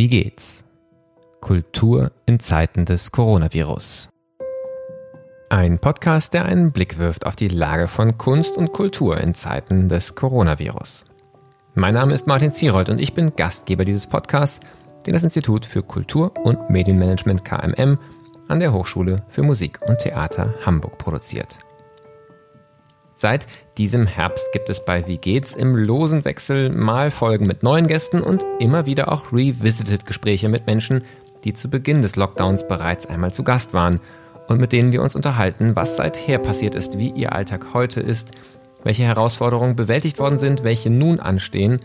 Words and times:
Wie 0.00 0.08
geht's? 0.08 0.64
Kultur 1.42 2.12
in 2.24 2.40
Zeiten 2.40 2.86
des 2.86 3.12
Coronavirus. 3.12 4.08
Ein 5.50 5.78
Podcast, 5.78 6.32
der 6.32 6.46
einen 6.46 6.72
Blick 6.72 6.96
wirft 6.96 7.26
auf 7.26 7.36
die 7.36 7.48
Lage 7.48 7.86
von 7.86 8.16
Kunst 8.16 8.56
und 8.56 8.72
Kultur 8.72 9.20
in 9.20 9.34
Zeiten 9.34 9.90
des 9.90 10.14
Coronavirus. 10.14 11.04
Mein 11.74 11.92
Name 11.92 12.14
ist 12.14 12.26
Martin 12.26 12.50
Zierold 12.50 12.88
und 12.88 12.98
ich 12.98 13.12
bin 13.12 13.36
Gastgeber 13.36 13.84
dieses 13.84 14.06
Podcasts, 14.06 14.60
den 15.04 15.12
das 15.12 15.22
Institut 15.22 15.66
für 15.66 15.82
Kultur 15.82 16.32
und 16.44 16.70
Medienmanagement 16.70 17.44
KMM 17.44 17.98
an 18.48 18.58
der 18.58 18.72
Hochschule 18.72 19.22
für 19.28 19.42
Musik 19.42 19.80
und 19.86 19.98
Theater 19.98 20.54
Hamburg 20.64 20.96
produziert. 20.96 21.58
Seit 23.20 23.46
diesem 23.76 24.06
Herbst 24.06 24.50
gibt 24.50 24.70
es 24.70 24.82
bei 24.82 25.06
Wie 25.06 25.18
geht's 25.18 25.52
im 25.52 25.76
losen 25.76 26.24
Wechsel 26.24 26.70
mal 26.70 27.10
Folgen 27.10 27.46
mit 27.46 27.62
neuen 27.62 27.86
Gästen 27.86 28.22
und 28.22 28.46
immer 28.60 28.86
wieder 28.86 29.12
auch 29.12 29.30
Revisited 29.30 30.06
Gespräche 30.06 30.48
mit 30.48 30.66
Menschen, 30.66 31.04
die 31.44 31.52
zu 31.52 31.68
Beginn 31.68 32.00
des 32.00 32.16
Lockdowns 32.16 32.66
bereits 32.66 33.04
einmal 33.04 33.30
zu 33.30 33.44
Gast 33.44 33.74
waren 33.74 34.00
und 34.48 34.58
mit 34.58 34.72
denen 34.72 34.90
wir 34.90 35.02
uns 35.02 35.14
unterhalten, 35.14 35.76
was 35.76 35.96
seither 35.96 36.38
passiert 36.38 36.74
ist, 36.74 36.96
wie 36.96 37.10
ihr 37.10 37.34
Alltag 37.34 37.74
heute 37.74 38.00
ist, 38.00 38.30
welche 38.84 39.02
Herausforderungen 39.02 39.76
bewältigt 39.76 40.18
worden 40.18 40.38
sind, 40.38 40.64
welche 40.64 40.88
nun 40.88 41.20
anstehen, 41.20 41.78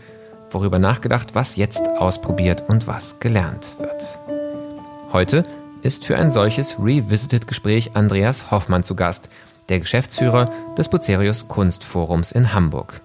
worüber 0.50 0.78
nachgedacht, 0.78 1.34
was 1.34 1.56
jetzt 1.56 1.86
ausprobiert 1.98 2.64
und 2.66 2.86
was 2.86 3.20
gelernt 3.20 3.76
wird. 3.78 4.18
Heute 5.12 5.42
ist 5.82 6.06
für 6.06 6.16
ein 6.16 6.30
solches 6.30 6.78
Revisited 6.78 7.46
Gespräch 7.46 7.90
Andreas 7.92 8.50
Hoffmann 8.50 8.84
zu 8.84 8.96
Gast– 8.96 9.28
der 9.68 9.80
Geschäftsführer 9.80 10.50
des 10.76 10.88
Bucerius 10.88 11.48
Kunstforums 11.48 12.32
in 12.32 12.52
Hamburg. 12.52 13.00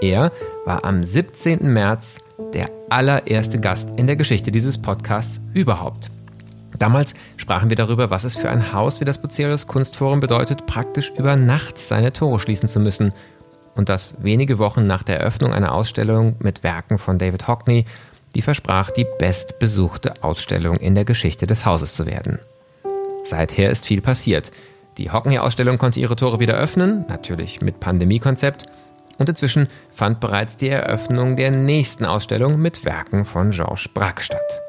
Er 0.00 0.32
war 0.64 0.84
am 0.84 1.02
17. 1.02 1.72
März 1.72 2.18
der 2.52 2.70
allererste 2.88 3.58
Gast 3.58 3.98
in 3.98 4.06
der 4.06 4.16
Geschichte 4.16 4.52
dieses 4.52 4.78
Podcasts 4.78 5.40
überhaupt. 5.54 6.10
Damals 6.78 7.14
sprachen 7.36 7.70
wir 7.70 7.76
darüber, 7.76 8.10
was 8.10 8.24
es 8.24 8.36
für 8.36 8.50
ein 8.50 8.72
Haus 8.72 9.00
wie 9.00 9.04
das 9.04 9.20
Bucerius 9.20 9.66
Kunstforum 9.66 10.20
bedeutet, 10.20 10.66
praktisch 10.66 11.12
über 11.16 11.36
Nacht 11.36 11.78
seine 11.78 12.12
Tore 12.12 12.38
schließen 12.38 12.68
zu 12.68 12.78
müssen. 12.78 13.12
Und 13.74 13.88
das 13.88 14.14
wenige 14.20 14.58
Wochen 14.58 14.86
nach 14.86 15.02
der 15.02 15.18
Eröffnung 15.18 15.52
einer 15.52 15.72
Ausstellung 15.72 16.36
mit 16.38 16.62
Werken 16.62 16.98
von 16.98 17.18
David 17.18 17.48
Hockney, 17.48 17.84
die 18.34 18.42
versprach, 18.42 18.90
die 18.90 19.06
bestbesuchte 19.18 20.22
Ausstellung 20.22 20.76
in 20.76 20.94
der 20.94 21.04
Geschichte 21.04 21.46
des 21.46 21.66
Hauses 21.66 21.94
zu 21.94 22.06
werden. 22.06 22.38
Seither 23.24 23.70
ist 23.70 23.86
viel 23.86 24.00
passiert. 24.00 24.50
Die 24.98 25.12
Hockney-Ausstellung 25.12 25.78
konnte 25.78 26.00
ihre 26.00 26.16
Tore 26.16 26.40
wieder 26.40 26.54
öffnen, 26.54 27.04
natürlich 27.08 27.60
mit 27.60 27.78
Pandemiekonzept. 27.78 28.66
Und 29.16 29.28
inzwischen 29.28 29.68
fand 29.92 30.18
bereits 30.18 30.56
die 30.56 30.68
Eröffnung 30.68 31.36
der 31.36 31.52
nächsten 31.52 32.04
Ausstellung 32.04 32.60
mit 32.60 32.84
Werken 32.84 33.24
von 33.24 33.50
Georges 33.50 33.88
Braque 33.88 34.22
statt. 34.22 34.60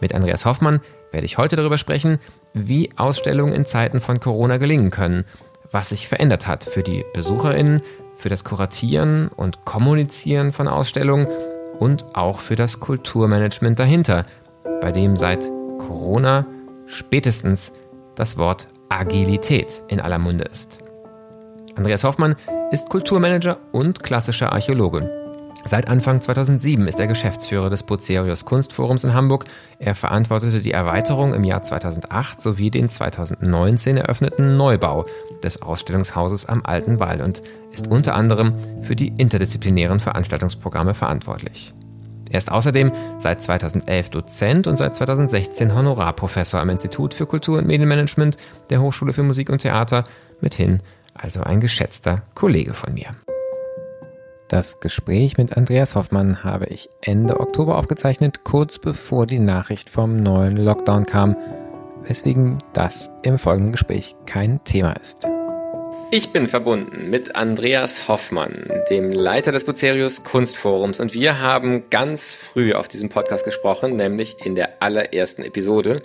Mit 0.00 0.12
Andreas 0.12 0.44
Hoffmann 0.44 0.80
werde 1.12 1.24
ich 1.24 1.38
heute 1.38 1.54
darüber 1.54 1.78
sprechen, 1.78 2.18
wie 2.52 2.90
Ausstellungen 2.96 3.54
in 3.54 3.64
Zeiten 3.64 4.00
von 4.00 4.18
Corona 4.18 4.56
gelingen 4.58 4.90
können, 4.90 5.24
was 5.70 5.90
sich 5.90 6.08
verändert 6.08 6.46
hat 6.48 6.64
für 6.64 6.82
die 6.82 7.04
BesucherInnen, 7.14 7.82
für 8.16 8.28
das 8.28 8.44
Kuratieren 8.44 9.28
und 9.28 9.64
Kommunizieren 9.64 10.52
von 10.52 10.66
Ausstellungen 10.66 11.28
und 11.78 12.16
auch 12.16 12.40
für 12.40 12.56
das 12.56 12.80
Kulturmanagement 12.80 13.78
dahinter, 13.78 14.24
bei 14.80 14.90
dem 14.90 15.16
seit 15.16 15.48
Corona 15.78 16.44
spätestens 16.86 17.72
das 18.16 18.36
Wort 18.36 18.68
Agilität 18.88 19.82
in 19.88 20.00
aller 20.00 20.18
Munde 20.18 20.44
ist. 20.44 20.78
Andreas 21.76 22.04
Hoffmann 22.04 22.36
ist 22.72 22.88
Kulturmanager 22.88 23.58
und 23.72 24.02
klassischer 24.02 24.52
Archäologe. 24.52 25.18
Seit 25.64 25.88
Anfang 25.88 26.20
2007 26.20 26.86
ist 26.86 26.98
er 26.98 27.08
Geschäftsführer 27.08 27.68
des 27.68 27.82
Bucerius 27.82 28.44
Kunstforums 28.44 29.04
in 29.04 29.12
Hamburg. 29.12 29.44
Er 29.78 29.94
verantwortete 29.94 30.60
die 30.60 30.72
Erweiterung 30.72 31.34
im 31.34 31.44
Jahr 31.44 31.62
2008 31.62 32.40
sowie 32.40 32.70
den 32.70 32.88
2019 32.88 33.96
eröffneten 33.96 34.56
Neubau 34.56 35.04
des 35.42 35.60
Ausstellungshauses 35.60 36.46
am 36.46 36.64
Alten 36.64 37.00
Wall 37.00 37.20
und 37.20 37.42
ist 37.72 37.88
unter 37.88 38.14
anderem 38.14 38.54
für 38.82 38.96
die 38.96 39.08
interdisziplinären 39.08 40.00
Veranstaltungsprogramme 40.00 40.94
verantwortlich. 40.94 41.74
Er 42.30 42.38
ist 42.38 42.50
außerdem 42.50 42.92
seit 43.18 43.42
2011 43.42 44.10
Dozent 44.10 44.66
und 44.66 44.76
seit 44.76 44.96
2016 44.96 45.74
Honorarprofessor 45.74 46.60
am 46.60 46.70
Institut 46.70 47.14
für 47.14 47.26
Kultur- 47.26 47.58
und 47.58 47.66
Medienmanagement 47.66 48.36
der 48.70 48.80
Hochschule 48.80 49.12
für 49.12 49.22
Musik 49.22 49.50
und 49.50 49.62
Theater, 49.62 50.04
mithin 50.40 50.78
also 51.14 51.42
ein 51.42 51.60
geschätzter 51.60 52.22
Kollege 52.34 52.74
von 52.74 52.94
mir. 52.94 53.08
Das 54.48 54.80
Gespräch 54.80 55.36
mit 55.36 55.56
Andreas 55.56 55.94
Hoffmann 55.94 56.42
habe 56.42 56.66
ich 56.66 56.88
Ende 57.02 57.38
Oktober 57.38 57.76
aufgezeichnet, 57.76 58.44
kurz 58.44 58.78
bevor 58.78 59.26
die 59.26 59.40
Nachricht 59.40 59.90
vom 59.90 60.16
neuen 60.22 60.56
Lockdown 60.56 61.04
kam, 61.04 61.36
weswegen 62.04 62.56
das 62.72 63.10
im 63.22 63.38
folgenden 63.38 63.72
Gespräch 63.72 64.16
kein 64.24 64.64
Thema 64.64 64.92
ist. 64.92 65.28
Ich 66.10 66.30
bin 66.30 66.46
verbunden 66.46 67.10
mit 67.10 67.36
Andreas 67.36 68.08
Hoffmann, 68.08 68.72
dem 68.88 69.12
Leiter 69.12 69.52
des 69.52 69.64
Bucerius 69.64 70.24
Kunstforums, 70.24 71.00
und 71.00 71.12
wir 71.12 71.38
haben 71.40 71.90
ganz 71.90 72.34
früh 72.34 72.72
auf 72.72 72.88
diesem 72.88 73.10
Podcast 73.10 73.44
gesprochen, 73.44 73.94
nämlich 73.96 74.36
in 74.42 74.54
der 74.54 74.82
allerersten 74.82 75.42
Episode 75.42 76.00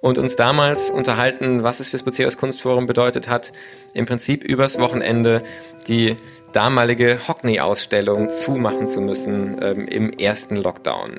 und 0.00 0.16
uns 0.16 0.36
damals 0.36 0.90
unterhalten, 0.90 1.64
was 1.64 1.80
es 1.80 1.90
fürs 1.90 2.04
Bucerius 2.04 2.36
Kunstforum 2.36 2.86
bedeutet 2.86 3.28
hat, 3.28 3.52
im 3.94 4.06
Prinzip 4.06 4.44
übers 4.44 4.78
Wochenende 4.78 5.42
die 5.88 6.16
damalige 6.52 7.18
Hockney-Ausstellung 7.26 8.30
zumachen 8.30 8.86
zu 8.86 9.00
müssen 9.00 9.58
ähm, 9.60 9.88
im 9.88 10.12
ersten 10.12 10.54
Lockdown. 10.54 11.16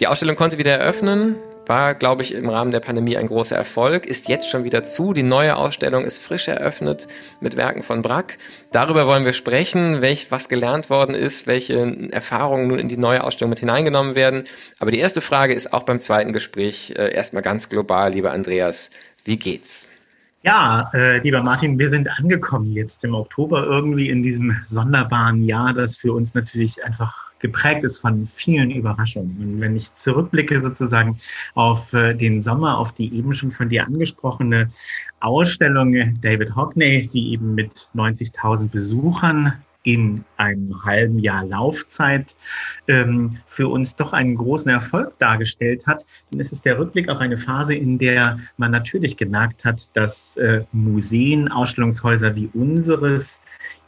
Die 0.00 0.08
Ausstellung 0.08 0.34
konnte 0.34 0.58
wieder 0.58 0.72
eröffnen, 0.72 1.36
war, 1.68 1.94
glaube 1.94 2.22
ich, 2.22 2.34
im 2.34 2.48
Rahmen 2.48 2.70
der 2.70 2.80
Pandemie 2.80 3.16
ein 3.16 3.26
großer 3.26 3.56
Erfolg, 3.56 4.06
ist 4.06 4.28
jetzt 4.28 4.48
schon 4.48 4.64
wieder 4.64 4.82
zu. 4.84 5.12
Die 5.12 5.22
neue 5.22 5.56
Ausstellung 5.56 6.04
ist 6.04 6.18
frisch 6.18 6.48
eröffnet 6.48 7.08
mit 7.40 7.56
Werken 7.56 7.82
von 7.82 8.02
Brack. 8.02 8.38
Darüber 8.72 9.06
wollen 9.06 9.24
wir 9.24 9.32
sprechen, 9.32 10.00
welch, 10.00 10.30
was 10.30 10.48
gelernt 10.48 10.90
worden 10.90 11.14
ist, 11.14 11.46
welche 11.46 12.10
Erfahrungen 12.10 12.68
nun 12.68 12.78
in 12.78 12.88
die 12.88 12.96
neue 12.96 13.24
Ausstellung 13.24 13.50
mit 13.50 13.58
hineingenommen 13.58 14.14
werden. 14.14 14.44
Aber 14.78 14.90
die 14.90 14.98
erste 14.98 15.20
Frage 15.20 15.54
ist 15.54 15.72
auch 15.72 15.82
beim 15.82 16.00
zweiten 16.00 16.32
Gespräch 16.32 16.94
äh, 16.96 17.12
erstmal 17.12 17.42
ganz 17.42 17.68
global, 17.68 18.12
lieber 18.12 18.32
Andreas. 18.32 18.90
Wie 19.24 19.38
geht's? 19.38 19.88
Ja, 20.42 20.90
äh, 20.94 21.18
lieber 21.18 21.42
Martin, 21.42 21.76
wir 21.78 21.88
sind 21.88 22.08
angekommen 22.08 22.72
jetzt 22.72 23.02
im 23.02 23.14
Oktober 23.14 23.64
irgendwie 23.64 24.08
in 24.08 24.22
diesem 24.22 24.56
sonderbaren 24.68 25.42
Jahr, 25.42 25.72
das 25.72 25.96
für 25.96 26.12
uns 26.12 26.34
natürlich 26.34 26.84
einfach 26.84 27.25
geprägt 27.38 27.84
ist 27.84 27.98
von 27.98 28.26
vielen 28.34 28.70
Überraschungen. 28.70 29.36
Und 29.38 29.60
wenn 29.60 29.76
ich 29.76 29.92
zurückblicke 29.94 30.60
sozusagen 30.60 31.18
auf 31.54 31.92
äh, 31.92 32.14
den 32.14 32.40
Sommer, 32.42 32.78
auf 32.78 32.92
die 32.92 33.14
eben 33.14 33.34
schon 33.34 33.50
von 33.50 33.68
dir 33.68 33.86
angesprochene 33.86 34.70
Ausstellung 35.20 36.20
David 36.20 36.54
Hockney, 36.54 37.08
die 37.12 37.32
eben 37.32 37.54
mit 37.54 37.88
90.000 37.94 38.68
Besuchern 38.70 39.52
in 39.86 40.24
einem 40.36 40.84
halben 40.84 41.20
Jahr 41.20 41.44
Laufzeit 41.44 42.34
ähm, 42.88 43.38
für 43.46 43.68
uns 43.68 43.94
doch 43.94 44.12
einen 44.12 44.34
großen 44.34 44.68
Erfolg 44.68 45.16
dargestellt 45.20 45.86
hat, 45.86 46.04
dann 46.30 46.40
ist 46.40 46.52
es 46.52 46.60
der 46.60 46.76
Rückblick 46.76 47.08
auf 47.08 47.18
eine 47.18 47.38
Phase, 47.38 47.76
in 47.76 47.96
der 47.96 48.40
man 48.56 48.72
natürlich 48.72 49.16
gemerkt 49.16 49.64
hat, 49.64 49.88
dass 49.96 50.36
äh, 50.38 50.64
Museen, 50.72 51.46
Ausstellungshäuser 51.48 52.34
wie 52.34 52.50
unseres 52.52 53.40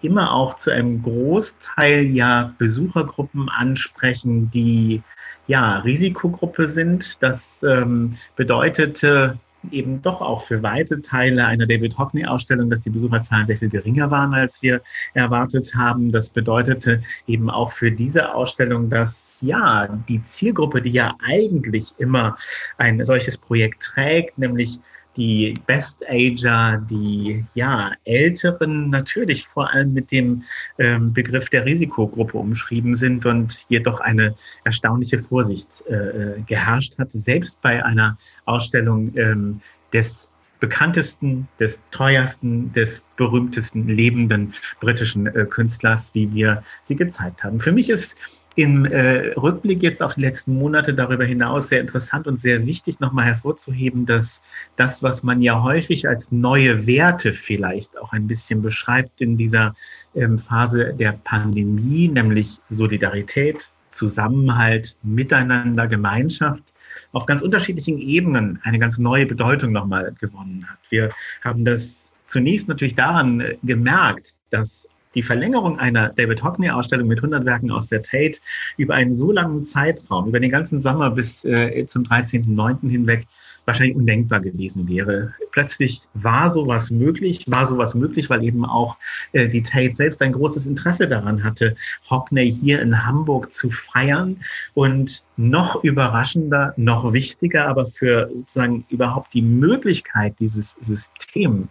immer 0.03 0.33
auch 0.33 0.57
zu 0.57 0.71
einem 0.71 1.03
Großteil 1.03 2.05
ja 2.07 2.55
Besuchergruppen 2.59 3.49
ansprechen, 3.49 4.51
die 4.51 5.03
ja 5.47 5.79
Risikogruppe 5.79 6.69
sind. 6.69 7.17
Das 7.21 7.57
ähm, 7.63 8.17
bedeutete 8.37 9.39
eben 9.73 10.01
doch 10.03 10.21
auch 10.21 10.45
für 10.45 10.63
weite 10.63 11.03
Teile 11.03 11.45
einer 11.45 11.67
David 11.67 11.99
Hockney-Ausstellung, 11.99 12.71
dass 12.71 12.81
die 12.81 12.91
Besucherzahlen 12.91 13.47
sehr 13.47 13.57
viel 13.57 13.69
geringer 13.69 14.11
waren, 14.11 14.33
als 14.35 14.63
wir 14.63 14.81
erwartet 15.15 15.75
haben. 15.75 16.13
Das 16.13 16.31
bedeutete 16.31 17.03
eben 17.27 17.51
auch 17.51 17.73
für 17.73 17.91
diese 17.91 18.35
Ausstellung, 18.35 18.89
dass 18.89 19.31
ja 19.41 19.89
die 20.09 20.23
Zielgruppe, 20.25 20.83
die 20.83 20.91
ja 20.93 21.17
eigentlich 21.27 21.95
immer 21.99 22.37
ein 22.77 23.05
solches 23.05 23.37
Projekt 23.37 23.83
trägt, 23.83 24.39
nämlich 24.39 24.79
die 25.19 25.55
Best 25.67 26.03
Ager, 26.09 26.81
die 26.89 27.45
ja 27.55 27.93
Älteren 28.05 28.89
natürlich 28.89 29.47
vor 29.47 29.71
allem 29.71 29.93
mit 29.93 30.13
dem 30.13 30.45
ähm, 30.79 31.13
Begriff 31.13 31.51
der 31.51 31.67
Risikogruppe 31.67 32.39
umschrieben 32.39 32.95
sind 32.95 33.27
und 33.27 33.65
jedoch 33.69 34.01
eine 34.01 34.37
erstaunliche 34.65 35.19
Vorsicht 35.19 35.69
äh, 35.91 35.95
äh, 35.95 36.41
geherrscht 36.47 36.97
hat, 36.99 37.11
selbst 37.13 37.61
bei 37.61 37.85
einer 37.85 38.17
Ausstellung 38.45 39.13
ähm, 39.17 39.61
des 39.93 40.29
bekanntesten, 40.61 41.49
des 41.59 41.83
teuersten, 41.91 42.73
des 42.73 43.05
berühmtesten 43.17 43.89
lebenden 43.89 44.55
britischen 44.81 45.27
äh, 45.27 45.47
Künstlers, 45.47 46.15
wie 46.15 46.33
wir 46.33 46.63
sie 46.83 46.97
gezeigt 46.97 47.43
haben. 47.43 47.61
Für 47.61 47.73
mich 47.73 47.91
ist 47.91 48.17
im 48.59 48.87
äh, 48.87 49.35
Rückblick 49.35 49.85
jetzt 49.85 50.03
auf 50.03 50.15
die 50.15 50.23
letzten 50.23 50.59
Monate 50.59 50.93
darüber 50.93 51.25
hinaus 51.25 51.69
sehr 51.69 51.81
interessant 51.81 52.27
und 52.27 52.41
sehr 52.41 52.67
wichtig, 52.67 52.99
nochmal 52.99 53.27
hervorzuheben, 53.27 54.05
dass 54.05 54.43
das, 54.75 55.01
was 55.01 55.23
man 55.23 55.43
ja 55.43 55.63
häufig 55.63 56.09
als 56.09 56.33
neue 56.33 56.85
Werte 56.85 57.33
vielleicht 57.33 57.97
auch 57.97 58.13
ein 58.13 58.27
bisschen 58.27 58.61
beschreibt 58.61 59.21
in 59.21 59.37
dieser 59.37 59.77
ähm, 60.17 60.41
Phase 60.41 60.93
der 60.93 61.13
Pandemie, 61.23 62.09
nämlich 62.09 62.59
Solidarität, 62.69 63.71
Zusammenhalt, 63.91 64.97
Miteinander, 65.05 65.87
Gemeinschaft 65.87 66.65
auf 67.13 67.27
ganz 67.27 67.43
unterschiedlichen 67.43 67.99
Ebenen 67.99 68.59
eine 68.65 68.81
ganz 68.81 68.99
neue 68.99 69.27
Bedeutung 69.27 69.71
nochmal 69.71 70.17
gewonnen 70.19 70.67
hat. 70.69 70.79
Wir 70.91 71.11
haben 71.45 71.65
das 71.65 71.97
zunächst 72.27 72.67
natürlich 72.67 72.97
daran 72.97 73.39
äh, 73.39 73.57
gemerkt, 73.63 74.35
dass 74.51 74.89
die 75.15 75.23
Verlängerung 75.23 75.79
einer 75.79 76.11
David 76.11 76.43
Hockney-Ausstellung 76.43 77.09
mit 77.09 77.19
100 77.19 77.45
Werken 77.45 77.71
aus 77.71 77.89
der 77.89 78.03
Tate 78.03 78.39
über 78.77 78.95
einen 78.95 79.13
so 79.13 79.33
langen 79.33 79.65
Zeitraum, 79.65 80.29
über 80.29 80.41
den 80.41 80.51
ganzen 80.51 80.81
Sommer 80.81 81.11
bis 81.11 81.45
äh, 81.45 81.87
zum 81.87 82.05
13.09. 82.05 82.89
hinweg, 82.91 83.27
wahrscheinlich 83.65 83.97
undenkbar 83.97 84.41
gewesen 84.41 84.89
wäre. 84.89 85.35
Plötzlich 85.53 86.01
war 86.15 86.49
sowas 86.49 86.91
möglich, 86.91 87.45
war 87.47 87.67
sowas 87.67 87.95
möglich, 87.95 88.31
weil 88.31 88.43
eben 88.43 88.65
auch 88.65 88.97
äh, 89.33 89.47
die 89.47 89.63
Tate 89.63 89.95
selbst 89.95 90.23
ein 90.23 90.33
großes 90.33 90.67
Interesse 90.67 91.07
daran 91.07 91.45
hatte, 91.45 91.77
Hockney 92.09 92.51
hier 92.51 92.81
in 92.81 93.07
Hamburg 93.07 93.53
zu 93.53 93.71
feiern 93.71 94.39
und 94.75 95.23
noch 95.37 95.85
überraschender, 95.85 96.73
noch 96.77 97.13
wichtiger, 97.13 97.69
aber 97.69 97.87
für 97.87 98.31
sozusagen 98.35 98.87
überhaupt 98.89 99.35
die 99.35 99.43
Möglichkeit, 99.43 100.35
dieses 100.41 100.73
System 100.81 101.69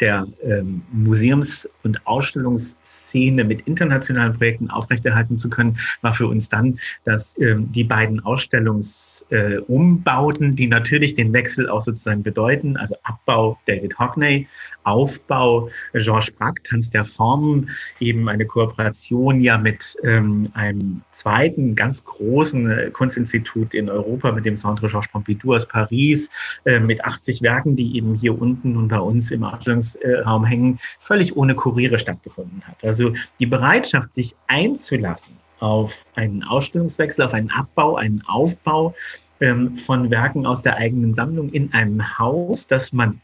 der 0.00 0.26
ähm, 0.42 0.82
Museums- 0.92 1.68
und 1.82 2.06
Ausstellungsszene 2.06 3.44
mit 3.44 3.66
internationalen 3.66 4.34
Projekten 4.34 4.70
aufrechterhalten 4.70 5.38
zu 5.38 5.48
können, 5.50 5.78
war 6.02 6.14
für 6.14 6.26
uns 6.26 6.48
dann, 6.48 6.78
dass 7.04 7.34
ähm, 7.38 7.70
die 7.72 7.84
beiden 7.84 8.20
Ausstellungsumbauten, 8.20 10.52
äh, 10.52 10.54
die 10.54 10.66
natürlich 10.66 11.14
den 11.14 11.32
Wechsel 11.32 11.68
auch 11.68 11.82
sozusagen 11.82 12.22
bedeuten, 12.22 12.76
also 12.76 12.94
Abbau 13.02 13.58
David 13.66 13.98
Hockney, 13.98 14.46
Aufbau 14.84 15.70
Georges 15.94 16.30
Brack, 16.30 16.62
Tanz 16.64 16.90
der 16.90 17.04
Formen, 17.04 17.70
eben 18.00 18.28
eine 18.28 18.46
Kooperation 18.46 19.40
ja 19.40 19.58
mit 19.58 19.96
ähm, 20.04 20.50
einem 20.54 21.02
zweiten 21.12 21.74
ganz 21.74 22.04
großen 22.04 22.70
äh, 22.70 22.90
Kunstinstitut 22.90 23.74
in 23.74 23.88
Europa, 23.88 24.32
mit 24.32 24.44
dem 24.44 24.56
Centre 24.56 24.88
Georges 24.88 25.10
Pompidou 25.10 25.54
aus 25.54 25.66
Paris, 25.66 26.30
äh, 26.64 26.78
mit 26.78 27.04
80 27.04 27.42
Werken, 27.42 27.76
die 27.76 27.96
eben 27.96 28.14
hier 28.14 28.40
unten 28.40 28.76
und 28.76 28.88
bei 28.88 28.98
uns 28.98 29.30
im 29.30 29.44
Ausstellungsraum 29.84 30.44
hängen, 30.44 30.78
völlig 31.00 31.36
ohne 31.36 31.54
Kuriere 31.54 31.98
stattgefunden 31.98 32.62
hat. 32.66 32.84
Also 32.84 33.12
die 33.38 33.46
Bereitschaft, 33.46 34.14
sich 34.14 34.34
einzulassen 34.46 35.36
auf 35.60 35.92
einen 36.14 36.42
Ausstellungswechsel, 36.42 37.24
auf 37.24 37.32
einen 37.32 37.50
Abbau, 37.50 37.96
einen 37.96 38.22
Aufbau 38.26 38.94
ähm, 39.40 39.76
von 39.76 40.10
Werken 40.10 40.46
aus 40.46 40.62
der 40.62 40.76
eigenen 40.76 41.14
Sammlung 41.14 41.50
in 41.50 41.72
einem 41.72 42.18
Haus, 42.18 42.66
das 42.66 42.92
man 42.92 43.20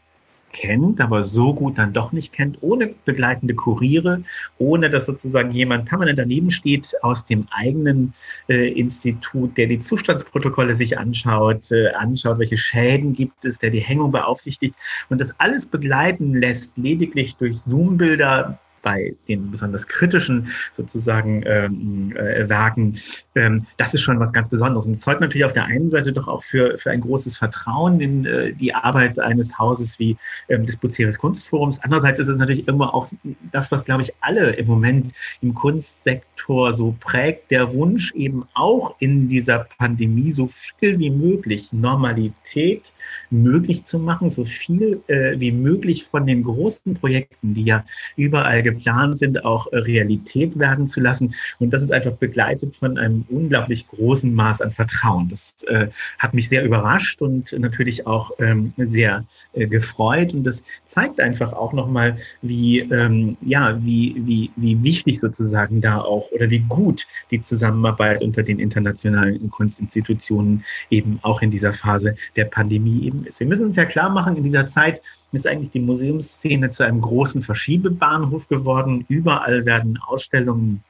kennt, 0.53 1.01
aber 1.01 1.23
so 1.23 1.53
gut 1.53 1.77
dann 1.77 1.93
doch 1.93 2.11
nicht 2.11 2.33
kennt, 2.33 2.57
ohne 2.61 2.93
begleitende 3.05 3.53
Kuriere, 3.53 4.23
ohne 4.57 4.89
dass 4.89 5.05
sozusagen 5.05 5.51
jemand 5.51 5.85
permanent 5.85 6.19
daneben 6.19 6.51
steht 6.51 6.93
aus 7.01 7.25
dem 7.25 7.47
eigenen 7.51 8.13
äh, 8.49 8.71
Institut, 8.71 9.57
der 9.57 9.67
die 9.67 9.79
Zustandsprotokolle 9.79 10.75
sich 10.75 10.97
anschaut, 10.97 11.71
äh, 11.71 11.89
anschaut, 11.93 12.39
welche 12.39 12.57
Schäden 12.57 13.13
gibt 13.13 13.45
es, 13.45 13.59
der 13.59 13.69
die 13.69 13.79
Hängung 13.79 14.11
beaufsichtigt 14.11 14.75
und 15.09 15.19
das 15.19 15.39
alles 15.39 15.65
begleiten 15.65 16.35
lässt, 16.35 16.77
lediglich 16.77 17.35
durch 17.37 17.59
Zoom-Bilder 17.59 18.59
bei 18.81 19.15
den 19.27 19.51
besonders 19.51 19.87
kritischen 19.87 20.47
sozusagen 20.75 21.43
ähm, 21.45 22.13
äh, 22.15 22.47
Werken, 22.49 22.99
ähm, 23.35 23.65
das 23.77 23.93
ist 23.93 24.01
schon 24.01 24.19
was 24.19 24.33
ganz 24.33 24.49
Besonderes. 24.49 24.85
Und 24.85 25.01
zeugt 25.01 25.21
natürlich 25.21 25.45
auf 25.45 25.53
der 25.53 25.65
einen 25.65 25.89
Seite 25.89 26.11
doch 26.11 26.27
auch 26.27 26.43
für, 26.43 26.77
für 26.77 26.91
ein 26.91 27.01
großes 27.01 27.37
Vertrauen 27.37 27.99
in 28.01 28.25
äh, 28.25 28.53
die 28.53 28.73
Arbeit 28.73 29.19
eines 29.19 29.57
Hauses 29.57 29.99
wie 29.99 30.17
ähm, 30.49 30.65
des 30.65 30.77
Buceris 30.77 31.17
Kunstforums. 31.17 31.79
Andererseits 31.81 32.19
ist 32.19 32.27
es 32.27 32.37
natürlich 32.37 32.67
irgendwo 32.67 32.85
auch 32.85 33.07
das, 33.51 33.71
was, 33.71 33.85
glaube 33.85 34.03
ich, 34.03 34.13
alle 34.21 34.51
im 34.51 34.67
Moment 34.67 35.13
im 35.41 35.53
Kunstsektor 35.53 36.73
so 36.73 36.95
prägt, 36.99 37.51
der 37.51 37.73
Wunsch 37.73 38.13
eben 38.13 38.45
auch 38.53 38.95
in 38.99 39.29
dieser 39.29 39.67
Pandemie 39.77 40.31
so 40.31 40.47
viel 40.47 40.99
wie 40.99 41.09
möglich 41.09 41.71
Normalität 41.71 42.91
möglich 43.29 43.85
zu 43.85 43.99
machen, 43.99 44.29
so 44.29 44.43
viel 44.45 45.01
äh, 45.07 45.39
wie 45.39 45.51
möglich 45.51 46.05
von 46.05 46.25
den 46.25 46.43
großen 46.43 46.95
Projekten, 46.95 47.53
die 47.53 47.63
ja 47.63 47.85
überall 48.15 48.61
geplant 48.73 49.19
sind, 49.19 49.45
auch 49.45 49.71
äh, 49.71 49.77
Realität 49.77 50.57
werden 50.57 50.87
zu 50.87 50.99
lassen. 50.99 51.33
Und 51.59 51.71
das 51.71 51.81
ist 51.83 51.91
einfach 51.91 52.13
begleitet 52.13 52.75
von 52.75 52.97
einem 52.97 53.25
unglaublich 53.29 53.87
großen 53.87 54.33
Maß 54.33 54.61
an 54.61 54.71
Vertrauen. 54.71 55.29
Das 55.29 55.63
äh, 55.63 55.87
hat 56.19 56.33
mich 56.33 56.49
sehr 56.49 56.63
überrascht 56.63 57.21
und 57.21 57.51
natürlich 57.57 58.07
auch 58.07 58.31
ähm, 58.39 58.73
sehr 58.77 59.25
äh, 59.53 59.67
gefreut. 59.67 60.33
Und 60.33 60.43
das 60.43 60.63
zeigt 60.85 61.19
einfach 61.19 61.53
auch 61.53 61.73
nochmal, 61.73 62.17
wie, 62.41 62.79
ähm, 62.79 63.37
ja, 63.41 63.77
wie, 63.83 64.15
wie, 64.17 64.51
wie 64.55 64.81
wichtig 64.83 65.19
sozusagen 65.19 65.81
da 65.81 65.99
auch 66.01 66.31
oder 66.31 66.49
wie 66.49 66.59
gut 66.59 67.05
die 67.31 67.41
Zusammenarbeit 67.41 68.23
unter 68.23 68.43
den 68.43 68.59
internationalen 68.59 69.49
Kunstinstitutionen 69.49 70.63
eben 70.89 71.19
auch 71.21 71.41
in 71.41 71.51
dieser 71.51 71.73
Phase 71.73 72.15
der 72.35 72.45
Pandemie 72.45 73.05
eben 73.05 73.25
ist. 73.25 73.39
Wir 73.39 73.47
müssen 73.47 73.65
uns 73.65 73.75
ja 73.75 73.85
klar 73.85 74.09
machen, 74.09 74.37
in 74.37 74.43
dieser 74.43 74.67
Zeit 74.67 75.01
ist 75.31 75.47
eigentlich 75.47 75.71
die 75.71 75.79
Museumsszene 75.79 76.71
zu 76.71 76.83
einem 76.83 77.01
großen 77.01 77.41
Verschiebebahnhof 77.41 78.47
geworden. 78.47 79.05
Überall 79.07 79.65
werden 79.65 79.99
Ausstellungen 80.07 80.83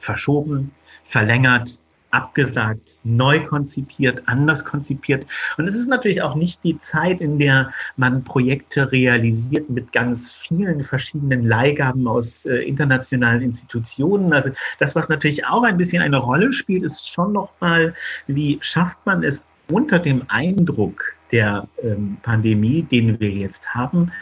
verschoben, 0.00 0.70
verlängert, 1.04 1.78
abgesagt, 2.10 2.98
neu 3.04 3.44
konzipiert, 3.44 4.22
anders 4.26 4.64
konzipiert. 4.64 5.26
Und 5.58 5.66
es 5.66 5.74
ist 5.74 5.88
natürlich 5.88 6.22
auch 6.22 6.34
nicht 6.34 6.62
die 6.64 6.78
Zeit, 6.78 7.20
in 7.20 7.38
der 7.38 7.72
man 7.96 8.24
Projekte 8.24 8.90
realisiert 8.90 9.68
mit 9.68 9.92
ganz 9.92 10.34
vielen 10.34 10.82
verschiedenen 10.82 11.42
Leihgaben 11.44 12.06
aus 12.06 12.44
äh, 12.46 12.66
internationalen 12.66 13.42
Institutionen. 13.42 14.32
Also 14.32 14.50
das, 14.78 14.94
was 14.94 15.08
natürlich 15.08 15.44
auch 15.44 15.64
ein 15.64 15.76
bisschen 15.76 16.00
eine 16.00 16.18
Rolle 16.18 16.52
spielt, 16.52 16.84
ist 16.84 17.08
schon 17.08 17.32
nochmal, 17.32 17.94
wie 18.26 18.58
schafft 18.62 19.04
man 19.04 19.22
es 19.22 19.44
unter 19.70 19.98
dem 19.98 20.22
Eindruck 20.28 21.15
der 21.32 21.66
ähm, 21.82 22.16
Pandemie, 22.22 22.82
den 22.82 23.18
wir 23.20 23.30
jetzt 23.30 23.74
haben, 23.74 24.12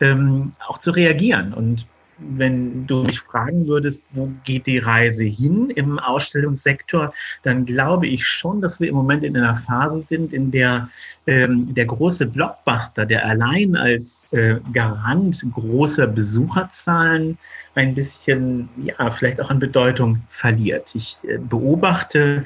ähm, 0.00 0.52
auch 0.66 0.78
zu 0.78 0.90
reagieren. 0.90 1.52
Und 1.52 1.86
wenn 2.18 2.86
du 2.86 3.02
mich 3.02 3.20
fragen 3.20 3.66
würdest, 3.66 4.02
wo 4.12 4.30
geht 4.44 4.66
die 4.66 4.78
Reise 4.78 5.24
hin 5.24 5.70
im 5.70 5.98
Ausstellungssektor, 5.98 7.12
dann 7.42 7.64
glaube 7.64 8.06
ich 8.06 8.26
schon, 8.26 8.60
dass 8.60 8.80
wir 8.80 8.88
im 8.88 8.94
Moment 8.94 9.24
in 9.24 9.36
einer 9.36 9.56
Phase 9.56 10.00
sind, 10.00 10.32
in 10.32 10.50
der 10.50 10.88
ähm, 11.26 11.74
der 11.74 11.86
große 11.86 12.26
Blockbuster, 12.26 13.06
der 13.06 13.24
allein 13.24 13.76
als 13.76 14.32
äh, 14.32 14.60
Garant 14.72 15.42
großer 15.54 16.06
Besucherzahlen 16.06 17.38
ein 17.74 17.94
bisschen, 17.94 18.68
ja, 18.76 19.10
vielleicht 19.10 19.40
auch 19.40 19.50
an 19.50 19.58
Bedeutung 19.58 20.20
verliert. 20.28 20.94
Ich 20.94 21.16
äh, 21.24 21.38
beobachte 21.38 22.44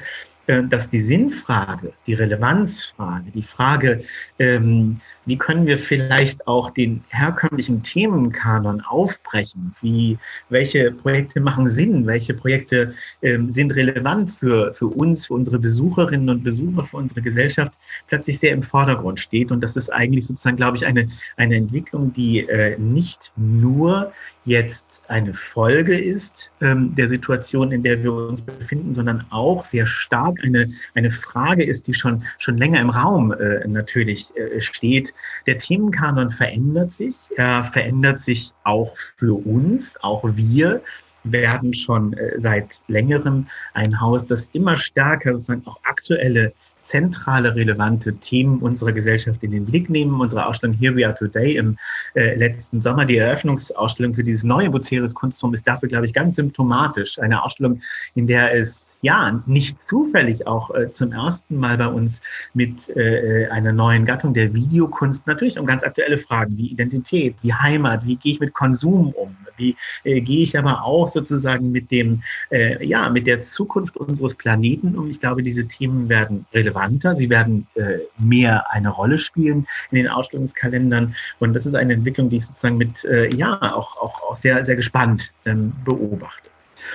dass 0.49 0.89
die 0.89 1.01
Sinnfrage, 1.01 1.93
die 2.07 2.15
Relevanzfrage, 2.15 3.29
die 3.31 3.43
Frage, 3.43 4.03
ähm, 4.39 4.99
wie 5.29 5.37
können 5.37 5.67
wir 5.67 5.77
vielleicht 5.77 6.47
auch 6.47 6.71
den 6.71 7.03
herkömmlichen 7.09 7.83
Themenkanon 7.83 8.81
aufbrechen? 8.81 9.75
Wie, 9.79 10.17
welche 10.49 10.91
Projekte 10.91 11.39
machen 11.39 11.69
Sinn? 11.69 12.07
Welche 12.07 12.33
Projekte 12.33 12.95
ähm, 13.21 13.53
sind 13.53 13.75
relevant 13.75 14.31
für, 14.31 14.73
für 14.73 14.87
uns, 14.87 15.27
für 15.27 15.35
unsere 15.35 15.59
Besucherinnen 15.59 16.29
und 16.29 16.43
Besucher, 16.43 16.85
für 16.85 16.97
unsere 16.97 17.21
Gesellschaft? 17.21 17.73
Plötzlich 18.07 18.39
sehr 18.39 18.53
im 18.53 18.63
Vordergrund 18.63 19.19
steht. 19.19 19.51
Und 19.51 19.61
das 19.61 19.75
ist 19.75 19.93
eigentlich 19.93 20.25
sozusagen, 20.25 20.57
glaube 20.57 20.77
ich, 20.77 20.85
eine, 20.87 21.07
eine 21.37 21.57
Entwicklung, 21.57 22.11
die 22.11 22.39
äh, 22.39 22.75
nicht 22.79 23.31
nur 23.35 24.11
jetzt 24.49 24.85
eine 25.07 25.33
Folge 25.33 25.99
ist 25.99 26.51
ähm, 26.61 26.93
der 26.95 27.07
Situation, 27.07 27.71
in 27.71 27.81
der 27.81 28.03
wir 28.03 28.13
uns 28.13 28.41
befinden, 28.43 28.93
sondern 28.93 29.25
auch 29.31 29.65
sehr 29.65 29.87
stark 29.87 30.37
eine, 30.43 30.71
eine 30.93 31.09
Frage 31.09 31.63
ist, 31.63 31.87
die 31.87 31.95
schon, 31.95 32.23
schon 32.37 32.57
länger 32.57 32.79
im 32.79 32.91
Raum 32.91 33.31
äh, 33.31 33.67
natürlich 33.67 34.27
äh, 34.35 34.61
steht. 34.61 35.13
Der 35.47 35.57
Themenkanon 35.57 36.29
verändert 36.29 36.93
sich. 36.93 37.15
Er 37.35 37.63
verändert 37.65 38.21
sich 38.21 38.51
auch 38.63 38.95
für 39.17 39.33
uns, 39.33 39.97
auch 40.03 40.23
wir 40.35 40.81
werden 41.23 41.73
schon 41.73 42.13
äh, 42.13 42.39
seit 42.39 42.79
längerem 42.87 43.47
ein 43.73 43.99
Haus, 43.99 44.25
das 44.27 44.47
immer 44.53 44.77
stärker 44.77 45.35
sozusagen 45.35 45.65
auch 45.65 45.79
aktuelle 45.83 46.53
zentrale, 46.89 47.55
relevante 47.55 48.15
Themen 48.15 48.59
unserer 48.59 48.91
Gesellschaft 48.91 49.43
in 49.43 49.51
den 49.51 49.65
Blick 49.65 49.91
nehmen. 49.91 50.19
Unsere 50.19 50.47
Ausstellung 50.47 50.75
Here 50.75 50.95
We 50.95 51.05
Are 51.05 51.15
Today 51.15 51.55
im 51.55 51.77
äh, 52.15 52.33
letzten 52.33 52.81
Sommer, 52.81 53.05
die 53.05 53.17
Eröffnungsausstellung 53.17 54.15
für 54.15 54.23
dieses 54.23 54.43
neue 54.43 54.71
Buceris 54.71 55.13
Kunstraum 55.13 55.53
ist 55.53 55.67
dafür, 55.67 55.87
glaube 55.87 56.07
ich, 56.07 56.13
ganz 56.13 56.37
symptomatisch. 56.37 57.19
Eine 57.19 57.43
Ausstellung, 57.43 57.81
in 58.15 58.25
der 58.25 58.55
es 58.55 58.85
ja, 59.01 59.41
nicht 59.45 59.79
zufällig 59.79 60.45
auch 60.45 60.73
äh, 60.75 60.91
zum 60.91 61.13
ersten 61.13 61.57
Mal 61.57 61.77
bei 61.77 61.87
uns 61.87 62.19
mit 62.53 62.89
äh, 62.89 63.47
einer 63.47 63.71
neuen 63.71 64.05
Gattung 64.05 64.33
der 64.33 64.53
Videokunst 64.53 65.25
natürlich 65.25 65.57
um 65.57 65.65
ganz 65.65 65.83
aktuelle 65.83 66.17
Fragen 66.17 66.57
wie 66.57 66.67
Identität, 66.67 67.35
wie 67.41 67.53
Heimat, 67.53 68.05
wie 68.05 68.17
gehe 68.17 68.33
ich 68.33 68.39
mit 68.39 68.53
Konsum 68.53 69.11
um, 69.11 69.35
wie 69.55 69.75
äh, 70.03 70.19
gehe 70.19 70.43
ich 70.43 70.57
aber 70.57 70.83
auch 70.83 71.07
sozusagen 71.07 71.71
mit 71.71 71.91
dem, 71.91 72.23
äh, 72.51 72.85
ja, 72.85 73.09
mit 73.09 73.25
der 73.25 73.41
Zukunft 73.41 73.95
unseres 73.95 74.35
Planeten 74.35 74.97
um. 74.97 75.09
Ich 75.09 75.21
glaube, 75.21 75.43
diese 75.43 75.67
Themen 75.67 76.09
werden 76.09 76.45
relevanter, 76.53 77.15
sie 77.15 77.29
werden 77.29 77.67
äh, 77.75 77.99
mehr 78.17 78.71
eine 78.71 78.89
Rolle 78.89 79.17
spielen 79.17 79.65
in 79.91 79.97
den 79.97 80.07
Ausstellungskalendern 80.09 81.15
und 81.39 81.53
das 81.53 81.65
ist 81.65 81.75
eine 81.75 81.93
Entwicklung, 81.93 82.29
die 82.29 82.37
ich 82.37 82.45
sozusagen 82.45 82.77
mit, 82.77 83.05
äh, 83.05 83.33
ja, 83.33 83.57
auch, 83.73 83.95
auch, 83.97 84.23
auch 84.23 84.35
sehr, 84.35 84.65
sehr 84.65 84.75
gespannt 84.75 85.31
ähm, 85.45 85.71
beobachte. 85.85 86.48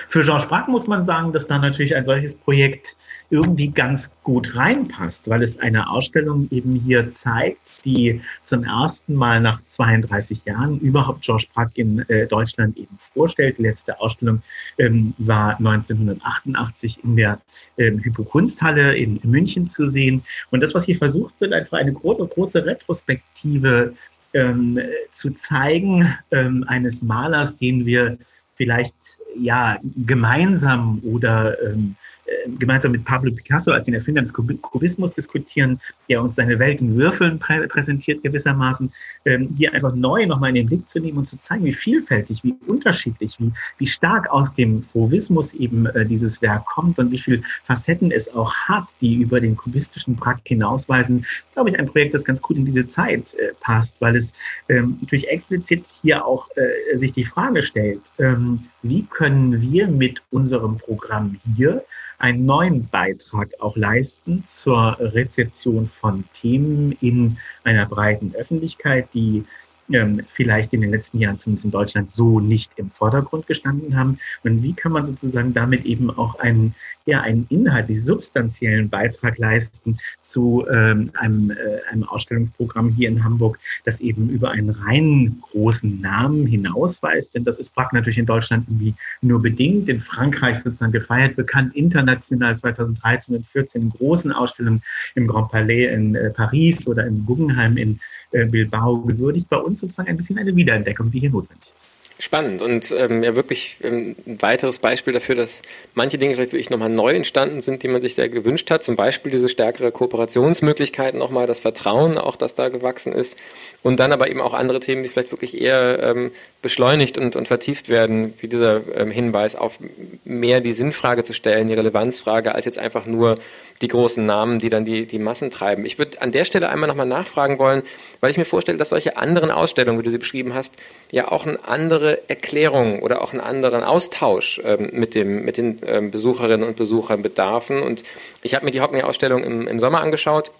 Für 0.09 0.21
Georges 0.21 0.47
Braque 0.47 0.69
muss 0.69 0.87
man 0.87 1.05
sagen, 1.05 1.31
dass 1.31 1.47
da 1.47 1.57
natürlich 1.57 1.95
ein 1.95 2.05
solches 2.05 2.33
Projekt 2.33 2.95
irgendwie 3.29 3.69
ganz 3.69 4.11
gut 4.23 4.55
reinpasst, 4.55 5.27
weil 5.27 5.41
es 5.41 5.57
eine 5.59 5.89
Ausstellung 5.89 6.47
eben 6.51 6.75
hier 6.75 7.11
zeigt, 7.11 7.59
die 7.83 8.21
zum 8.43 8.63
ersten 8.63 9.15
Mal 9.15 9.41
nach 9.41 9.59
32 9.65 10.45
Jahren 10.45 10.79
überhaupt 10.79 11.23
Georges 11.23 11.47
Braque 11.47 11.71
in 11.75 12.07
äh, 12.09 12.27
Deutschland 12.27 12.77
eben 12.77 12.97
vorstellt. 13.13 13.57
Die 13.57 13.63
letzte 13.63 13.99
Ausstellung 13.99 14.41
ähm, 14.77 15.13
war 15.17 15.57
1988 15.57 17.03
in 17.03 17.15
der 17.15 17.41
ähm, 17.77 17.99
Hypokunsthalle 18.03 18.95
in 18.95 19.19
München 19.23 19.69
zu 19.69 19.87
sehen. 19.89 20.23
Und 20.51 20.61
das, 20.61 20.75
was 20.75 20.85
hier 20.85 20.97
versucht 20.97 21.33
wird, 21.39 21.53
einfach 21.53 21.79
eine 21.79 21.93
große, 21.93 22.27
große 22.27 22.65
Retrospektive 22.65 23.93
ähm, 24.33 24.79
zu 25.13 25.31
zeigen, 25.31 26.15
ähm, 26.31 26.63
eines 26.67 27.01
Malers, 27.01 27.57
den 27.57 27.85
wir 27.85 28.17
vielleicht 28.55 28.95
ja 29.37 29.77
gemeinsam 30.05 30.99
oder 31.03 31.55
ähm, 31.63 31.95
äh, 32.25 32.49
gemeinsam 32.57 32.91
mit 32.91 33.05
Pablo 33.05 33.31
Picasso 33.31 33.71
als 33.71 33.85
den 33.85 33.93
Erfinder 33.93 34.21
des 34.21 34.33
Kubismus 34.33 35.13
diskutieren, 35.13 35.79
der 36.09 36.23
uns 36.23 36.35
seine 36.35 36.57
Welt 36.57 36.81
in 36.81 36.95
Würfeln 36.95 37.37
prä 37.37 37.67
präsentiert 37.67 38.23
gewissermaßen, 38.23 38.91
ähm, 39.25 39.53
hier 39.55 39.73
einfach 39.73 39.93
neu 39.93 40.25
nochmal 40.25 40.49
in 40.49 40.55
den 40.55 40.65
Blick 40.65 40.89
zu 40.89 40.99
nehmen 40.99 41.19
und 41.19 41.29
zu 41.29 41.37
zeigen, 41.37 41.65
wie 41.65 41.73
vielfältig, 41.73 42.43
wie 42.43 42.55
unterschiedlich, 42.65 43.35
wie, 43.39 43.51
wie 43.77 43.85
stark 43.85 44.27
aus 44.31 44.51
dem 44.55 44.81
Fauvismus 44.91 45.53
eben 45.53 45.85
äh, 45.85 46.03
dieses 46.03 46.41
Werk 46.41 46.65
kommt 46.65 46.97
und 46.97 47.11
wie 47.11 47.19
viele 47.19 47.43
Facetten 47.63 48.11
es 48.11 48.33
auch 48.33 48.51
hat, 48.55 48.85
die 49.01 49.15
über 49.21 49.39
den 49.39 49.55
kubistischen 49.55 50.15
Prakt 50.15 50.47
hinausweisen, 50.47 51.27
glaube 51.53 51.69
ich, 51.69 51.79
ein 51.79 51.85
Projekt, 51.85 52.15
das 52.15 52.25
ganz 52.25 52.41
gut 52.41 52.57
in 52.57 52.65
diese 52.65 52.87
Zeit 52.87 53.35
äh, 53.35 53.53
passt, 53.59 53.93
weil 53.99 54.15
es 54.15 54.33
ähm, 54.69 54.97
natürlich 55.01 55.27
explizit 55.27 55.85
hier 56.01 56.25
auch 56.25 56.47
äh, 56.55 56.97
sich 56.97 57.13
die 57.13 57.25
Frage 57.25 57.61
stellt, 57.61 58.01
ähm, 58.17 58.61
wie 58.87 59.03
können 59.03 59.61
wir 59.61 59.87
mit 59.87 60.21
unserem 60.29 60.77
Programm 60.77 61.39
hier 61.55 61.83
einen 62.19 62.45
neuen 62.45 62.87
Beitrag 62.87 63.49
auch 63.59 63.75
leisten 63.75 64.43
zur 64.45 64.97
Rezeption 64.99 65.89
von 65.89 66.23
Themen 66.39 66.91
in 67.01 67.37
einer 67.63 67.87
breiten 67.87 68.33
Öffentlichkeit, 68.35 69.07
die 69.15 69.43
ähm, 69.91 70.21
vielleicht 70.33 70.71
in 70.73 70.81
den 70.81 70.91
letzten 70.91 71.19
Jahren 71.19 71.39
zumindest 71.39 71.65
in 71.65 71.71
Deutschland 71.71 72.11
so 72.11 72.39
nicht 72.39 72.73
im 72.75 72.91
Vordergrund 72.91 73.47
gestanden 73.47 73.97
haben. 73.97 74.19
Und 74.43 74.61
wie 74.61 74.73
kann 74.73 74.91
man 74.91 75.07
sozusagen 75.07 75.53
damit 75.53 75.85
eben 75.85 76.11
auch 76.11 76.35
einen, 76.39 76.75
ja, 77.05 77.21
einen 77.21 77.45
inhaltlich 77.49 78.03
substanziellen 78.03 78.89
Beitrag 78.89 79.37
leisten 79.37 79.99
zu 80.21 80.65
ähm, 80.71 81.11
einem, 81.13 81.51
äh, 81.51 81.55
einem 81.91 82.03
Ausstellungsprogramm 82.03 82.89
hier 82.89 83.09
in 83.09 83.23
Hamburg, 83.23 83.59
das 83.85 83.99
eben 83.99 84.29
über 84.29 84.51
einen 84.51 84.71
rein 84.71 85.37
großen 85.51 86.01
Namen 86.01 86.47
hinausweist. 86.47 87.35
Denn 87.35 87.43
das 87.43 87.59
ist 87.59 87.73
Brack 87.75 87.93
natürlich 87.93 88.17
in 88.17 88.25
Deutschland 88.25 88.67
irgendwie 88.67 88.95
nur 89.21 89.41
bedingt. 89.41 89.87
In 89.87 89.99
Frankreich 89.99 90.57
sozusagen 90.57 90.91
gefeiert, 90.91 91.35
bekannt 91.35 91.75
international 91.75 92.57
2013 92.57 93.35
und 93.35 93.45
2014 93.51 93.81
in 93.83 93.89
großen 93.89 94.31
Ausstellungen 94.31 94.81
im 95.13 95.27
Grand 95.27 95.51
Palais 95.51 95.93
in 95.93 96.15
äh, 96.15 96.31
Paris 96.31 96.87
oder 96.87 97.05
im 97.05 97.25
Guggenheim 97.25 97.77
in 97.77 97.99
äh, 98.31 98.45
Bilbao 98.45 98.97
gewürdigt. 99.01 99.47
Bei 99.49 99.57
uns 99.57 99.81
sozusagen 99.81 100.09
ein 100.09 100.17
bisschen 100.17 100.39
eine 100.39 100.55
Wiederentdeckung, 100.55 101.11
die 101.11 101.19
hier 101.19 101.29
notwendig 101.29 101.67
ist. 101.67 101.74
Spannend 102.17 102.61
und 102.61 102.95
ähm, 102.97 103.23
ja 103.23 103.35
wirklich 103.35 103.77
ähm, 103.83 104.15
ein 104.25 104.41
weiteres 104.41 104.79
Beispiel 104.79 105.11
dafür, 105.11 105.35
dass 105.35 105.61
manche 105.95 106.17
Dinge 106.17 106.33
vielleicht 106.33 106.53
wirklich 106.53 106.69
nochmal 106.69 106.89
neu 106.89 107.13
entstanden 107.13 107.59
sind, 107.59 107.83
die 107.83 107.89
man 107.89 108.01
sich 108.01 108.15
sehr 108.15 108.29
gewünscht 108.29 108.71
hat. 108.71 108.83
Zum 108.83 108.95
Beispiel 108.95 109.33
diese 109.33 109.49
stärkere 109.49 109.91
Kooperationsmöglichkeit 109.91 111.13
nochmal, 111.13 111.45
das 111.45 111.59
Vertrauen 111.59 112.17
auch, 112.17 112.37
das 112.37 112.55
da 112.55 112.69
gewachsen 112.69 113.11
ist. 113.11 113.37
Und 113.83 113.99
dann 113.99 114.13
aber 114.13 114.29
eben 114.29 114.39
auch 114.39 114.53
andere 114.53 114.79
Themen, 114.79 115.03
die 115.03 115.09
vielleicht 115.09 115.33
wirklich 115.33 115.59
eher 115.59 116.01
ähm, 116.01 116.31
beschleunigt 116.61 117.17
und, 117.17 117.35
und 117.35 117.49
vertieft 117.49 117.89
werden, 117.89 118.33
wie 118.39 118.47
dieser 118.47 118.81
ähm, 118.95 119.11
Hinweis 119.11 119.57
auf 119.57 119.79
mehr 120.23 120.61
die 120.61 120.73
Sinnfrage 120.73 121.23
zu 121.23 121.33
stellen, 121.33 121.67
die 121.67 121.73
Relevanzfrage, 121.73 122.55
als 122.55 122.65
jetzt 122.65 122.79
einfach 122.79 123.07
nur 123.07 123.37
die 123.81 123.87
großen 123.89 124.25
Namen, 124.25 124.59
die 124.59 124.69
dann 124.69 124.85
die, 124.85 125.05
die 125.05 125.19
Massen 125.19 125.51
treiben. 125.51 125.85
Ich 125.85 125.97
würde 125.97 126.21
an 126.21 126.31
der 126.31 126.45
Stelle 126.45 126.69
einmal 126.69 126.87
nochmal 126.87 127.05
nachfragen 127.05 127.59
wollen, 127.59 127.83
weil 128.21 128.31
ich 128.31 128.37
mir 128.37 128.45
vorstelle, 128.45 128.77
dass 128.77 128.89
solche 128.89 129.17
anderen 129.17 129.51
Ausstellungen, 129.51 129.99
wie 129.99 130.03
du 130.03 130.11
sie 130.11 130.17
beschrieben 130.17 130.53
hast, 130.53 130.77
ja 131.11 131.29
auch 131.31 131.45
eine 131.45 131.59
andere 131.67 132.29
Erklärung 132.29 133.01
oder 133.01 133.21
auch 133.21 133.33
einen 133.33 133.41
anderen 133.41 133.83
Austausch 133.83 134.61
ähm, 134.63 134.89
mit, 134.93 135.13
dem, 135.13 135.43
mit 135.43 135.57
den 135.57 135.81
ähm, 135.85 136.11
Besucherinnen 136.11 136.65
und 136.65 136.77
Besuchern 136.77 137.21
bedarfen. 137.21 137.83
Und 137.83 138.03
ich 138.41 138.55
habe 138.55 138.65
mir 138.65 138.71
die 138.71 138.81
Hockney-Ausstellung 138.81 139.43
im, 139.43 139.67
im 139.67 139.79
Sommer 139.79 139.99
angeschaut 140.01 140.51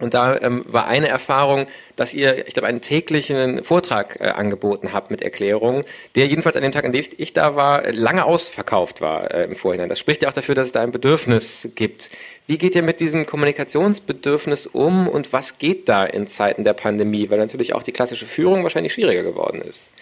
und 0.00 0.14
da 0.14 0.40
ähm, 0.40 0.64
war 0.66 0.86
eine 0.86 1.08
Erfahrung, 1.08 1.66
dass 1.96 2.14
ihr, 2.14 2.46
ich 2.48 2.54
glaube, 2.54 2.66
einen 2.66 2.80
täglichen 2.80 3.62
Vortrag 3.62 4.18
äh, 4.20 4.28
angeboten 4.28 4.92
habt 4.92 5.10
mit 5.10 5.20
Erklärungen, 5.20 5.84
der 6.16 6.26
jedenfalls 6.26 6.56
an 6.56 6.62
dem 6.62 6.72
Tag, 6.72 6.84
an 6.84 6.92
dem 6.92 7.04
ich 7.16 7.32
da 7.34 7.56
war, 7.56 7.92
lange 7.92 8.24
ausverkauft 8.24 9.00
war 9.02 9.30
äh, 9.30 9.44
im 9.44 9.54
Vorhinein. 9.54 9.88
Das 9.90 9.98
spricht 9.98 10.22
ja 10.22 10.30
auch 10.30 10.32
dafür, 10.32 10.54
dass 10.54 10.66
es 10.66 10.72
da 10.72 10.82
ein 10.82 10.92
Bedürfnis 10.92 11.68
gibt. 11.74 12.10
Wie 12.46 12.58
geht 12.58 12.74
ihr 12.74 12.82
mit 12.82 13.00
diesem 13.00 13.26
Kommunikationsbedürfnis 13.26 14.66
um 14.66 15.08
und 15.08 15.32
was 15.32 15.58
geht 15.58 15.88
da 15.88 16.04
in 16.04 16.26
Zeiten 16.26 16.64
der 16.64 16.72
Pandemie? 16.72 17.28
Weil 17.30 17.38
natürlich 17.38 17.74
auch 17.74 17.82
die 17.82 17.92
klassische 17.92 18.26
Führung 18.26 18.62
wahrscheinlich 18.62 18.94
schwieriger 18.94 19.22
geworden 19.22 19.60
ist. 19.60 19.92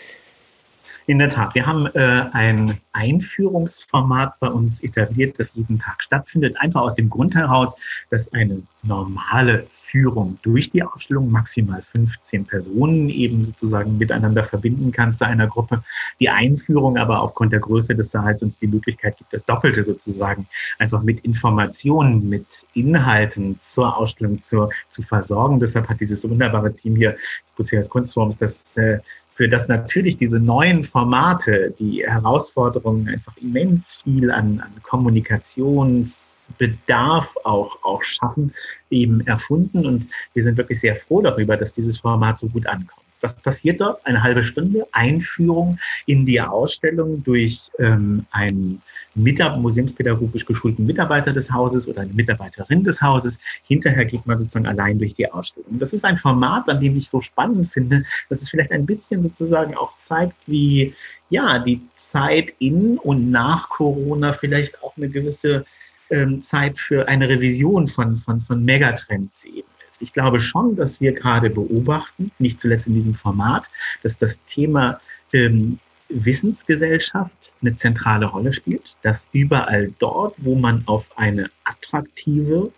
In 1.11 1.19
der 1.19 1.29
Tat, 1.29 1.57
wir 1.57 1.67
haben 1.67 1.87
äh, 1.87 2.27
ein 2.31 2.79
Einführungsformat 2.93 4.39
bei 4.39 4.47
uns 4.47 4.81
etabliert, 4.81 5.41
das 5.41 5.53
jeden 5.57 5.81
Tag 5.81 6.05
stattfindet. 6.05 6.55
Einfach 6.61 6.83
aus 6.83 6.95
dem 6.95 7.11
Grund 7.11 7.35
heraus, 7.35 7.75
dass 8.11 8.33
eine 8.33 8.63
normale 8.85 9.67
Führung 9.73 10.39
durch 10.43 10.71
die 10.71 10.85
Ausstellung 10.85 11.29
maximal 11.29 11.83
15 11.83 12.45
Personen 12.45 13.11
eben 13.11 13.45
sozusagen 13.45 13.99
miteinander 13.99 14.45
verbinden 14.45 14.93
kann 14.93 15.17
zu 15.17 15.27
einer 15.27 15.49
Gruppe. 15.49 15.83
Die 16.21 16.29
Einführung 16.29 16.97
aber 16.97 17.21
aufgrund 17.21 17.53
der 17.53 17.59
Größe 17.59 17.97
des 17.97 18.13
Saals 18.13 18.45
uns 18.45 18.57
die 18.61 18.69
Möglichkeit 18.69 19.17
gibt, 19.19 19.33
das 19.33 19.45
Doppelte 19.45 19.83
sozusagen 19.83 20.47
einfach 20.79 21.03
mit 21.03 21.25
Informationen, 21.25 22.29
mit 22.29 22.47
Inhalten 22.75 23.59
zur 23.61 23.97
Ausstellung 23.97 24.41
zur, 24.45 24.71
zu 24.91 25.03
versorgen. 25.03 25.59
Deshalb 25.59 25.89
hat 25.89 25.99
dieses 25.99 26.23
wunderbare 26.31 26.73
Team 26.73 26.95
hier 26.95 27.11
des 27.11 27.55
Buceras 27.57 27.89
Kunstforms 27.89 28.37
das 28.39 28.65
äh, 28.77 29.01
für 29.41 29.49
das 29.49 29.69
natürlich 29.69 30.19
diese 30.19 30.39
neuen 30.39 30.85
Formate, 30.85 31.75
die 31.79 32.07
Herausforderungen 32.07 33.09
einfach 33.09 33.35
immens 33.39 34.03
viel 34.05 34.31
an, 34.31 34.61
an 34.61 34.71
Kommunikationsbedarf 34.83 37.27
auch, 37.45 37.83
auch 37.83 38.03
schaffen, 38.03 38.53
eben 38.91 39.27
erfunden. 39.27 39.87
Und 39.87 40.11
wir 40.35 40.45
sind 40.45 40.59
wirklich 40.59 40.81
sehr 40.81 40.97
froh 40.97 41.23
darüber, 41.23 41.57
dass 41.57 41.73
dieses 41.73 42.01
Format 42.01 42.37
so 42.37 42.49
gut 42.49 42.67
ankommt. 42.67 43.01
Was 43.23 43.35
passiert 43.37 43.81
dort? 43.81 44.05
Eine 44.05 44.23
halbe 44.23 44.45
Stunde 44.45 44.87
Einführung 44.93 45.79
in 46.05 46.27
die 46.27 46.43
Ausstellung 46.43 47.25
durch 47.25 47.71
ähm, 47.79 48.27
einen 48.33 48.83
museumspädagogisch 49.15 50.47
geschulten 50.47 50.87
Mitarbeiter 50.87 51.33
des 51.33 51.51
Hauses 51.51 51.89
oder 51.89 52.03
eine 52.03 52.13
Mitarbeiterin 52.13 52.85
des 52.85 53.03
Hauses. 53.03 53.39
Hinterher 53.65 54.05
geht 54.05 54.27
man 54.27 54.39
sozusagen 54.39 54.67
allein 54.67 54.99
durch 54.99 55.15
die 55.15 55.31
Ausstellung. 55.31 55.79
Das 55.79 55.93
ist 55.93 56.05
ein 56.05 56.17
Format, 56.17 56.69
an 56.69 56.81
dem 56.81 56.97
ich 56.97 57.09
so 57.09 57.21
spannend 57.21 57.71
finde, 57.71 58.05
dass 58.29 58.43
es 58.43 58.51
vielleicht 58.51 58.73
ein 58.73 58.87
bisschen 58.87 59.23
sozusagen 59.23 59.77
auch 59.77 59.97
zeigt, 59.99 60.37
wie 60.47 60.95
ja 61.29 61.59
die 61.59 61.81
Zeit 61.97 62.55
in 62.59 62.99
und 62.99 63.31
nach 63.31 63.69
Corona 63.69 64.33
vielleicht 64.33 64.83
auch 64.83 64.97
eine 64.97 65.09
gewisse 65.09 65.65
ähm, 66.11 66.43
Zeit 66.43 66.79
für 66.79 67.07
eine 67.09 67.29
Revision 67.29 67.87
von, 67.87 68.17
von, 68.19 68.41
von 68.41 68.65
Megatrends 68.65 69.45
eben 69.45 69.69
ich 70.01 70.13
glaube 70.13 70.41
schon, 70.41 70.77
dass 70.77 71.01
wir 71.01 71.13
gerade 71.13 71.51
beobachten, 71.51 72.31
nicht 72.39 72.61
zuletzt 72.61 72.87
in 72.87 72.95
diesem 72.95 73.15
Format, 73.15 73.65
dass 74.03 74.19
das 74.19 74.39
Thema 74.47 75.01
ähm, 75.33 75.79
Wissensgesellschaft 76.11 77.53
eine 77.63 77.77
zentrale 77.77 78.27
Rolle 78.27 78.53
spielt, 78.53 78.97
dass 79.03 79.29
überall 79.33 79.93
dort, 79.99 80.35
wo 80.39 80.55
man 80.55 80.83
auf 80.87 81.11
eine 81.17 81.51
attraktive, 81.65 82.73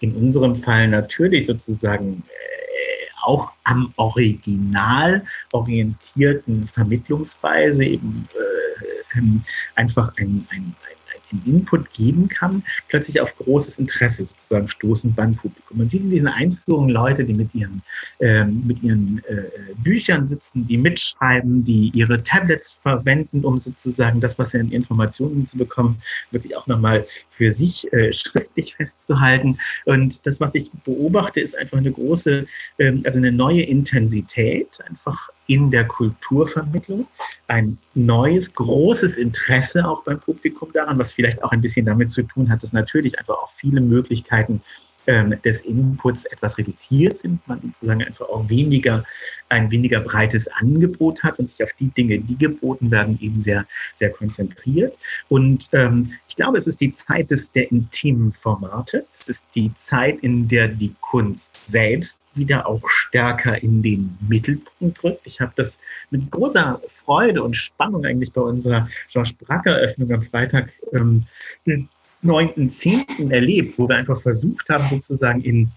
in 0.00 0.14
unserem 0.14 0.62
Fall 0.62 0.88
natürlich 0.88 1.46
sozusagen 1.46 2.22
äh, 2.28 3.06
auch 3.22 3.52
am 3.64 3.92
Original 3.96 5.24
orientierten 5.52 6.68
Vermittlungsweise 6.68 7.84
eben 7.84 8.28
äh, 8.34 9.18
ähm, 9.18 9.42
einfach 9.74 10.12
ein, 10.18 10.46
ein, 10.50 10.74
Input 11.44 11.92
geben 11.92 12.28
kann, 12.28 12.62
plötzlich 12.88 13.20
auf 13.20 13.36
großes 13.36 13.78
Interesse 13.78 14.26
sozusagen 14.26 14.68
stoßen 14.68 15.14
beim 15.14 15.34
Publikum. 15.34 15.78
Man 15.78 15.88
sieht 15.88 16.02
in 16.02 16.10
diesen 16.10 16.28
Einführungen 16.28 16.90
Leute, 16.90 17.24
die 17.24 17.34
mit 17.34 17.54
ihren, 17.54 17.82
ähm, 18.20 18.62
mit 18.66 18.82
ihren 18.82 19.22
äh, 19.28 19.44
Büchern 19.82 20.26
sitzen, 20.26 20.66
die 20.66 20.78
mitschreiben, 20.78 21.64
die 21.64 21.90
ihre 21.94 22.22
Tablets 22.22 22.72
verwenden, 22.82 23.44
um 23.44 23.58
sozusagen 23.58 24.20
das, 24.20 24.38
was 24.38 24.50
sie 24.50 24.60
an 24.60 24.70
Informationen 24.70 25.46
zu 25.46 25.56
bekommen, 25.56 26.00
wirklich 26.30 26.56
auch 26.56 26.66
nochmal 26.66 27.06
für 27.30 27.52
sich 27.52 27.92
äh, 27.92 28.12
schriftlich 28.12 28.74
festzuhalten. 28.74 29.58
Und 29.84 30.24
das, 30.26 30.40
was 30.40 30.54
ich 30.54 30.70
beobachte, 30.84 31.40
ist 31.40 31.56
einfach 31.56 31.78
eine 31.78 31.92
große, 31.92 32.46
ähm, 32.78 33.02
also 33.04 33.18
eine 33.18 33.32
neue 33.32 33.62
Intensität, 33.62 34.68
einfach 34.88 35.30
in 35.46 35.70
der 35.70 35.86
Kulturvermittlung, 35.86 37.06
ein 37.48 37.78
neues, 37.94 38.52
großes 38.52 39.16
Interesse 39.16 39.86
auch 39.86 40.02
beim 40.02 40.18
Publikum 40.18 40.72
daran, 40.72 40.98
was 40.98 41.12
vielleicht 41.12 41.42
auch 41.42 41.52
ein 41.52 41.60
bisschen 41.60 41.86
damit 41.86 42.12
zu 42.12 42.22
tun 42.22 42.50
hat, 42.50 42.62
dass 42.62 42.72
natürlich 42.72 43.18
einfach 43.18 43.34
auch 43.34 43.52
viele 43.56 43.80
Möglichkeiten 43.80 44.60
ähm, 45.06 45.34
des 45.44 45.60
Inputs 45.62 46.24
etwas 46.26 46.58
reduziert 46.58 47.18
sind, 47.18 47.46
man 47.46 47.60
sozusagen 47.60 48.02
einfach 48.02 48.28
auch 48.28 48.48
weniger, 48.48 49.04
ein 49.48 49.70
weniger 49.70 50.00
breites 50.00 50.48
Angebot 50.48 51.22
hat 51.22 51.38
und 51.38 51.50
sich 51.50 51.62
auf 51.62 51.72
die 51.78 51.88
Dinge, 51.90 52.18
die 52.18 52.36
geboten 52.36 52.90
werden, 52.90 53.18
eben 53.20 53.42
sehr, 53.42 53.66
sehr 53.98 54.10
konzentriert. 54.10 54.96
Und 55.28 55.68
ähm, 55.72 56.12
ich 56.28 56.36
glaube, 56.36 56.58
es 56.58 56.66
ist 56.66 56.80
die 56.80 56.92
Zeit 56.92 57.30
des, 57.30 57.50
der 57.52 57.70
intimen 57.70 58.32
Formate. 58.32 59.06
Es 59.14 59.28
ist 59.28 59.44
die 59.54 59.70
Zeit, 59.76 60.20
in 60.20 60.48
der 60.48 60.68
die 60.68 60.94
Kunst 61.00 61.52
selbst 61.64 62.18
wieder 62.34 62.66
auch 62.66 62.86
stärker 62.88 63.62
in 63.62 63.82
den 63.82 64.16
Mittelpunkt 64.28 65.02
rückt. 65.02 65.20
Ich 65.24 65.40
habe 65.40 65.52
das 65.56 65.78
mit 66.10 66.30
großer 66.30 66.80
Freude 67.04 67.42
und 67.42 67.56
Spannung 67.56 68.04
eigentlich 68.04 68.32
bei 68.32 68.42
unserer 68.42 68.88
George 69.10 69.32
Brack-Eröffnung 69.38 70.12
am 70.12 70.22
Freitag 70.22 70.72
ähm, 70.92 71.24
9.10. 72.26 73.30
erlebt, 73.30 73.78
wo 73.78 73.88
wir 73.88 73.96
einfach 73.96 74.20
versucht 74.20 74.68
haben, 74.68 74.84
sozusagen 74.88 75.42
in 75.42 75.68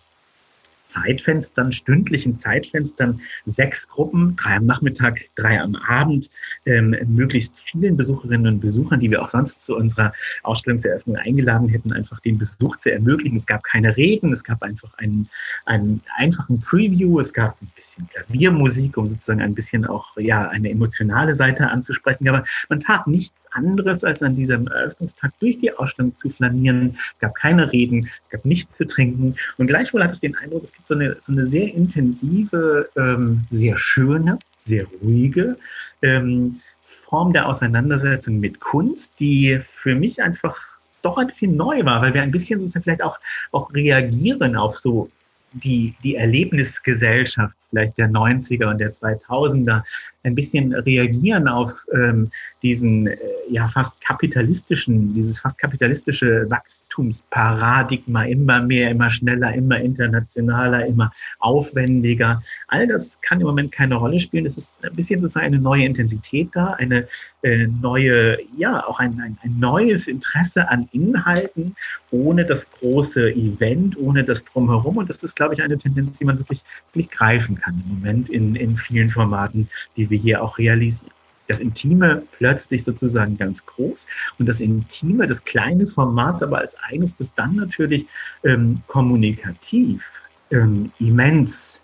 Zeitfenstern, 0.89 1.71
stündlichen 1.71 2.37
Zeitfenstern, 2.37 3.21
sechs 3.45 3.87
Gruppen, 3.87 4.35
drei 4.35 4.57
am 4.57 4.65
Nachmittag, 4.65 5.21
drei 5.35 5.61
am 5.61 5.75
Abend, 5.75 6.29
ähm, 6.65 6.95
möglichst 7.07 7.53
vielen 7.71 7.95
Besucherinnen 7.95 8.55
und 8.55 8.59
Besuchern, 8.59 8.99
die 8.99 9.09
wir 9.11 9.21
auch 9.21 9.29
sonst 9.29 9.65
zu 9.65 9.75
unserer 9.75 10.11
Ausstellungseröffnung 10.43 11.15
eingeladen 11.15 11.69
hätten, 11.69 11.93
einfach 11.93 12.19
den 12.21 12.37
Besuch 12.37 12.77
zu 12.77 12.91
ermöglichen. 12.91 13.37
Es 13.37 13.45
gab 13.45 13.63
keine 13.63 13.95
Reden, 13.95 14.33
es 14.33 14.43
gab 14.43 14.63
einfach 14.63 14.93
einen, 14.97 15.29
einen 15.65 16.01
einfachen 16.17 16.59
Preview, 16.61 17.19
es 17.19 17.33
gab 17.33 17.61
ein 17.61 17.71
bisschen 17.75 18.09
Klaviermusik, 18.09 18.97
um 18.97 19.07
sozusagen 19.07 19.41
ein 19.41 19.53
bisschen 19.53 19.85
auch 19.85 20.17
ja 20.17 20.49
eine 20.49 20.69
emotionale 20.69 21.35
Seite 21.35 21.69
anzusprechen. 21.69 22.27
Aber 22.27 22.43
man 22.67 22.79
tat 22.79 23.07
nichts 23.07 23.35
anderes, 23.51 24.03
als 24.03 24.21
an 24.23 24.35
diesem 24.35 24.67
Eröffnungstag 24.67 25.33
durch 25.39 25.59
die 25.59 25.71
Ausstellung 25.71 26.17
zu 26.17 26.29
flanieren. 26.29 26.97
Es 27.13 27.19
gab 27.19 27.35
keine 27.35 27.71
Reden, 27.71 28.09
es 28.21 28.29
gab 28.29 28.43
nichts 28.45 28.77
zu 28.77 28.85
trinken 28.87 29.35
und 29.57 29.67
gleichwohl 29.67 30.03
hat 30.03 30.11
es 30.11 30.19
den 30.19 30.35
Eindruck, 30.35 30.63
es 30.63 30.73
so 30.85 30.93
eine, 30.95 31.17
so 31.21 31.31
eine 31.31 31.45
sehr 31.47 31.73
intensive, 31.73 32.89
ähm, 32.95 33.45
sehr 33.51 33.77
schöne, 33.77 34.39
sehr 34.65 34.85
ruhige 35.01 35.57
ähm, 36.01 36.59
Form 37.07 37.33
der 37.33 37.47
Auseinandersetzung 37.47 38.39
mit 38.39 38.59
Kunst, 38.59 39.13
die 39.19 39.59
für 39.67 39.95
mich 39.95 40.21
einfach 40.21 40.57
doch 41.01 41.17
ein 41.17 41.27
bisschen 41.27 41.55
neu 41.55 41.83
war, 41.85 42.01
weil 42.01 42.13
wir 42.13 42.21
ein 42.21 42.31
bisschen 42.31 42.71
vielleicht 42.71 43.01
auch, 43.01 43.17
auch 43.51 43.73
reagieren 43.73 44.55
auf 44.55 44.77
so 44.77 45.09
die, 45.53 45.95
die 46.03 46.15
Erlebnisgesellschaft 46.15 47.55
vielleicht 47.69 47.97
der 47.97 48.09
90er 48.09 48.69
und 48.69 48.79
der 48.79 48.93
2000er 48.93 49.83
ein 50.23 50.35
bisschen 50.35 50.73
reagieren 50.73 51.47
auf 51.47 51.73
ähm, 51.93 52.29
diesen 52.61 53.07
äh, 53.07 53.17
ja 53.49 53.67
fast 53.69 53.99
kapitalistischen, 54.01 55.13
dieses 55.13 55.39
fast 55.39 55.57
kapitalistische 55.57 56.45
Wachstumsparadigma, 56.49 58.23
immer 58.25 58.61
mehr, 58.61 58.91
immer 58.91 59.09
schneller, 59.09 59.53
immer 59.53 59.79
internationaler, 59.79 60.85
immer 60.85 61.11
aufwendiger. 61.39 62.41
All 62.67 62.87
das 62.87 63.19
kann 63.21 63.39
im 63.39 63.47
Moment 63.47 63.71
keine 63.71 63.95
Rolle 63.95 64.19
spielen. 64.19 64.45
Es 64.45 64.57
ist 64.57 64.75
ein 64.83 64.93
bisschen 64.95 65.21
sozusagen 65.21 65.45
eine 65.45 65.59
neue 65.59 65.85
Intensität 65.85 66.49
da, 66.53 66.73
eine 66.73 67.07
äh, 67.41 67.67
neue, 67.67 68.37
ja, 68.57 68.85
auch 68.85 68.99
ein, 68.99 69.19
ein, 69.21 69.37
ein 69.43 69.59
neues 69.59 70.09
Interesse 70.09 70.67
an 70.67 70.89
Inhalten, 70.91 71.75
ohne 72.11 72.43
das 72.43 72.69
große 72.71 73.31
Event, 73.31 73.97
ohne 73.97 74.25
das 74.25 74.43
Drumherum. 74.43 74.97
Und 74.97 75.09
das 75.09 75.23
ist, 75.23 75.35
glaube 75.35 75.53
ich, 75.53 75.63
eine 75.63 75.77
Tendenz, 75.77 76.17
die 76.17 76.25
man 76.25 76.37
wirklich, 76.37 76.63
wirklich 76.91 77.09
greifen 77.09 77.55
kann 77.59 77.83
im 77.85 77.95
Moment 77.95 78.29
in, 78.29 78.55
in 78.55 78.75
vielen 78.77 79.09
Formaten, 79.09 79.69
die 79.95 80.09
wir 80.09 80.17
hier 80.17 80.43
auch 80.43 80.57
realisieren. 80.57 81.11
Das 81.47 81.59
Intime 81.59 82.21
plötzlich 82.37 82.83
sozusagen 82.83 83.37
ganz 83.37 83.65
groß 83.65 84.05
und 84.37 84.47
das 84.47 84.59
Intime, 84.59 85.25
das 85.25 85.43
kleine 85.43 85.87
Format, 85.87 86.43
aber 86.43 86.59
als 86.59 86.75
eines, 86.89 87.17
das 87.17 87.33
dann 87.33 87.55
natürlich 87.55 88.05
ähm, 88.43 88.81
kommunikativ 88.85 90.03
ähm, 90.51 90.91
immens 90.99 91.79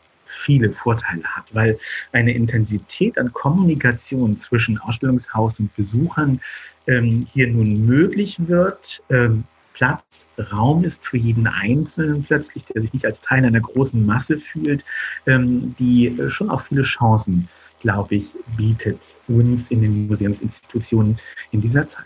viele 0.46 0.72
Vorteile 0.72 1.24
hat, 1.24 1.46
weil 1.54 1.80
eine 2.12 2.34
Intensität 2.34 3.18
an 3.18 3.34
Kommunikation 3.34 4.38
zwischen 4.38 4.78
Ausstellungshaus 4.78 5.60
und 5.60 5.76
Besuchern 5.76 6.40
ähm, 6.88 7.28
hier 7.34 7.48
nun 7.48 7.86
möglich 7.88 8.38
wird, 8.48 9.02
ähm, 9.10 9.44
Platz, 9.76 10.26
Raum 10.52 10.86
ist 10.86 11.06
für 11.06 11.18
jeden 11.18 11.48
Einzelnen 11.48 12.24
plötzlich, 12.24 12.64
der 12.66 12.82
sich 12.82 12.94
nicht 12.94 13.06
als 13.06 13.20
Teil 13.20 13.44
einer 13.44 13.60
großen 13.60 14.06
Masse 14.06 14.40
fühlt, 14.40 14.86
ähm, 15.28 15.76
die 15.78 16.08
äh, 16.08 16.30
schon 16.30 16.50
auch 16.50 16.62
viele 16.62 16.84
Chancen, 16.84 17.50
glaube 17.82 18.16
ich, 18.16 18.34
bietet 18.56 19.00
uns 19.28 19.70
in 19.72 19.82
den 19.82 20.08
Museumsinstitutionen 20.08 21.20
in 21.52 21.60
dieser 21.62 21.88
Zeit 21.88 22.06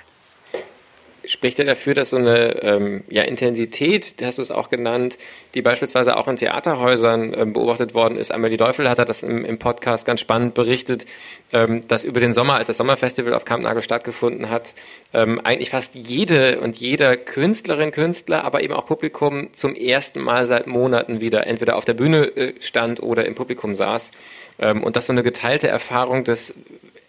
spricht 1.29 1.59
ja 1.59 1.65
dafür, 1.65 1.93
dass 1.93 2.09
so 2.09 2.17
eine 2.17 2.63
ähm, 2.63 3.03
ja, 3.07 3.21
Intensität, 3.21 4.15
hast 4.23 4.39
du 4.39 4.41
es 4.41 4.49
auch 4.49 4.69
genannt, 4.69 5.19
die 5.53 5.61
beispielsweise 5.61 6.17
auch 6.17 6.27
in 6.27 6.37
Theaterhäusern 6.37 7.33
ähm, 7.37 7.53
beobachtet 7.53 7.93
worden 7.93 8.17
ist. 8.17 8.33
Die 8.33 8.57
Teufel 8.57 8.89
hat 8.89 8.97
das 8.97 9.21
im, 9.21 9.45
im 9.45 9.59
Podcast 9.59 10.05
ganz 10.07 10.21
spannend 10.21 10.55
berichtet, 10.55 11.05
ähm, 11.53 11.87
dass 11.87 12.03
über 12.03 12.19
den 12.19 12.33
Sommer, 12.33 12.55
als 12.55 12.67
das 12.67 12.77
Sommerfestival 12.77 13.35
auf 13.35 13.45
Kampnagel 13.45 13.83
stattgefunden 13.83 14.49
hat, 14.49 14.73
ähm, 15.13 15.39
eigentlich 15.43 15.69
fast 15.69 15.93
jede 15.93 16.61
und 16.61 16.77
jeder 16.77 17.15
Künstlerin, 17.15 17.91
Künstler, 17.91 18.43
aber 18.43 18.63
eben 18.63 18.73
auch 18.73 18.87
Publikum 18.87 19.53
zum 19.53 19.75
ersten 19.75 20.21
Mal 20.21 20.47
seit 20.47 20.65
Monaten 20.65 21.21
wieder 21.21 21.45
entweder 21.45 21.77
auf 21.77 21.85
der 21.85 21.93
Bühne 21.93 22.25
äh, 22.35 22.53
stand 22.59 23.03
oder 23.03 23.25
im 23.25 23.35
Publikum 23.35 23.75
saß. 23.75 24.11
Ähm, 24.59 24.83
und 24.83 24.95
das 24.95 25.05
so 25.05 25.13
eine 25.13 25.23
geteilte 25.23 25.67
Erfahrung 25.67 26.23
des 26.23 26.55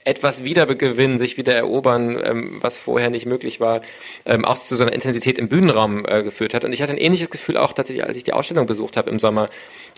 etwas 0.04 0.44
wiedergewinnen, 0.44 1.18
sich 1.18 1.36
wieder 1.36 1.54
erobern, 1.54 2.18
ähm, 2.24 2.58
was 2.60 2.78
vorher 2.78 3.10
nicht 3.10 3.26
möglich 3.26 3.60
war, 3.60 3.82
ähm, 4.24 4.46
auch 4.46 4.58
zu 4.58 4.74
so 4.74 4.84
einer 4.84 4.94
Intensität 4.94 5.38
im 5.38 5.48
Bühnenraum 5.48 6.06
äh, 6.08 6.22
geführt 6.22 6.54
hat. 6.54 6.64
Und 6.64 6.72
ich 6.72 6.80
hatte 6.80 6.92
ein 6.92 6.98
ähnliches 6.98 7.28
Gefühl 7.28 7.58
auch 7.58 7.74
tatsächlich, 7.74 8.06
als 8.06 8.16
ich 8.16 8.24
die 8.24 8.32
Ausstellung 8.32 8.64
besucht 8.64 8.96
habe 8.96 9.10
im 9.10 9.18
Sommer, 9.18 9.50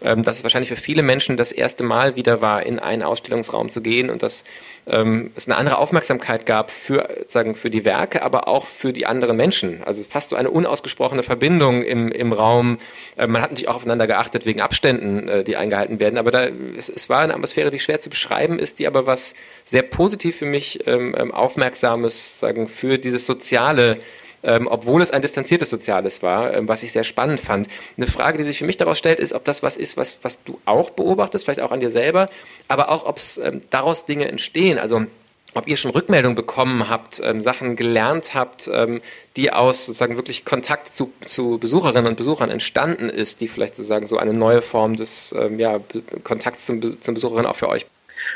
ähm, 0.03 0.25
dass 0.25 0.39
es 0.39 0.43
wahrscheinlich 0.43 0.71
für 0.71 0.77
viele 0.77 1.03
Menschen 1.03 1.37
das 1.37 1.53
erste 1.53 1.85
Mal 1.85 2.17
wieder 2.17 2.41
war, 2.41 2.65
in 2.65 2.81
einen 2.81 3.03
Ausstellungsraum 3.03 3.71
zu 3.71 3.81
gehen 3.81 4.11
und 4.11 4.25
dass 4.25 4.43
ähm, 4.89 5.31
es 5.37 5.47
eine 5.47 5.57
andere 5.57 5.79
Aufmerksamkeit 5.79 6.47
gab 6.47 6.73
für, 6.73 7.09
sagen, 7.29 7.55
für 7.55 7.71
die 7.71 7.85
Werke, 7.85 8.23
aber 8.23 8.49
auch 8.49 8.67
für 8.67 8.93
die 8.93 9.07
anderen 9.07 9.37
Menschen. 9.37 9.85
Also 9.85 10.03
fast 10.03 10.31
so 10.31 10.37
eine 10.37 10.51
unausgesprochene 10.51 11.23
Verbindung 11.23 11.83
im, 11.83 12.11
im 12.11 12.33
Raum. 12.33 12.79
Äh, 13.17 13.29
man 13.29 13.41
hat 13.41 13.53
natürlich 13.53 13.69
auch 13.69 13.77
aufeinander 13.77 14.09
geachtet 14.09 14.47
wegen 14.47 14.61
Abständen, 14.61 15.29
äh, 15.29 15.45
die 15.45 15.57
eingehalten 15.57 16.01
werden, 16.01 16.19
aber 16.19 16.33
da, 16.33 16.49
es, 16.77 16.89
es 16.89 17.09
war 17.09 17.21
eine 17.21 17.35
Atmosphäre, 17.35 17.71
die 17.71 17.79
schwer 17.79 18.01
zu 18.01 18.11
beschreiben 18.11 18.59
ist, 18.59 18.81
die 18.81 18.89
aber 18.89 19.07
was 19.07 19.35
sehr 19.65 19.83
positiv 19.93 20.37
für 20.37 20.47
mich 20.47 20.87
ähm, 20.89 21.15
ähm, 21.17 21.33
Aufmerksames, 21.33 22.41
sagen, 22.41 22.67
für 22.67 22.99
dieses 22.99 23.27
soziale 23.27 23.99
ähm, 24.45 24.67
obwohl 24.69 25.03
es 25.03 25.11
ein 25.11 25.23
distanziertes 25.23 25.71
Soziales 25.71 26.23
war, 26.23 26.53
ähm, 26.55 26.69
was 26.69 26.83
ich 26.83 26.93
sehr 26.93 27.05
spannend 27.05 27.41
fand. 27.41 27.69
Eine 27.97 28.07
Frage, 28.07 28.39
die 28.39 28.45
sich 28.45 28.59
für 28.59 28.65
mich 28.65 28.77
daraus 28.77 28.99
stellt, 28.99 29.21
ist, 29.21 29.33
ob 29.33 29.45
das 29.45 29.63
was 29.63 29.77
ist, 29.77 29.97
was, 29.97 30.19
was 30.23 30.43
du 30.43 30.59
auch 30.65 30.91
beobachtest, 30.91 31.45
vielleicht 31.45 31.61
auch 31.61 31.73
an 31.73 31.81
dir 31.81 31.91
selber, 31.91 32.29
aber 32.69 32.89
auch, 32.89 33.07
ob 33.07 33.19
es 33.19 33.39
ähm, 33.39 33.63
daraus 33.71 34.05
Dinge 34.05 34.29
entstehen. 34.29 34.79
Also 34.79 35.07
ob 35.55 35.69
ihr 35.69 35.77
schon 35.77 35.91
Rückmeldung 35.91 36.35
bekommen 36.35 36.89
habt, 36.89 37.21
ähm, 37.23 37.43
Sachen 37.43 37.77
gelernt 37.77 38.35
habt, 38.35 38.71
ähm, 38.73 39.03
die 39.37 39.53
aus 39.53 39.87
sozusagen 39.87 40.17
wirklich 40.17 40.47
Kontakt 40.47 40.89
zu, 40.89 41.13
zu 41.25 41.59
Besucherinnen 41.59 42.07
und 42.07 42.17
Besuchern 42.17 42.51
entstanden 42.51 43.11
ist, 43.11 43.43
die 43.43 43.49
vielleicht 43.49 43.77
sozusagen 43.77 44.07
so 44.07 44.17
eine 44.17 44.33
neue 44.33 44.63
Form 44.63 44.97
des 44.97 45.35
ja, 45.57 45.79
Kontakts 46.25 46.67
zum, 46.67 47.01
zum 47.01 47.15
Besucherinnen 47.15 47.47
auch 47.47 47.57
für 47.57 47.69
euch 47.69 47.87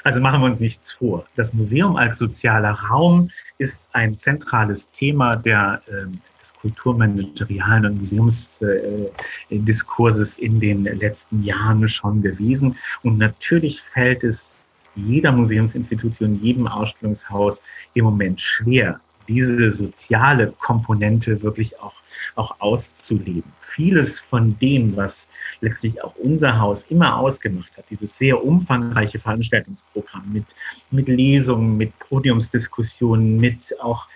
also 0.04 0.20
machen 0.20 0.40
wir 0.40 0.46
uns 0.46 0.60
nichts 0.60 0.92
vor. 0.92 1.26
Das 1.36 1.52
Museum 1.52 1.96
als 1.96 2.18
sozialer 2.18 2.72
Raum 2.72 3.30
ist 3.58 3.90
ein 3.92 4.16
zentrales 4.18 4.90
Thema 4.90 5.36
der, 5.36 5.82
äh, 5.86 6.06
des 6.40 6.54
kulturmanagerialen 6.60 7.86
und 7.86 7.98
Museumsdiskurses 8.00 10.38
äh, 10.38 10.44
in 10.44 10.60
den 10.60 10.84
letzten 10.84 11.42
Jahren 11.42 11.88
schon 11.88 12.22
gewesen. 12.22 12.76
Und 13.02 13.18
natürlich 13.18 13.82
fällt 13.82 14.22
es 14.24 14.52
jeder 14.96 15.32
Museumsinstitution, 15.32 16.40
jedem 16.42 16.66
Ausstellungshaus 16.66 17.62
im 17.94 18.04
Moment 18.04 18.40
schwer, 18.40 19.00
diese 19.28 19.72
soziale 19.72 20.52
Komponente 20.58 21.42
wirklich 21.42 21.78
auch, 21.80 21.94
auch 22.36 22.60
auszuleben. 22.60 23.52
Vieles 23.60 24.20
von 24.20 24.58
dem, 24.58 24.96
was 24.96 25.28
letztlich 25.60 26.02
auch 26.02 26.14
unser 26.16 26.58
Haus 26.58 26.84
immer 26.88 27.16
ausgemacht 27.18 27.70
hat, 27.76 27.84
dieses 27.90 28.16
sehr 28.16 28.42
umfangreiche 28.42 29.18
Veranstaltungsprogramm 29.18 30.32
mit, 30.32 30.44
mit 30.90 31.08
Lesungen, 31.08 31.76
mit 31.76 31.98
Podiumsdiskussionen, 31.98 33.38
mit 33.38 33.74
auch 33.80 34.06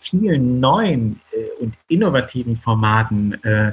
vielen 0.00 0.60
neuen 0.60 1.20
äh, 1.32 1.62
und 1.62 1.74
innovativen 1.88 2.56
Formaten, 2.58 3.42
äh, 3.44 3.72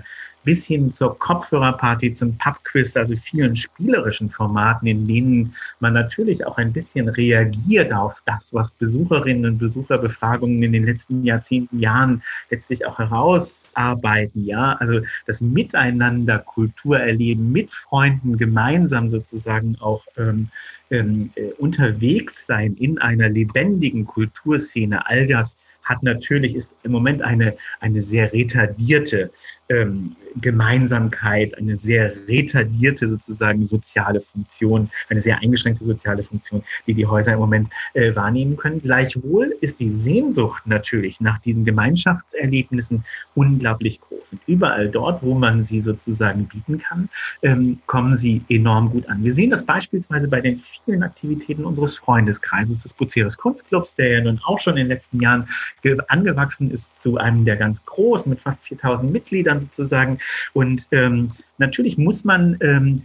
bis 0.49 0.65
hin 0.65 0.91
zur 0.91 1.19
Kopfhörerparty, 1.19 2.11
zum 2.11 2.35
Pubquiz, 2.39 2.97
also 2.97 3.15
vielen 3.17 3.55
spielerischen 3.55 4.31
Formaten, 4.31 4.87
in 4.87 5.07
denen 5.07 5.55
man 5.79 5.93
natürlich 5.93 6.43
auch 6.43 6.57
ein 6.57 6.73
bisschen 6.73 7.07
reagiert 7.07 7.93
auf 7.93 8.15
das, 8.25 8.51
was 8.51 8.71
Besucherinnen 8.71 9.45
und 9.45 9.57
Besucherbefragungen 9.59 10.63
in 10.63 10.73
den 10.73 10.85
letzten 10.87 11.23
Jahrzehnten, 11.23 11.77
Jahren 11.77 12.23
letztlich 12.49 12.83
auch 12.87 12.97
herausarbeiten. 12.97 14.43
Ja, 14.43 14.73
also 14.79 15.01
das 15.27 15.39
Miteinander 15.39 16.39
Kultur 16.39 16.99
erleben, 16.99 17.51
mit 17.51 17.69
Freunden 17.69 18.35
gemeinsam 18.35 19.11
sozusagen 19.11 19.77
auch 19.79 20.03
ähm, 20.17 20.49
ähm, 20.89 21.29
äh, 21.35 21.51
unterwegs 21.59 22.47
sein 22.47 22.73
in 22.73 22.97
einer 22.97 23.29
lebendigen 23.29 24.07
Kulturszene. 24.07 25.05
All 25.05 25.27
das 25.27 25.55
hat 25.83 26.01
natürlich, 26.01 26.55
ist 26.55 26.75
im 26.83 26.91
Moment 26.91 27.21
eine, 27.21 27.55
eine 27.81 28.01
sehr 28.01 28.33
retardierte 28.33 29.31
ähm, 29.69 30.15
Gemeinsamkeit, 30.41 31.57
eine 31.57 31.75
sehr 31.75 32.13
retardierte 32.27 33.07
sozusagen 33.07 33.65
soziale 33.65 34.21
Funktion, 34.21 34.89
eine 35.09 35.21
sehr 35.21 35.39
eingeschränkte 35.39 35.83
soziale 35.83 36.23
Funktion, 36.23 36.63
die 36.87 36.93
die 36.93 37.05
Häuser 37.05 37.33
im 37.33 37.39
Moment 37.39 37.69
äh, 37.93 38.15
wahrnehmen 38.15 38.57
können. 38.57 38.81
Gleichwohl 38.81 39.55
ist 39.61 39.79
die 39.79 39.89
Sehnsucht 39.89 40.63
natürlich 40.65 41.19
nach 41.19 41.39
diesen 41.39 41.65
Gemeinschaftserlebnissen 41.65 43.03
unglaublich 43.35 43.99
groß. 44.01 44.33
Und 44.33 44.41
überall 44.47 44.89
dort, 44.89 45.23
wo 45.23 45.33
man 45.33 45.65
sie 45.65 45.81
sozusagen 45.81 46.45
bieten 46.45 46.79
kann, 46.79 47.09
ähm, 47.41 47.79
kommen 47.85 48.17
sie 48.17 48.41
enorm 48.49 48.91
gut 48.91 49.07
an. 49.09 49.23
Wir 49.23 49.33
sehen 49.33 49.49
das 49.49 49.63
beispielsweise 49.63 50.27
bei 50.27 50.41
den 50.41 50.59
vielen 50.85 51.03
Aktivitäten 51.03 51.65
unseres 51.65 51.97
Freundeskreises 51.97 52.83
des 52.83 52.93
Buceres 52.93 53.37
Kunstclubs, 53.37 53.95
der 53.95 54.11
ja 54.11 54.21
nun 54.21 54.39
auch 54.45 54.59
schon 54.59 54.73
in 54.73 54.85
den 54.85 54.87
letzten 54.87 55.21
Jahren 55.21 55.47
angewachsen 56.07 56.71
ist 56.71 56.91
zu 57.01 57.17
einem 57.17 57.45
der 57.45 57.55
ganz 57.55 57.83
großen 57.85 58.29
mit 58.29 58.39
fast 58.39 58.61
4000 58.63 59.11
Mitgliedern 59.11 59.58
sozusagen. 59.59 60.19
Und 60.53 60.87
ähm, 60.91 61.31
natürlich 61.57 61.97
muss 61.97 62.23
man, 62.23 62.57
ähm, 62.61 63.03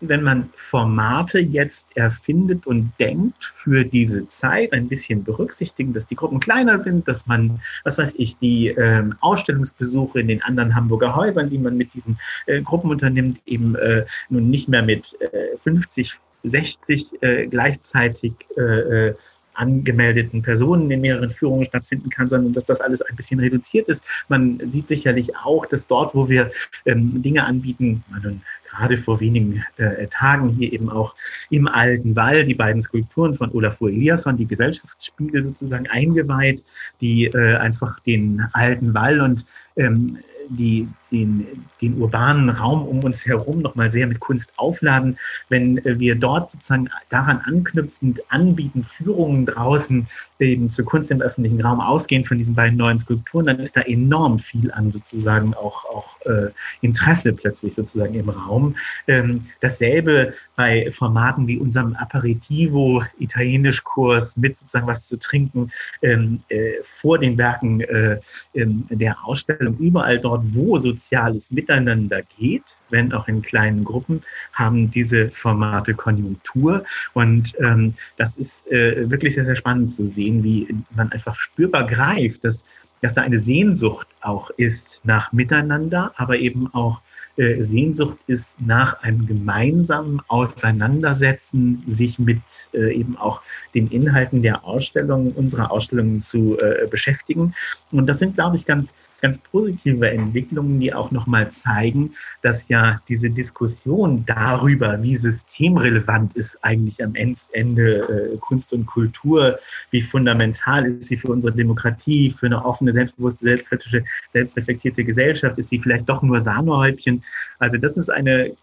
wenn 0.00 0.22
man 0.22 0.50
Formate 0.56 1.38
jetzt 1.38 1.86
erfindet 1.94 2.66
und 2.66 2.92
denkt 2.98 3.44
für 3.44 3.84
diese 3.84 4.28
Zeit, 4.28 4.72
ein 4.72 4.88
bisschen 4.88 5.24
berücksichtigen, 5.24 5.92
dass 5.92 6.06
die 6.06 6.16
Gruppen 6.16 6.40
kleiner 6.40 6.78
sind, 6.78 7.08
dass 7.08 7.26
man, 7.26 7.60
was 7.84 7.98
weiß 7.98 8.14
ich, 8.18 8.36
die 8.38 8.68
ähm, 8.68 9.14
Ausstellungsbesuche 9.20 10.20
in 10.20 10.28
den 10.28 10.42
anderen 10.42 10.74
Hamburger 10.74 11.16
Häusern, 11.16 11.48
die 11.48 11.58
man 11.58 11.76
mit 11.76 11.94
diesen 11.94 12.18
äh, 12.46 12.60
Gruppen 12.60 12.90
unternimmt, 12.90 13.40
eben 13.46 13.76
äh, 13.76 14.04
nun 14.28 14.50
nicht 14.50 14.68
mehr 14.68 14.82
mit 14.82 15.16
äh, 15.20 15.56
50, 15.62 16.12
60 16.42 17.22
äh, 17.22 17.46
gleichzeitig 17.46 18.32
äh, 18.56 19.08
äh 19.08 19.14
angemeldeten 19.54 20.42
Personen 20.42 20.90
in 20.90 21.00
mehreren 21.00 21.30
Führungen 21.30 21.66
stattfinden 21.66 22.10
kann, 22.10 22.28
sondern 22.28 22.52
dass 22.52 22.66
das 22.66 22.80
alles 22.80 23.02
ein 23.02 23.16
bisschen 23.16 23.40
reduziert 23.40 23.88
ist. 23.88 24.04
Man 24.28 24.60
sieht 24.72 24.88
sicherlich 24.88 25.36
auch, 25.36 25.66
dass 25.66 25.86
dort, 25.86 26.14
wo 26.14 26.28
wir 26.28 26.50
ähm, 26.86 27.22
Dinge 27.22 27.44
anbieten, 27.44 28.04
man 28.10 28.42
gerade 28.74 28.98
vor 28.98 29.20
wenigen 29.20 29.64
äh, 29.76 30.06
Tagen 30.08 30.50
hier 30.50 30.72
eben 30.72 30.90
auch 30.90 31.14
im 31.50 31.68
Alten 31.68 32.16
Wall 32.16 32.44
die 32.44 32.54
beiden 32.54 32.82
Skulpturen 32.82 33.34
von 33.34 33.50
Olafur 33.52 33.88
Eliasson, 33.88 34.36
die 34.36 34.46
Gesellschaftsspiegel 34.46 35.42
sozusagen 35.42 35.86
eingeweiht, 35.86 36.62
die 37.00 37.26
äh, 37.26 37.56
einfach 37.56 38.00
den 38.00 38.46
Alten 38.52 38.94
Wall 38.94 39.20
und 39.20 39.44
ähm, 39.76 40.18
die, 40.48 40.88
den, 41.14 41.46
den 41.80 42.00
urbanen 42.00 42.50
Raum 42.50 42.82
um 42.82 43.04
uns 43.04 43.24
herum 43.24 43.62
nochmal 43.62 43.92
sehr 43.92 44.06
mit 44.06 44.20
Kunst 44.20 44.52
aufladen. 44.56 45.16
Wenn 45.48 45.78
äh, 45.78 45.98
wir 45.98 46.16
dort 46.16 46.50
sozusagen 46.50 46.90
daran 47.08 47.40
anknüpfend 47.44 48.20
anbieten, 48.30 48.84
Führungen 48.84 49.46
draußen 49.46 50.06
eben 50.40 50.70
zur 50.70 50.84
Kunst 50.84 51.10
im 51.10 51.20
öffentlichen 51.20 51.60
Raum 51.60 51.80
ausgehen 51.80 52.24
von 52.24 52.38
diesen 52.38 52.54
beiden 52.54 52.76
neuen 52.76 52.98
Skulpturen, 52.98 53.46
dann 53.46 53.60
ist 53.60 53.76
da 53.76 53.82
enorm 53.82 54.38
viel 54.38 54.70
an 54.72 54.90
sozusagen 54.90 55.54
auch, 55.54 55.84
auch 55.84 56.20
äh, 56.26 56.50
Interesse 56.80 57.32
plötzlich 57.32 57.74
sozusagen 57.74 58.14
im 58.14 58.28
Raum. 58.28 58.76
Ähm, 59.06 59.46
dasselbe 59.60 60.34
bei 60.56 60.90
Formaten 60.90 61.46
wie 61.46 61.58
unserem 61.58 61.94
Aperitivo, 61.94 63.04
Italienischkurs 63.18 64.36
mit 64.36 64.58
sozusagen 64.58 64.86
was 64.86 65.06
zu 65.06 65.18
trinken 65.18 65.70
ähm, 66.02 66.40
äh, 66.48 66.72
vor 67.00 67.18
den 67.18 67.38
Werken 67.38 67.80
äh, 67.82 68.18
der 68.54 69.24
Ausstellung. 69.24 69.76
Überall 69.78 70.18
dort, 70.18 70.42
wo 70.52 70.78
soziales 71.04 71.50
Miteinander 71.50 72.22
geht, 72.38 72.62
wenn 72.88 73.12
auch 73.12 73.28
in 73.28 73.42
kleinen 73.42 73.84
Gruppen, 73.84 74.22
haben 74.52 74.90
diese 74.90 75.28
Formate 75.28 75.94
Konjunktur. 75.94 76.84
Und 77.12 77.52
ähm, 77.60 77.94
das 78.16 78.36
ist 78.38 78.66
äh, 78.72 79.08
wirklich 79.10 79.34
sehr, 79.34 79.44
sehr 79.44 79.56
spannend 79.56 79.94
zu 79.94 80.06
sehen, 80.06 80.42
wie 80.42 80.66
man 80.96 81.12
einfach 81.12 81.36
spürbar 81.36 81.86
greift, 81.86 82.44
dass, 82.44 82.64
dass 83.02 83.14
da 83.14 83.22
eine 83.22 83.38
Sehnsucht 83.38 84.08
auch 84.22 84.50
ist 84.56 84.88
nach 85.02 85.32
Miteinander, 85.32 86.12
aber 86.16 86.38
eben 86.38 86.72
auch 86.72 87.00
äh, 87.36 87.62
Sehnsucht 87.62 88.18
ist 88.28 88.54
nach 88.60 89.02
einem 89.02 89.26
gemeinsamen 89.26 90.22
Auseinandersetzen, 90.28 91.82
sich 91.86 92.18
mit 92.18 92.40
äh, 92.72 92.94
eben 92.94 93.18
auch 93.18 93.42
den 93.74 93.88
Inhalten 93.88 94.40
der 94.40 94.64
Ausstellung, 94.64 95.32
unserer 95.32 95.70
Ausstellungen 95.70 96.22
zu 96.22 96.56
äh, 96.60 96.86
beschäftigen. 96.88 97.54
Und 97.90 98.06
das 98.06 98.20
sind, 98.20 98.36
glaube 98.36 98.56
ich, 98.56 98.64
ganz 98.64 98.94
ganz 99.24 99.38
positive 99.38 100.10
Entwicklungen, 100.10 100.78
die 100.80 100.92
auch 100.92 101.10
nochmal 101.10 101.50
zeigen, 101.50 102.12
dass 102.42 102.68
ja 102.68 103.00
diese 103.08 103.30
Diskussion 103.30 104.22
darüber, 104.26 105.02
wie 105.02 105.16
systemrelevant 105.16 106.36
ist 106.36 106.62
eigentlich 106.62 107.02
am 107.02 107.14
Ende 107.14 108.32
äh, 108.34 108.36
Kunst 108.36 108.74
und 108.74 108.84
Kultur, 108.84 109.58
wie 109.92 110.02
fundamental 110.02 110.84
ist 110.84 111.08
sie 111.08 111.16
für 111.16 111.28
unsere 111.28 111.54
Demokratie, 111.54 112.34
für 112.38 112.44
eine 112.44 112.62
offene, 112.62 112.92
selbstbewusste, 112.92 113.46
selbstkritische, 113.46 114.04
selbstreflektierte 114.30 115.02
Gesellschaft, 115.04 115.56
ist 115.56 115.70
sie 115.70 115.78
vielleicht 115.78 116.06
doch 116.06 116.20
nur 116.20 116.42
Sahnehäubchen. 116.42 117.22
Also 117.60 117.78
das 117.78 117.96
ist 117.96 118.10
eine 118.10 118.48
äh, 118.48 118.54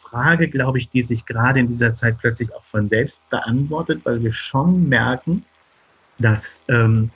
Frage, 0.00 0.48
glaube 0.48 0.78
ich, 0.78 0.88
die 0.88 1.02
sich 1.02 1.26
gerade 1.26 1.60
in 1.60 1.68
dieser 1.68 1.94
Zeit 1.94 2.16
plötzlich 2.18 2.50
auch 2.54 2.64
von 2.64 2.88
selbst 2.88 3.20
beantwortet, 3.28 4.00
weil 4.04 4.22
wir 4.22 4.32
schon 4.32 4.88
merken, 4.88 5.44
dass 6.18 6.58
ähm, 6.68 7.10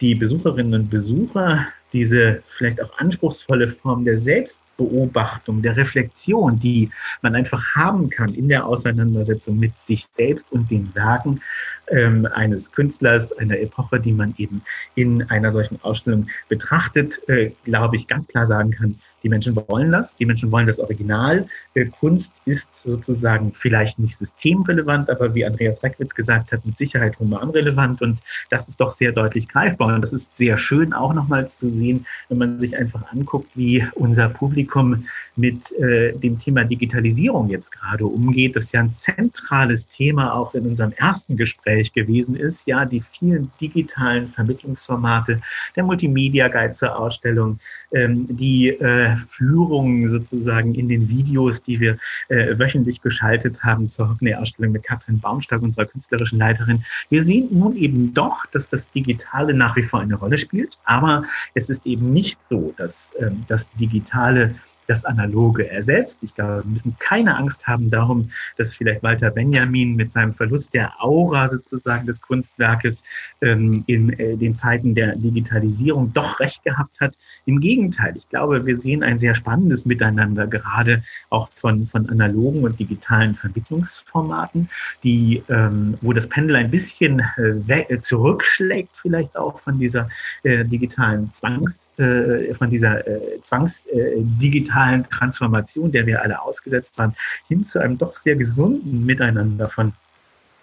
die 0.00 0.14
Besucherinnen 0.14 0.74
und 0.74 0.90
Besucher 0.90 1.68
diese 1.96 2.42
vielleicht 2.56 2.82
auch 2.82 2.98
anspruchsvolle 2.98 3.68
Form 3.68 4.04
der 4.04 4.18
Selbstbeobachtung, 4.18 5.62
der 5.62 5.76
Reflexion, 5.76 6.58
die 6.60 6.90
man 7.22 7.34
einfach 7.34 7.74
haben 7.74 8.10
kann 8.10 8.34
in 8.34 8.48
der 8.48 8.66
Auseinandersetzung 8.66 9.58
mit 9.58 9.76
sich 9.78 10.04
selbst 10.06 10.46
und 10.50 10.70
den 10.70 10.94
Werken, 10.94 11.40
ähm, 11.88 12.28
eines 12.34 12.70
Künstlers, 12.72 13.32
einer 13.38 13.58
Epoche, 13.58 13.98
die 13.98 14.12
man 14.12 14.34
eben 14.36 14.60
in 14.94 15.22
einer 15.30 15.52
solchen 15.52 15.80
Ausstellung 15.82 16.28
betrachtet, 16.48 17.26
äh, 17.28 17.52
glaube 17.64 17.96
ich, 17.96 18.08
ganz 18.08 18.28
klar 18.28 18.46
sagen 18.46 18.72
kann, 18.72 18.98
die 19.26 19.30
Menschen 19.30 19.56
wollen 19.56 19.90
das, 19.90 20.14
die 20.14 20.24
Menschen 20.24 20.52
wollen 20.52 20.68
das 20.68 20.78
Original. 20.78 21.48
Äh, 21.74 21.86
Kunst 21.86 22.32
ist 22.44 22.68
sozusagen 22.84 23.52
vielleicht 23.52 23.98
nicht 23.98 24.16
systemrelevant, 24.16 25.10
aber 25.10 25.34
wie 25.34 25.44
Andreas 25.44 25.82
Reckwitz 25.82 26.14
gesagt 26.14 26.52
hat, 26.52 26.64
mit 26.64 26.78
Sicherheit 26.78 27.18
humanrelevant 27.18 28.02
und 28.02 28.18
das 28.50 28.68
ist 28.68 28.80
doch 28.80 28.92
sehr 28.92 29.10
deutlich 29.10 29.48
greifbar 29.48 29.92
und 29.92 30.00
das 30.00 30.12
ist 30.12 30.36
sehr 30.36 30.58
schön 30.58 30.92
auch 30.92 31.12
nochmal 31.12 31.48
zu 31.48 31.68
sehen, 31.68 32.06
wenn 32.28 32.38
man 32.38 32.60
sich 32.60 32.76
einfach 32.76 33.02
anguckt, 33.12 33.50
wie 33.56 33.84
unser 33.94 34.28
Publikum 34.28 35.04
mit 35.34 35.72
äh, 35.72 36.12
dem 36.12 36.38
Thema 36.38 36.62
Digitalisierung 36.62 37.50
jetzt 37.50 37.72
gerade 37.72 38.06
umgeht. 38.06 38.54
Das 38.54 38.66
ist 38.66 38.72
ja 38.72 38.80
ein 38.80 38.92
zentrales 38.92 39.88
Thema 39.88 40.34
auch 40.34 40.54
in 40.54 40.66
unserem 40.66 40.92
ersten 40.92 41.36
Gespräch 41.36 41.92
gewesen 41.92 42.36
ist, 42.36 42.66
ja, 42.68 42.84
die 42.84 43.00
vielen 43.00 43.50
digitalen 43.60 44.28
Vermittlungsformate, 44.28 45.40
der 45.74 45.82
Multimedia 45.82 46.46
Guide 46.46 46.72
zur 46.72 46.96
Ausstellung, 46.96 47.58
ähm, 47.92 48.26
die 48.28 48.68
äh, 48.68 49.15
Führungen 49.16 50.08
sozusagen 50.08 50.74
in 50.74 50.88
den 50.88 51.08
Videos, 51.08 51.62
die 51.62 51.80
wir 51.80 51.98
äh, 52.28 52.58
wöchentlich 52.58 53.02
geschaltet 53.02 53.62
haben 53.62 53.88
zur 53.88 54.10
Hockney-Ausstellung 54.10 54.72
mit 54.72 54.84
Katrin 54.84 55.20
Baumstark, 55.20 55.62
unserer 55.62 55.86
künstlerischen 55.86 56.38
Leiterin. 56.38 56.84
Wir 57.10 57.24
sehen 57.24 57.48
nun 57.50 57.76
eben 57.76 58.14
doch, 58.14 58.46
dass 58.46 58.68
das 58.68 58.90
Digitale 58.90 59.54
nach 59.54 59.76
wie 59.76 59.82
vor 59.82 60.00
eine 60.00 60.14
Rolle 60.14 60.38
spielt, 60.38 60.78
aber 60.84 61.24
es 61.54 61.70
ist 61.70 61.86
eben 61.86 62.12
nicht 62.12 62.38
so, 62.48 62.74
dass 62.76 63.08
ähm, 63.18 63.44
das 63.48 63.68
Digitale 63.78 64.54
das 64.86 65.04
Analoge 65.04 65.68
ersetzt. 65.68 66.18
Ich 66.22 66.34
glaube, 66.34 66.62
wir 66.64 66.70
müssen 66.70 66.96
keine 66.98 67.36
Angst 67.36 67.66
haben 67.66 67.90
darum, 67.90 68.30
dass 68.56 68.76
vielleicht 68.76 69.02
Walter 69.02 69.30
Benjamin 69.30 69.96
mit 69.96 70.12
seinem 70.12 70.32
Verlust 70.32 70.74
der 70.74 70.92
Aura 71.02 71.48
sozusagen 71.48 72.06
des 72.06 72.20
Kunstwerkes 72.20 73.02
ähm, 73.42 73.84
in 73.86 74.12
äh, 74.18 74.36
den 74.36 74.56
Zeiten 74.56 74.94
der 74.94 75.16
Digitalisierung 75.16 76.12
doch 76.12 76.40
recht 76.40 76.62
gehabt 76.64 77.00
hat. 77.00 77.14
Im 77.44 77.60
Gegenteil, 77.60 78.16
ich 78.16 78.28
glaube, 78.28 78.64
wir 78.66 78.78
sehen 78.78 79.02
ein 79.02 79.18
sehr 79.18 79.34
spannendes 79.34 79.86
Miteinander, 79.86 80.46
gerade 80.46 81.02
auch 81.30 81.48
von, 81.48 81.86
von 81.86 82.08
analogen 82.08 82.64
und 82.64 82.78
digitalen 82.78 83.34
Vermittlungsformaten, 83.34 84.68
die, 85.02 85.42
ähm, 85.48 85.96
wo 86.00 86.12
das 86.12 86.28
Pendel 86.28 86.56
ein 86.56 86.70
bisschen 86.70 87.22
äh, 87.36 88.00
zurückschlägt, 88.00 88.90
vielleicht 88.94 89.36
auch 89.36 89.60
von 89.60 89.78
dieser 89.78 90.08
äh, 90.42 90.64
digitalen 90.64 91.32
Zwangs 91.32 91.74
äh, 91.98 92.52
von 92.54 92.70
dieser 92.70 93.06
äh, 93.06 93.40
zwangsdigitalen 93.40 95.02
äh, 95.02 95.08
Transformation, 95.08 95.92
der 95.92 96.06
wir 96.06 96.22
alle 96.22 96.40
ausgesetzt 96.40 96.98
waren, 96.98 97.14
hin 97.48 97.64
zu 97.64 97.78
einem 97.78 97.96
doch 97.96 98.18
sehr 98.18 98.36
gesunden 98.36 99.06
Miteinander 99.06 99.68
von 99.68 99.92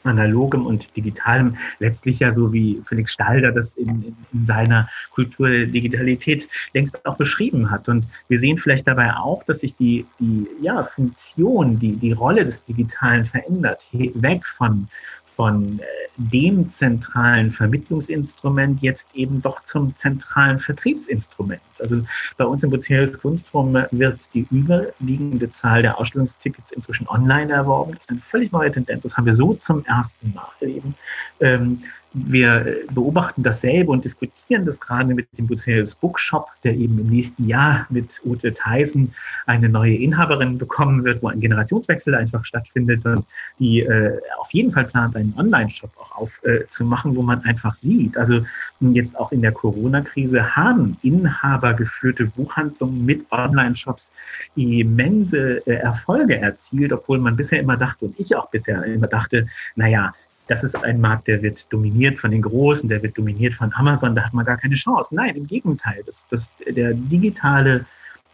analogem 0.03 0.65
und 0.65 0.95
digitalem, 0.95 1.55
letztlich 1.79 2.19
ja 2.19 2.33
so 2.33 2.51
wie 2.53 2.81
Felix 2.85 3.13
Stalder 3.13 3.51
das 3.51 3.75
in, 3.75 3.87
in, 3.87 4.15
in, 4.33 4.45
seiner 4.45 4.89
Kultur 5.11 5.49
Digitalität 5.49 6.47
längst 6.73 7.05
auch 7.05 7.17
beschrieben 7.17 7.71
hat. 7.71 7.87
Und 7.89 8.05
wir 8.27 8.39
sehen 8.39 8.57
vielleicht 8.57 8.87
dabei 8.87 9.13
auch, 9.15 9.43
dass 9.43 9.61
sich 9.61 9.75
die, 9.75 10.05
die 10.19 10.47
ja, 10.61 10.83
Funktion, 10.83 11.79
die, 11.79 11.95
die 11.95 12.11
Rolle 12.11 12.45
des 12.45 12.63
Digitalen 12.65 13.25
verändert, 13.25 13.87
weg 13.91 14.45
von, 14.45 14.87
von 15.35 15.79
äh, 15.79 15.83
dem 16.17 16.71
zentralen 16.71 17.51
Vermittlungsinstrument 17.51 18.81
jetzt 18.81 19.07
eben 19.13 19.41
doch 19.41 19.63
zum 19.63 19.95
zentralen 19.97 20.59
Vertriebsinstrument. 20.59 21.61
Also 21.79 22.03
bei 22.37 22.45
uns 22.45 22.63
im 22.63 22.69
Bucerius 22.69 23.19
Kunstrum 23.19 23.73
wird 23.91 24.19
die 24.33 24.45
überwiegende 24.51 25.49
Zahl 25.51 25.81
der 25.81 25.99
Ausstellungstickets 25.99 26.71
inzwischen 26.71 27.07
online 27.07 27.51
erworben. 27.51 27.93
Das 27.93 28.01
ist 28.01 28.11
eine 28.11 28.19
völlig 28.19 28.51
neue 28.51 28.71
Tendenz. 28.71 29.03
Das 29.03 29.17
haben 29.17 29.25
wir 29.25 29.33
so 29.33 29.53
zum 29.55 29.83
ersten 29.85 30.33
Mal 30.33 30.67
eben. 30.67 30.95
Wir 32.15 32.77
beobachten 32.91 33.41
dasselbe 33.41 33.91
und 33.91 34.05
diskutieren 34.05 34.67
das 34.67 34.79
gerade 34.79 35.15
mit 35.15 35.27
dem 35.35 35.47
Bucerius 35.47 35.95
Bookshop, 35.95 36.47
der 36.63 36.75
eben 36.75 36.99
im 36.99 37.07
nächsten 37.07 37.47
Jahr 37.47 37.87
mit 37.89 38.21
Ute 38.23 38.53
Theisen 38.53 39.11
eine 39.47 39.67
neue 39.67 39.95
Inhaberin 39.95 40.59
bekommen 40.59 41.03
wird, 41.03 41.23
wo 41.23 41.29
ein 41.29 41.39
Generationswechsel 41.39 42.13
einfach 42.13 42.45
stattfindet 42.45 43.03
und 43.05 43.25
die 43.57 43.81
äh, 43.81 44.19
auf 44.39 44.51
jeden 44.51 44.71
Fall 44.71 44.85
plant, 44.85 45.15
einen 45.15 45.33
Online-Shop 45.35 45.89
auch 45.97 46.11
aufzumachen, 46.15 47.13
äh, 47.13 47.15
wo 47.15 47.23
man 47.23 47.43
einfach 47.45 47.73
sieht, 47.73 48.15
also 48.15 48.41
jetzt 48.79 49.17
auch 49.17 49.31
in 49.31 49.41
der 49.41 49.51
Corona-Krise 49.51 50.55
haben 50.55 50.97
inhabergeführte 51.01 52.25
Buchhandlungen 52.25 53.05
mit 53.05 53.25
Online-Shops 53.31 54.13
immense 54.55 55.65
äh, 55.65 55.77
Erfolge 55.77 56.37
erzielt, 56.37 56.93
obwohl 56.93 57.17
man 57.17 57.35
bisher 57.35 57.59
immer 57.59 57.77
dachte 57.77 58.05
und 58.05 58.19
ich 58.19 58.35
auch 58.35 58.51
bisher 58.51 58.83
immer 58.83 59.07
dachte, 59.07 59.47
naja, 59.75 60.13
das 60.53 60.63
ist 60.63 60.75
ein 60.83 61.01
Markt, 61.01 61.27
der 61.27 61.41
wird 61.41 61.65
dominiert 61.73 62.19
von 62.19 62.29
den 62.29 62.43
Großen, 62.43 62.87
der 62.87 63.01
wird 63.01 63.17
dominiert 63.17 63.55
von 63.55 63.73
Amazon, 63.73 64.13
da 64.13 64.23
hat 64.23 64.33
man 64.33 64.45
gar 64.45 64.57
keine 64.57 64.75
Chance. 64.75 65.15
Nein, 65.15 65.35
im 65.35 65.47
Gegenteil, 65.47 66.03
das, 66.05 66.27
das, 66.29 66.53
der 66.67 66.93
digitale, 66.93 67.85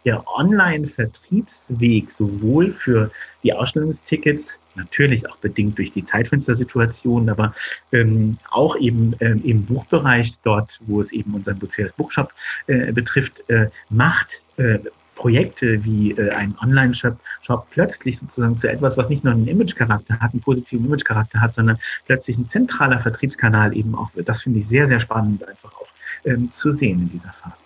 der 0.04 0.22
Online-Vertriebsweg 0.28 2.10
sowohl 2.10 2.72
für 2.72 3.10
die 3.42 3.54
Ausstellungstickets, 3.54 4.58
natürlich 4.74 5.28
auch 5.28 5.36
bedingt 5.36 5.78
durch 5.78 5.92
die 5.92 6.04
Zeitfenstersituation, 6.04 7.30
aber 7.30 7.54
ähm, 7.92 8.36
auch 8.50 8.76
eben 8.76 9.16
ähm, 9.20 9.42
im 9.42 9.64
Buchbereich, 9.64 10.34
dort, 10.42 10.78
wo 10.86 11.00
es 11.00 11.12
eben 11.12 11.34
unseren 11.34 11.58
Buceres 11.58 11.94
Bookshop 11.94 12.32
äh, 12.66 12.92
betrifft, 12.92 13.48
äh, 13.48 13.70
macht, 13.88 14.42
äh, 14.58 14.78
Projekte 15.20 15.84
wie 15.84 16.12
äh, 16.12 16.30
ein 16.30 16.56
Online-Shop 16.62 17.16
Shop 17.42 17.66
plötzlich 17.70 18.18
sozusagen 18.18 18.58
zu 18.58 18.70
etwas, 18.70 18.96
was 18.96 19.10
nicht 19.10 19.22
nur 19.22 19.34
einen 19.34 19.46
Image-Charakter 19.46 20.18
hat, 20.18 20.32
einen 20.32 20.40
positiven 20.40 20.86
Image-Charakter 20.86 21.42
hat, 21.42 21.52
sondern 21.52 21.78
plötzlich 22.06 22.38
ein 22.38 22.48
zentraler 22.48 22.98
Vertriebskanal 22.98 23.76
eben 23.76 23.94
auch 23.94 24.08
wird. 24.14 24.30
Das 24.30 24.42
finde 24.42 24.60
ich 24.60 24.68
sehr, 24.68 24.88
sehr 24.88 24.98
spannend 24.98 25.46
einfach 25.46 25.74
auch 25.74 25.88
ähm, 26.24 26.50
zu 26.52 26.72
sehen 26.72 27.00
in 27.00 27.10
dieser 27.10 27.34
Phase. 27.34 27.60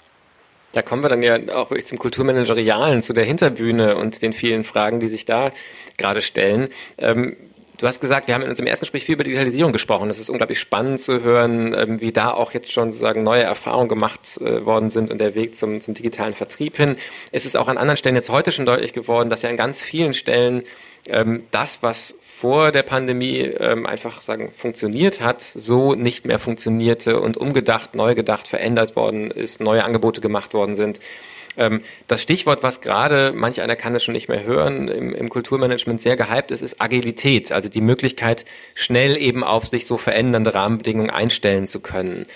Da 0.73 0.83
kommen 0.83 1.05
wir 1.05 1.09
dann 1.09 1.23
ja 1.23 1.37
auch 1.55 1.71
wirklich 1.71 1.87
zum 1.87 1.99
Kulturmanagerialen, 1.99 3.01
zu 3.01 3.13
der 3.13 3.25
Hinterbühne 3.25 3.97
und 3.97 4.23
den 4.23 4.33
vielen 4.33 4.65
Fragen, 4.65 4.99
die 4.99 5.07
sich 5.07 5.25
da 5.25 5.53
gerade 5.97 6.23
stellen. 6.23 6.67
Ähm, 6.99 7.37
Du 7.77 7.89
hast 7.89 8.01
gesagt, 8.01 8.29
wir 8.29 8.35
haben 8.35 8.43
in 8.43 8.51
unserem 8.51 8.69
ersten 8.69 8.85
Gespräch 8.85 9.05
viel 9.05 9.15
über 9.15 9.25
Digitalisierung 9.25 9.73
gesprochen. 9.73 10.09
Es 10.09 10.21
ist 10.21 10.31
unglaublich 10.31 10.61
spannend 10.61 11.01
zu 11.01 11.23
hören, 11.23 11.75
ähm, 11.77 12.01
wie 12.01 12.13
da 12.13 12.31
auch 12.31 12.53
jetzt 12.53 12.71
schon 12.71 12.93
sozusagen 12.93 13.25
neue 13.25 13.43
Erfahrungen 13.43 13.89
gemacht 13.89 14.41
äh, 14.41 14.65
worden 14.65 14.91
sind 14.91 15.11
und 15.11 15.19
der 15.19 15.35
Weg 15.35 15.57
zum, 15.57 15.81
zum 15.81 15.93
digitalen 15.93 16.35
Vertrieb 16.35 16.77
hin. 16.77 16.95
Es 17.33 17.47
ist 17.47 17.57
auch 17.57 17.67
an 17.67 17.77
anderen 17.77 17.97
Stellen 17.97 18.15
jetzt 18.15 18.31
heute 18.31 18.53
schon 18.53 18.65
deutlich 18.65 18.93
geworden, 18.93 19.29
dass 19.29 19.43
ja 19.43 19.51
an 19.51 19.57
ganz 19.57 19.83
vielen 19.83 20.15
Stellen 20.15 20.63
ähm, 21.09 21.45
das, 21.51 21.83
was 21.83 22.15
vor 22.23 22.71
der 22.71 22.85
Pandemie 22.85 23.41
ähm, 23.41 23.87
einfach 23.87 24.23
sagen 24.23 24.53
funktioniert 24.57 25.21
hat, 25.21 25.43
so 25.43 25.95
nicht 25.95 26.27
mehr 26.27 26.39
funktionierte 26.39 27.19
und 27.19 27.37
umgedacht, 27.37 27.97
neu 27.97 28.15
gedacht, 28.15 28.47
verändert 28.47 28.95
worden 28.95 29.33
ist, 29.33 29.61
neue 29.61 29.85
Angebote 29.85 30.21
gemacht 30.21 30.55
worden 30.55 30.77
sind. 30.77 31.01
Ähm, 31.57 31.83
das 32.07 32.23
Stichwort, 32.23 32.63
was 32.63 32.81
gerade, 32.81 33.33
manch 33.35 33.61
einer 33.61 33.77
kann 33.77 33.95
es 33.95 34.05
schon 34.05 34.15
nicht 34.15 34.29
mehr 34.29 34.45
hören, 34.45 34.89
im, 34.89 35.15
im, 35.15 35.29
Kulturmanagement 35.29 36.01
sehr 36.01 36.17
gehypt 36.17 36.51
ist, 36.51 36.63
ist 36.63 36.81
Agilität, 36.81 37.53
also 37.53 37.69
die 37.69 37.81
Möglichkeit, 37.81 38.45
schnell 38.75 39.17
eben 39.17 39.45
auf 39.45 39.67
sich 39.67 39.87
so 39.87 39.97
verändernde 39.97 40.55
Rahmenbedingungen 40.55 41.11
einstellen 41.11 41.67
zu 41.67 41.81
können. 41.81 42.27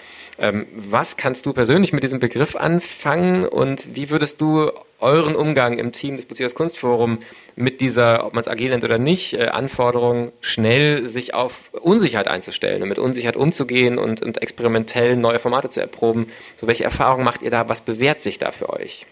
Ähm, 0.41 0.67
was 0.77 1.17
kannst 1.17 1.47
du 1.47 1.53
persönlich 1.53 1.93
mit 1.93 2.05
diesem 2.05 2.21
Begriff 2.21 2.55
anfangen 2.55 3.45
und 3.45 3.97
wie 3.97 4.11
würdest 4.11 4.41
du 4.41 4.71
euren 5.01 5.35
Umgang 5.35 5.79
im 5.79 5.93
Team 5.93 6.17
des 6.17 6.27
Beziehers 6.27 6.55
Kunstforum 6.55 7.19
mit 7.57 7.81
dieser, 7.81 8.25
ob 8.25 8.35
man 8.35 8.41
es 8.41 8.49
agil 8.49 8.71
nennt 8.71 8.85
oder 8.85 8.99
nicht, 8.99 9.35
äh, 9.35 9.47
Anforderung, 9.47 10.31
schnell 10.41 11.07
sich 11.09 11.35
auf 11.35 11.73
Unsicherheit 11.73 12.29
einzustellen 12.29 12.83
und 12.83 12.89
mit 12.89 12.99
Unsicherheit 12.99 13.37
umzugehen 13.37 13.99
und, 13.99 14.23
und 14.23 14.41
experimentell 14.41 15.17
neue 15.17 15.41
Formate 15.41 15.71
zu 15.71 15.81
erproben. 15.81 16.29
So, 16.55 16.67
welche 16.69 16.85
Erfahrungen 16.85 17.25
macht 17.25 17.43
ihr 17.43 17.51
da? 17.51 17.69
Was 17.69 17.81
bewährt 17.81 18.23
sich 18.23 18.39
da 18.39 18.53
für 18.53 18.71
euch? 18.71 19.07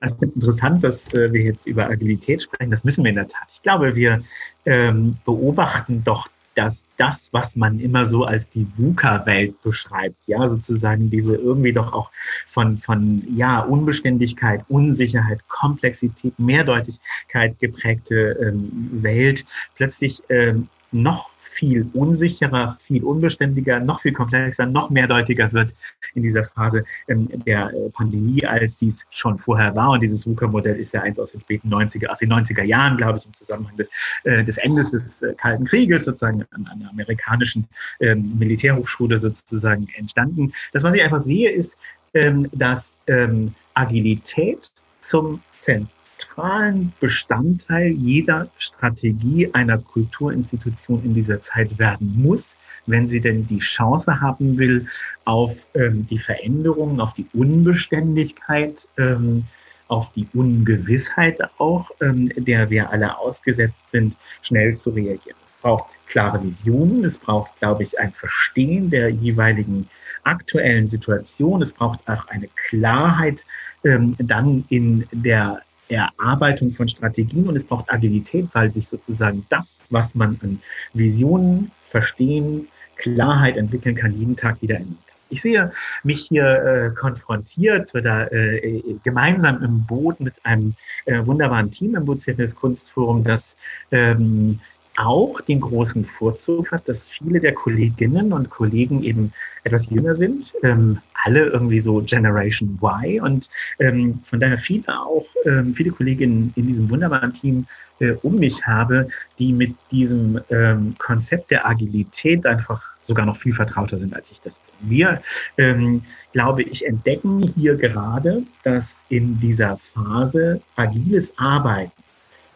Also 0.00 0.14
ich 0.14 0.18
finde 0.18 0.38
es 0.38 0.44
interessant, 0.44 0.84
dass 0.84 1.14
äh, 1.14 1.32
wir 1.32 1.42
jetzt 1.42 1.66
über 1.66 1.86
Agilität 1.86 2.42
sprechen. 2.42 2.70
Das 2.70 2.84
müssen 2.84 3.04
wir 3.04 3.10
in 3.10 3.16
der 3.16 3.28
Tat. 3.28 3.48
Ich 3.54 3.62
glaube, 3.62 3.94
wir 3.94 4.22
ähm, 4.66 5.16
beobachten 5.24 6.02
doch 6.04 6.28
dass 6.54 6.84
das, 6.96 7.32
was 7.32 7.56
man 7.56 7.80
immer 7.80 8.06
so 8.06 8.24
als 8.24 8.48
die 8.50 8.66
VUCA-Welt 8.76 9.60
beschreibt, 9.62 10.16
ja, 10.26 10.48
sozusagen 10.48 11.10
diese 11.10 11.36
irgendwie 11.36 11.72
doch 11.72 11.92
auch 11.92 12.10
von, 12.50 12.78
von, 12.78 13.22
ja, 13.36 13.60
Unbeständigkeit, 13.60 14.64
Unsicherheit, 14.68 15.40
Komplexität, 15.48 16.38
Mehrdeutigkeit 16.38 17.58
geprägte 17.58 18.36
ähm, 18.40 18.90
Welt 19.02 19.44
plötzlich 19.76 20.22
ähm, 20.28 20.68
noch 20.92 21.31
viel 21.52 21.86
unsicherer, 21.92 22.78
viel 22.86 23.04
unbeständiger, 23.04 23.78
noch 23.80 24.00
viel 24.00 24.12
komplexer, 24.12 24.66
noch 24.66 24.90
mehrdeutiger 24.90 25.52
wird 25.52 25.72
in 26.14 26.22
dieser 26.22 26.44
Phase 26.44 26.84
ähm, 27.08 27.28
der 27.46 27.70
äh, 27.70 27.90
Pandemie, 27.90 28.44
als 28.44 28.76
dies 28.76 29.04
schon 29.10 29.38
vorher 29.38 29.74
war. 29.76 29.90
Und 29.90 30.02
dieses 30.02 30.26
VUCA-Modell 30.26 30.76
ist 30.76 30.92
ja 30.92 31.02
eins 31.02 31.18
aus 31.18 31.32
den 31.32 31.40
späten 31.40 31.68
90er, 31.72 32.06
aus 32.06 32.18
den 32.18 32.32
90er 32.32 32.62
Jahren, 32.62 32.96
glaube 32.96 33.18
ich, 33.18 33.26
im 33.26 33.34
Zusammenhang 33.34 33.76
des, 33.76 33.90
äh, 34.24 34.42
des 34.42 34.56
Endes 34.58 34.90
des 34.92 35.22
äh, 35.22 35.34
Kalten 35.34 35.64
Krieges, 35.64 36.06
sozusagen 36.06 36.44
an, 36.52 36.66
der 36.80 36.90
amerikanischen 36.90 37.68
ähm, 38.00 38.32
Militärhochschule 38.38 39.18
sozusagen 39.18 39.86
entstanden. 39.96 40.52
Das, 40.72 40.82
was 40.82 40.94
ich 40.94 41.02
einfach 41.02 41.20
sehe, 41.20 41.50
ist, 41.50 41.76
ähm, 42.14 42.48
dass 42.52 42.94
ähm, 43.06 43.54
Agilität 43.74 44.70
zum 45.00 45.40
Zentrum 45.52 46.01
zentralen 46.22 46.92
Bestandteil 47.00 47.88
jeder 47.88 48.48
Strategie 48.58 49.50
einer 49.52 49.78
Kulturinstitution 49.78 51.02
in 51.04 51.14
dieser 51.14 51.42
Zeit 51.42 51.78
werden 51.78 52.14
muss, 52.20 52.54
wenn 52.86 53.08
sie 53.08 53.20
denn 53.20 53.46
die 53.46 53.58
Chance 53.58 54.20
haben 54.20 54.58
will 54.58 54.86
auf 55.24 55.66
ähm, 55.74 56.06
die 56.08 56.18
Veränderungen, 56.18 57.00
auf 57.00 57.14
die 57.14 57.26
Unbeständigkeit, 57.34 58.86
ähm, 58.98 59.44
auf 59.88 60.10
die 60.14 60.26
Ungewissheit 60.34 61.38
auch, 61.58 61.90
ähm, 62.00 62.32
der 62.36 62.70
wir 62.70 62.90
alle 62.90 63.18
ausgesetzt 63.18 63.80
sind, 63.92 64.16
schnell 64.42 64.76
zu 64.76 64.90
reagieren. 64.90 65.36
Es 65.48 65.60
braucht 65.60 65.90
klare 66.06 66.42
Visionen, 66.42 67.04
es 67.04 67.18
braucht, 67.18 67.56
glaube 67.60 67.84
ich, 67.84 67.98
ein 67.98 68.12
Verstehen 68.12 68.90
der 68.90 69.10
jeweiligen 69.10 69.88
aktuellen 70.24 70.88
Situation, 70.88 71.62
es 71.62 71.72
braucht 71.72 72.00
auch 72.08 72.26
eine 72.28 72.48
Klarheit 72.68 73.44
ähm, 73.84 74.16
dann 74.18 74.64
in 74.68 75.06
der 75.12 75.62
Erarbeitung 75.88 76.72
von 76.72 76.88
Strategien 76.88 77.48
und 77.48 77.56
es 77.56 77.64
braucht 77.64 77.92
Agilität, 77.92 78.48
weil 78.52 78.70
sich 78.70 78.88
sozusagen 78.88 79.44
das, 79.50 79.80
was 79.90 80.14
man 80.14 80.38
an 80.42 80.60
Visionen, 80.94 81.70
Verstehen, 81.88 82.68
Klarheit 82.96 83.56
entwickeln 83.56 83.94
kann, 83.94 84.18
jeden 84.18 84.36
Tag 84.36 84.60
wieder 84.62 84.76
ändern. 84.76 84.98
Ich 85.28 85.40
sehe 85.40 85.72
mich 86.02 86.26
hier 86.28 86.44
äh, 86.44 86.90
konfrontiert 86.94 87.94
oder 87.94 88.30
äh, 88.32 88.82
gemeinsam 89.02 89.62
im 89.62 89.84
Boot 89.86 90.20
mit 90.20 90.34
einem 90.44 90.74
äh, 91.06 91.24
wunderbaren 91.24 91.70
Team 91.70 91.96
im 91.96 92.04
Bucerius 92.04 92.54
Kunstforum, 92.54 93.24
das 93.24 93.56
ähm, 93.90 94.60
auch 94.96 95.40
den 95.40 95.60
großen 95.60 96.04
Vorzug 96.04 96.70
hat, 96.70 96.88
dass 96.88 97.08
viele 97.08 97.40
der 97.40 97.54
Kolleginnen 97.54 98.32
und 98.32 98.50
Kollegen 98.50 99.02
eben 99.02 99.32
etwas 99.64 99.88
jünger 99.90 100.16
sind, 100.16 100.52
ähm, 100.62 100.98
alle 101.24 101.46
irgendwie 101.46 101.80
so 101.80 102.02
Generation 102.02 102.78
Y 102.82 103.20
und 103.20 103.48
ähm, 103.78 104.20
von 104.26 104.40
daher 104.40 104.58
viele 104.58 104.88
auch, 104.88 105.26
ähm, 105.46 105.74
viele 105.74 105.90
Kolleginnen 105.90 106.52
in 106.56 106.66
diesem 106.66 106.90
wunderbaren 106.90 107.32
Team 107.32 107.66
äh, 108.00 108.12
um 108.22 108.36
mich 108.36 108.66
habe, 108.66 109.08
die 109.38 109.52
mit 109.52 109.74
diesem 109.90 110.40
ähm, 110.50 110.94
Konzept 110.98 111.50
der 111.50 111.66
Agilität 111.66 112.44
einfach 112.44 112.82
sogar 113.06 113.26
noch 113.26 113.36
viel 113.36 113.54
vertrauter 113.54 113.98
sind, 113.98 114.14
als 114.14 114.30
ich 114.30 114.40
das 114.42 114.58
bin. 114.58 114.90
Wir, 114.90 115.22
ähm, 115.58 116.02
glaube 116.32 116.62
ich, 116.62 116.86
entdecken 116.86 117.52
hier 117.56 117.76
gerade, 117.76 118.42
dass 118.64 118.96
in 119.08 119.38
dieser 119.40 119.78
Phase 119.94 120.60
agiles 120.76 121.32
Arbeiten, 121.36 121.92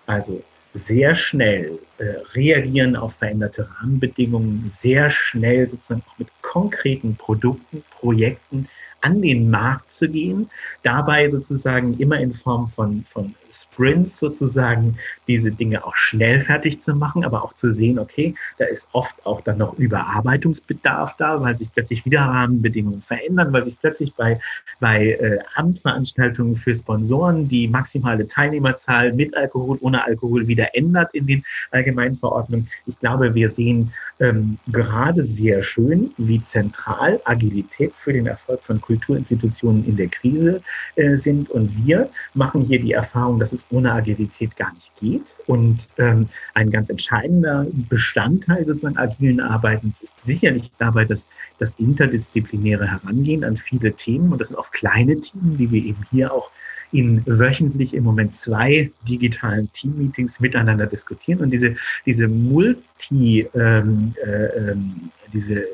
also 0.06 0.42
sehr 0.76 1.16
schnell 1.16 1.78
äh, 1.98 2.04
reagieren 2.34 2.96
auf 2.96 3.14
veränderte 3.14 3.68
Rahmenbedingungen, 3.78 4.70
sehr 4.76 5.10
schnell 5.10 5.68
sozusagen 5.68 6.02
auch 6.08 6.18
mit 6.18 6.28
konkreten 6.42 7.16
Produkten, 7.16 7.82
Projekten 7.90 8.68
an 9.00 9.22
den 9.22 9.50
Markt 9.50 9.92
zu 9.92 10.08
gehen, 10.08 10.50
dabei 10.82 11.28
sozusagen 11.28 11.98
immer 11.98 12.18
in 12.18 12.34
Form 12.34 12.68
von, 12.74 13.04
von 13.10 13.34
Sprints 13.62 14.18
sozusagen 14.18 14.98
diese 15.26 15.50
Dinge 15.50 15.84
auch 15.84 15.94
schnell 15.94 16.40
fertig 16.40 16.80
zu 16.82 16.94
machen, 16.94 17.24
aber 17.24 17.42
auch 17.44 17.54
zu 17.54 17.72
sehen, 17.72 17.98
okay, 17.98 18.34
da 18.58 18.66
ist 18.66 18.88
oft 18.92 19.14
auch 19.24 19.40
dann 19.40 19.58
noch 19.58 19.78
Überarbeitungsbedarf 19.78 21.16
da, 21.16 21.40
weil 21.40 21.54
sich 21.54 21.72
plötzlich 21.72 22.04
wieder 22.04 22.20
Rahmenbedingungen 22.20 23.02
verändern, 23.02 23.52
weil 23.52 23.64
sich 23.64 23.76
plötzlich 23.80 24.14
bei, 24.14 24.40
bei 24.80 25.12
äh, 25.12 25.38
Abendveranstaltungen 25.54 26.56
für 26.56 26.74
Sponsoren 26.74 27.48
die 27.48 27.68
maximale 27.68 28.26
Teilnehmerzahl 28.28 29.12
mit 29.12 29.36
Alkohol, 29.36 29.78
ohne 29.80 30.04
Alkohol 30.04 30.46
wieder 30.46 30.74
ändert 30.74 31.14
in 31.14 31.26
den 31.26 31.42
allgemeinen 31.70 32.18
Verordnungen. 32.18 32.68
Ich 32.86 32.98
glaube, 32.98 33.34
wir 33.34 33.50
sehen 33.50 33.92
ähm, 34.18 34.58
gerade 34.68 35.24
sehr 35.24 35.62
schön, 35.62 36.10
wie 36.16 36.42
zentral 36.42 37.20
Agilität 37.24 37.92
für 37.94 38.12
den 38.12 38.26
Erfolg 38.26 38.62
von 38.62 38.80
Kulturinstitutionen 38.80 39.84
in 39.86 39.96
der 39.96 40.08
Krise 40.08 40.62
äh, 40.94 41.16
sind. 41.16 41.50
Und 41.50 41.84
wir 41.84 42.08
machen 42.34 42.62
hier 42.62 42.80
die 42.80 42.92
Erfahrung, 42.92 43.38
dass 43.46 43.60
es 43.60 43.66
ohne 43.70 43.92
Agilität 43.92 44.56
gar 44.56 44.74
nicht 44.74 44.92
geht. 44.96 45.22
Und 45.46 45.88
ähm, 45.98 46.28
ein 46.54 46.70
ganz 46.70 46.90
entscheidender 46.90 47.66
Bestandteil 47.88 48.66
sozusagen 48.66 48.96
agilen 48.96 49.40
Arbeitens 49.40 50.02
ist 50.02 50.12
sicherlich 50.24 50.70
dabei 50.78 51.04
dass 51.04 51.28
das 51.58 51.76
interdisziplinäre 51.76 52.90
Herangehen 52.90 53.44
an 53.44 53.56
viele 53.56 53.92
Themen. 53.92 54.32
Und 54.32 54.40
das 54.40 54.48
sind 54.48 54.56
oft 54.56 54.72
kleine 54.72 55.20
Themen, 55.20 55.56
die 55.58 55.70
wir 55.70 55.84
eben 55.84 56.04
hier 56.10 56.32
auch 56.32 56.50
in 56.92 57.22
wöchentlich 57.26 57.94
im 57.94 58.04
Moment 58.04 58.34
zwei 58.34 58.90
digitalen 59.08 59.70
Team-Meetings 59.72 60.40
miteinander 60.40 60.86
diskutieren 60.86 61.40
und 61.40 61.50
diese, 61.50 61.76
diese 62.04 62.28
Multi, 62.28 63.46
ähm, 63.54 64.14
äh, 64.24 64.70
ähm, 64.70 65.10
diese 65.32 65.64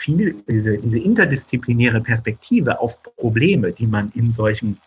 viel, 0.00 0.36
diese, 0.48 0.76
diese 0.78 0.98
interdisziplinäre 0.98 2.00
Perspektive 2.00 2.80
auf 2.80 3.00
Probleme, 3.16 3.72
die 3.72 3.86
man 3.86 4.12
in 4.14 4.32
solchen 4.32 4.78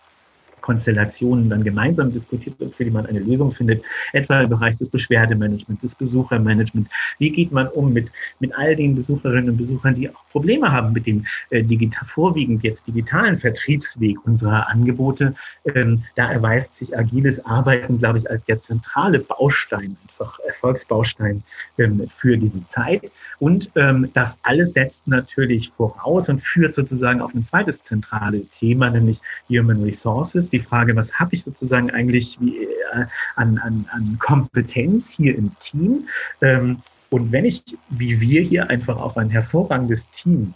Konstellationen 0.69 1.49
dann 1.49 1.63
gemeinsam 1.63 2.13
diskutiert 2.13 2.59
wird, 2.59 2.75
für 2.75 2.85
die 2.85 2.91
man 2.91 3.07
eine 3.07 3.17
Lösung 3.17 3.51
findet, 3.51 3.83
etwa 4.13 4.41
im 4.41 4.49
Bereich 4.49 4.77
des 4.77 4.87
Beschwerdemanagements, 4.91 5.81
des 5.81 5.95
Besuchermanagements. 5.95 6.91
Wie 7.17 7.31
geht 7.31 7.51
man 7.51 7.67
um 7.69 7.91
mit, 7.91 8.11
mit 8.39 8.55
all 8.55 8.75
den 8.75 8.93
Besucherinnen 8.93 9.49
und 9.49 9.57
Besuchern, 9.57 9.95
die 9.95 10.07
auch 10.07 10.23
Probleme 10.31 10.71
haben 10.71 10.93
mit 10.93 11.07
dem 11.07 11.25
äh, 11.49 11.63
digital, 11.63 12.05
vorwiegend 12.05 12.61
jetzt 12.61 12.85
digitalen 12.85 13.35
Vertriebsweg 13.35 14.23
unserer 14.27 14.69
Angebote? 14.69 15.33
Ähm, 15.73 16.03
da 16.13 16.31
erweist 16.31 16.75
sich 16.75 16.95
agiles 16.95 17.43
Arbeiten, 17.47 17.97
glaube 17.97 18.19
ich, 18.19 18.29
als 18.29 18.43
der 18.45 18.59
zentrale 18.59 19.17
Baustein, 19.17 19.97
einfach 20.03 20.37
Erfolgsbaustein 20.45 21.41
ähm, 21.79 22.07
für 22.15 22.37
diese 22.37 22.61
Zeit. 22.67 23.09
Und 23.39 23.71
ähm, 23.75 24.11
das 24.13 24.37
alles 24.43 24.73
setzt 24.73 25.07
natürlich 25.07 25.71
voraus 25.75 26.29
und 26.29 26.41
führt 26.41 26.75
sozusagen 26.75 27.21
auf 27.21 27.33
ein 27.33 27.43
zweites 27.43 27.81
zentrales 27.81 28.43
Thema, 28.59 28.91
nämlich 28.91 29.19
Human 29.49 29.81
Resources, 29.81 30.51
die 30.51 30.58
die 30.59 30.65
Frage, 30.65 30.95
was 30.95 31.11
habe 31.13 31.33
ich 31.33 31.43
sozusagen 31.43 31.89
eigentlich 31.91 32.37
wie, 32.39 32.63
äh, 32.63 33.05
an, 33.35 33.57
an, 33.59 33.85
an 33.91 34.17
Kompetenz 34.19 35.11
hier 35.11 35.35
im 35.37 35.51
Team? 35.59 36.07
Ähm, 36.41 36.77
und 37.09 37.31
wenn 37.31 37.45
ich, 37.45 37.63
wie 37.89 38.19
wir 38.19 38.41
hier, 38.41 38.69
einfach 38.69 38.97
auf 38.97 39.17
ein 39.17 39.29
hervorragendes 39.29 40.09
Team 40.11 40.53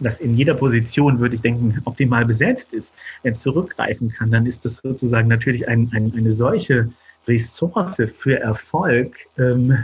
das 0.00 0.20
in 0.20 0.36
jeder 0.36 0.54
Position, 0.54 1.18
würde 1.18 1.34
ich 1.34 1.40
denken, 1.40 1.80
optimal 1.84 2.24
besetzt 2.24 2.72
ist, 2.72 2.94
zurückgreifen 3.34 4.10
kann, 4.10 4.30
dann 4.30 4.46
ist 4.46 4.64
das 4.64 4.76
sozusagen 4.76 5.28
natürlich 5.28 5.66
ein, 5.68 5.90
ein, 5.92 6.12
eine 6.16 6.32
solche 6.32 6.88
Ressource 7.26 8.00
für 8.18 8.38
Erfolg, 8.38 9.16
ähm, 9.38 9.76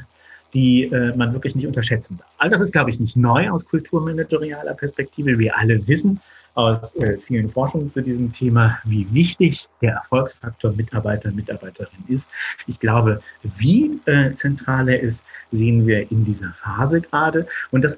die 0.54 0.84
äh, 0.84 1.14
man 1.16 1.32
wirklich 1.32 1.56
nicht 1.56 1.66
unterschätzen 1.66 2.16
darf. 2.18 2.28
All 2.38 2.48
das 2.48 2.60
ist, 2.60 2.72
glaube 2.72 2.90
ich, 2.90 3.00
nicht 3.00 3.16
neu 3.16 3.50
aus 3.50 3.66
kulturmanagerialer 3.66 4.74
Perspektive. 4.74 5.38
Wir 5.38 5.58
alle 5.58 5.86
wissen, 5.88 6.20
aus 6.54 6.94
äh, 6.96 7.18
vielen 7.18 7.50
Forschungen 7.50 7.92
zu 7.92 8.00
diesem 8.02 8.32
Thema, 8.32 8.78
wie 8.84 9.06
wichtig 9.12 9.68
der 9.82 9.94
Erfolgsfaktor 9.94 10.72
Mitarbeiter, 10.72 11.30
Mitarbeiterin 11.30 12.04
ist. 12.08 12.28
Ich 12.66 12.78
glaube, 12.78 13.20
wie 13.58 14.00
äh, 14.06 14.34
zentral 14.34 14.88
er 14.88 15.00
ist, 15.00 15.24
sehen 15.50 15.86
wir 15.86 16.10
in 16.10 16.24
dieser 16.24 16.52
Phase 16.52 17.00
gerade. 17.00 17.46
Und 17.70 17.82
das 17.82 17.96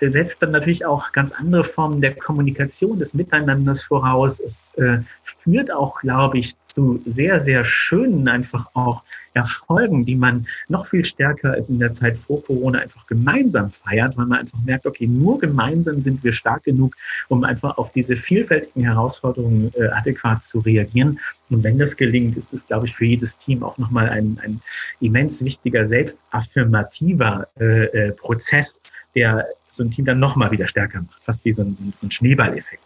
setzt 0.00 0.42
dann 0.42 0.50
natürlich 0.50 0.84
auch 0.84 1.12
ganz 1.12 1.32
andere 1.32 1.64
Formen 1.64 2.00
der 2.00 2.14
Kommunikation, 2.14 2.98
des 2.98 3.14
Miteinanders 3.14 3.84
voraus. 3.84 4.40
Es 4.40 4.72
äh, 4.76 4.98
führt 5.22 5.72
auch, 5.72 6.00
glaube 6.00 6.38
ich, 6.38 6.54
zu 6.64 7.02
sehr, 7.06 7.40
sehr 7.40 7.64
schönen 7.64 8.28
einfach 8.28 8.66
auch 8.74 9.02
Erfolgen, 9.34 10.04
die 10.04 10.14
man 10.14 10.46
noch 10.68 10.86
viel 10.86 11.04
stärker 11.04 11.52
als 11.52 11.70
in 11.70 11.78
der 11.78 11.92
Zeit 11.92 12.16
vor 12.18 12.44
Corona 12.44 12.80
einfach 12.80 13.06
gemeinsam 13.06 13.70
feiert, 13.70 14.16
weil 14.16 14.26
man 14.26 14.40
einfach 14.40 14.58
merkt, 14.64 14.86
okay, 14.86 15.06
nur 15.06 15.38
gemeinsam 15.38 16.02
sind 16.02 16.22
wir 16.22 16.32
stark 16.32 16.64
genug, 16.64 16.94
um 17.28 17.44
einfach 17.44 17.78
auf 17.78 17.92
diese 17.92 18.16
vielfältigen 18.16 18.84
Herausforderungen 18.84 19.72
äh, 19.74 19.88
adäquat 19.88 20.44
zu 20.44 20.60
reagieren. 20.60 21.18
Und 21.48 21.64
wenn 21.64 21.78
das 21.78 21.96
gelingt, 21.96 22.36
ist 22.36 22.52
es, 22.52 22.66
glaube 22.66 22.86
ich, 22.86 22.94
für 22.94 23.06
jedes 23.06 23.36
Team 23.38 23.62
auch 23.62 23.78
nochmal 23.78 24.08
ein, 24.10 24.38
ein 24.42 24.60
immens 25.00 25.42
wichtiger, 25.42 25.86
selbstaffirmativer 25.86 27.48
äh, 27.58 27.84
äh, 27.84 28.12
Prozess, 28.12 28.80
der 29.14 29.46
so 29.72 29.82
ein 29.82 29.90
Team 29.90 30.04
dann 30.04 30.20
nochmal 30.20 30.50
wieder 30.50 30.68
stärker 30.68 31.00
macht, 31.00 31.24
fast 31.24 31.44
wie 31.44 31.52
so 31.52 31.62
ein, 31.62 31.76
so 31.98 32.06
ein 32.06 32.10
Schneeballeffekt. 32.10 32.82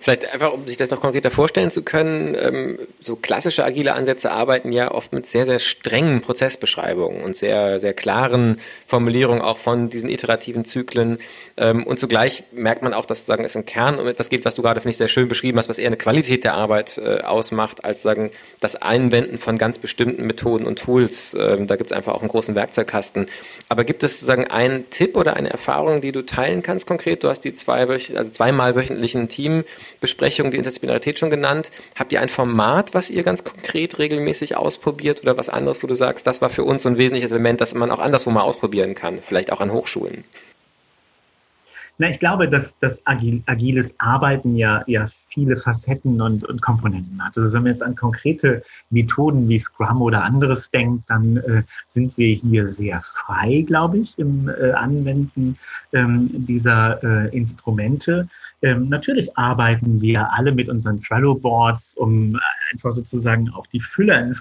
Vielleicht 0.00 0.32
einfach, 0.32 0.52
um 0.52 0.66
sich 0.68 0.76
das 0.76 0.90
noch 0.90 1.00
konkreter 1.00 1.32
vorstellen 1.32 1.72
zu 1.72 1.82
können, 1.82 2.36
ähm, 2.40 2.78
so 3.00 3.16
klassische 3.16 3.64
agile 3.64 3.94
Ansätze 3.94 4.30
arbeiten 4.30 4.70
ja 4.70 4.92
oft 4.92 5.12
mit 5.12 5.26
sehr, 5.26 5.44
sehr 5.44 5.58
strengen 5.58 6.20
Prozessbeschreibungen 6.20 7.22
und 7.24 7.34
sehr, 7.34 7.80
sehr 7.80 7.94
klaren 7.94 8.60
Formulierungen 8.86 9.42
auch 9.42 9.58
von 9.58 9.90
diesen 9.90 10.08
iterativen 10.08 10.64
Zyklen. 10.64 11.18
Ähm, 11.56 11.84
und 11.84 11.98
zugleich 11.98 12.44
merkt 12.52 12.82
man 12.82 12.94
auch, 12.94 13.06
dass 13.06 13.26
sagen, 13.26 13.44
es 13.44 13.56
im 13.56 13.66
Kern 13.66 13.98
um 13.98 14.06
etwas 14.06 14.30
geht, 14.30 14.44
was 14.44 14.54
du 14.54 14.62
gerade, 14.62 14.80
finde 14.80 14.90
ich, 14.90 14.98
sehr 14.98 15.08
schön 15.08 15.26
beschrieben 15.26 15.58
hast, 15.58 15.68
was 15.68 15.80
eher 15.80 15.88
eine 15.88 15.96
Qualität 15.96 16.44
der 16.44 16.54
Arbeit 16.54 16.98
äh, 16.98 17.22
ausmacht, 17.22 17.84
als 17.84 18.02
sagen, 18.02 18.30
das 18.60 18.76
Einwenden 18.76 19.36
von 19.36 19.58
ganz 19.58 19.78
bestimmten 19.78 20.26
Methoden 20.28 20.64
und 20.64 20.78
Tools. 20.78 21.36
Ähm, 21.38 21.66
da 21.66 21.74
gibt 21.74 21.90
es 21.90 21.96
einfach 21.96 22.14
auch 22.14 22.20
einen 22.20 22.30
großen 22.30 22.54
Werkzeugkasten. 22.54 23.26
Aber 23.68 23.82
gibt 23.82 24.04
es 24.04 24.14
sozusagen 24.14 24.46
einen 24.46 24.88
Tipp 24.90 25.16
oder 25.16 25.34
eine 25.34 25.50
Erfahrung, 25.50 26.00
die 26.00 26.12
du 26.12 26.22
teilen 26.22 26.62
kannst 26.62 26.86
konkret? 26.86 27.24
Du 27.24 27.28
hast 27.28 27.40
die 27.40 27.52
zwei, 27.52 27.84
also 27.88 28.30
zweimal 28.30 28.76
wöchentlichen 28.76 29.28
Team 29.28 29.64
Besprechung 30.00 30.50
die 30.50 30.56
Interdisziplinarität 30.56 31.18
schon 31.18 31.30
genannt. 31.30 31.70
Habt 31.98 32.12
ihr 32.12 32.20
ein 32.20 32.28
Format, 32.28 32.94
was 32.94 33.10
ihr 33.10 33.22
ganz 33.22 33.44
konkret 33.44 33.98
regelmäßig 33.98 34.56
ausprobiert 34.56 35.22
oder 35.22 35.36
was 35.36 35.48
anderes, 35.48 35.82
wo 35.82 35.86
du 35.86 35.94
sagst, 35.94 36.26
das 36.26 36.42
war 36.42 36.50
für 36.50 36.64
uns 36.64 36.82
so 36.82 36.88
ein 36.88 36.98
wesentliches 36.98 37.30
Element, 37.30 37.60
das 37.60 37.74
man 37.74 37.90
auch 37.90 38.00
anderswo 38.00 38.30
mal 38.30 38.42
ausprobieren 38.42 38.94
kann, 38.94 39.18
vielleicht 39.20 39.52
auch 39.52 39.60
an 39.60 39.72
Hochschulen? 39.72 40.24
Na, 41.98 42.08
ich 42.08 42.20
glaube, 42.20 42.48
dass 42.48 42.76
das 42.78 43.04
agil, 43.06 43.42
agiles 43.46 43.94
Arbeiten 43.98 44.56
ja, 44.56 44.84
ja 44.86 45.10
viele 45.38 45.56
Facetten 45.56 46.20
und, 46.20 46.44
und 46.44 46.60
Komponenten 46.60 47.24
hat. 47.24 47.36
Also 47.36 47.54
wenn 47.54 47.62
man 47.62 47.72
jetzt 47.72 47.82
an 47.82 47.94
konkrete 47.94 48.62
Methoden 48.90 49.48
wie 49.48 49.58
Scrum 49.58 50.02
oder 50.02 50.24
anderes 50.24 50.68
denkt, 50.70 51.04
dann 51.08 51.36
äh, 51.36 51.62
sind 51.86 52.18
wir 52.18 52.34
hier 52.34 52.66
sehr 52.66 53.00
frei, 53.02 53.64
glaube 53.64 53.98
ich, 53.98 54.18
im 54.18 54.48
äh, 54.48 54.72
Anwenden 54.72 55.56
ähm, 55.92 56.28
dieser 56.32 57.02
äh, 57.04 57.36
Instrumente. 57.36 58.28
Ähm, 58.60 58.88
natürlich 58.88 59.38
arbeiten 59.38 60.00
wir 60.00 60.32
alle 60.32 60.50
mit 60.50 60.68
unseren 60.68 61.00
Trello-Boards, 61.00 61.94
um 61.94 62.36
einfach 62.72 62.90
sozusagen 62.90 63.48
auch 63.50 63.66
die 63.68 63.80
Fülle 63.80 64.34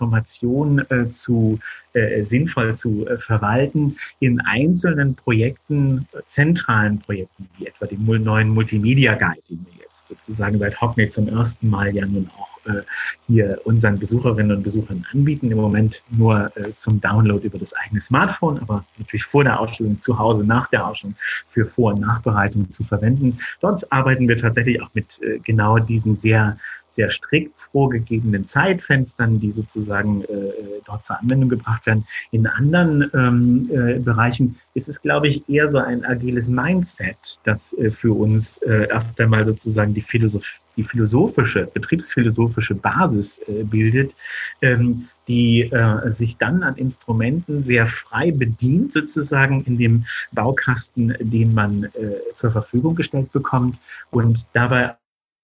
äh, 0.89 1.12
zu 1.12 1.60
äh, 1.93 2.23
sinnvoll 2.23 2.75
zu 2.75 3.07
äh, 3.07 3.17
verwalten. 3.17 3.95
In 4.19 4.41
einzelnen 4.41 5.13
Projekten, 5.15 6.07
zentralen 6.25 6.99
Projekten, 6.99 7.47
wie 7.57 7.67
etwa 7.67 7.86
dem 7.86 8.05
neuen 8.23 8.49
Multimedia 8.49 9.13
Guide, 9.13 9.41
den 9.49 9.65
wir 9.71 9.76
sozusagen 10.07 10.57
seit 10.59 10.79
Hockney 10.79 11.09
zum 11.09 11.27
ersten 11.27 11.69
Mal 11.69 11.93
ja 11.95 12.05
nun 12.05 12.29
auch 12.37 12.57
äh, 12.67 12.81
hier 13.27 13.59
unseren 13.65 13.99
Besucherinnen 13.99 14.57
und 14.57 14.63
Besuchern 14.63 15.05
anbieten. 15.11 15.51
Im 15.51 15.57
Moment 15.57 16.01
nur 16.09 16.51
äh, 16.57 16.73
zum 16.75 16.99
Download 17.01 17.45
über 17.45 17.57
das 17.57 17.73
eigene 17.73 18.01
Smartphone, 18.01 18.59
aber 18.59 18.85
natürlich 18.97 19.25
vor 19.25 19.43
der 19.43 19.59
Ausstellung 19.59 19.99
zu 20.01 20.17
Hause, 20.17 20.43
nach 20.43 20.67
der 20.69 20.87
Ausstellung 20.87 21.15
für 21.47 21.65
Vor- 21.65 21.93
und 21.93 22.01
Nachbereitung 22.01 22.71
zu 22.71 22.83
verwenden. 22.83 23.37
Dort 23.61 23.89
arbeiten 23.91 24.27
wir 24.27 24.37
tatsächlich 24.37 24.81
auch 24.81 24.89
mit 24.93 25.21
äh, 25.21 25.39
genau 25.39 25.79
diesen 25.79 26.17
sehr 26.17 26.57
sehr 26.91 27.12
strikt 27.12 27.60
vorgegebenen 27.60 28.47
Zeitfenstern, 28.47 29.39
die 29.39 29.52
sozusagen 29.52 30.23
äh, 30.23 30.52
dort 30.86 31.06
zur 31.06 31.19
Anwendung 31.19 31.50
gebracht 31.50 31.86
werden. 31.86 32.06
In 32.32 32.47
anderen 32.47 33.10
ähm, 33.13 33.69
äh, 33.71 34.00
Bereichen 34.00 34.58
ist 34.73 34.89
es, 34.89 35.02
glaube 35.02 35.28
ich, 35.28 35.47
eher 35.47 35.69
so 35.69 35.78
ein 35.78 36.04
agiles 36.06 36.50
Mindset, 36.50 37.39
das 37.43 37.73
äh, 37.73 37.91
für 37.91 38.13
uns 38.13 38.58
äh, 38.58 38.88
erst 38.89 39.19
einmal 39.19 39.45
sozusagen 39.45 39.93
die, 39.93 40.02
Philosoph 40.02 40.62
die 40.76 40.84
philosophische, 40.84 41.65
betriebsphilosophische 41.73 42.76
Basis 42.76 43.39
äh, 43.47 43.63
bildet, 43.63 44.13
ähm, 44.62 45.08
die 45.28 45.63
äh, 45.63 46.12
sich 46.12 46.38
dann 46.38 46.63
an 46.63 46.76
Instrumenten 46.76 47.63
sehr 47.63 47.86
frei 47.88 48.32
bedient, 48.32 48.93
sozusagen 48.93 49.63
in 49.65 49.78
dem 49.78 50.06
Baukasten, 50.32 51.15
den 51.19 51.54
man 51.54 51.86
äh, 51.86 51.89
zur 52.34 52.52
Verfügung 52.52 52.95
gestellt 52.95 53.32
bekommt 53.32 53.78
und 54.12 54.45
dabei 54.54 54.95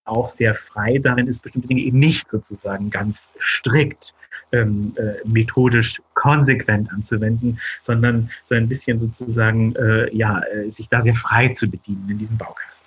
auch 0.06 0.30
sehr 0.30 0.56
frei 0.56 0.98
darin 0.98 1.28
ist, 1.28 1.42
bestimmte 1.42 1.68
Dinge 1.68 1.82
eben 1.82 2.00
nicht 2.00 2.30
sozusagen 2.30 2.89
ganz 2.89 3.30
strikt 3.39 4.13
ähm, 4.52 4.94
äh, 4.98 5.28
methodisch 5.28 6.02
konsequent 6.13 6.92
anzuwenden, 6.92 7.60
sondern 7.82 8.30
so 8.46 8.56
ein 8.56 8.70
bisschen 8.70 9.00
sozusagen 9.00 9.76
äh, 9.76 10.16
ja, 10.16 10.42
äh, 10.44 10.70
sich 10.70 10.89
da 10.89 11.02
sehr 11.02 11.16
frei 11.16 11.50
zu 11.50 11.68
bedienen 11.68 12.08
in 12.10 12.20
diesem 12.20 12.38
Baukasten 12.38 12.83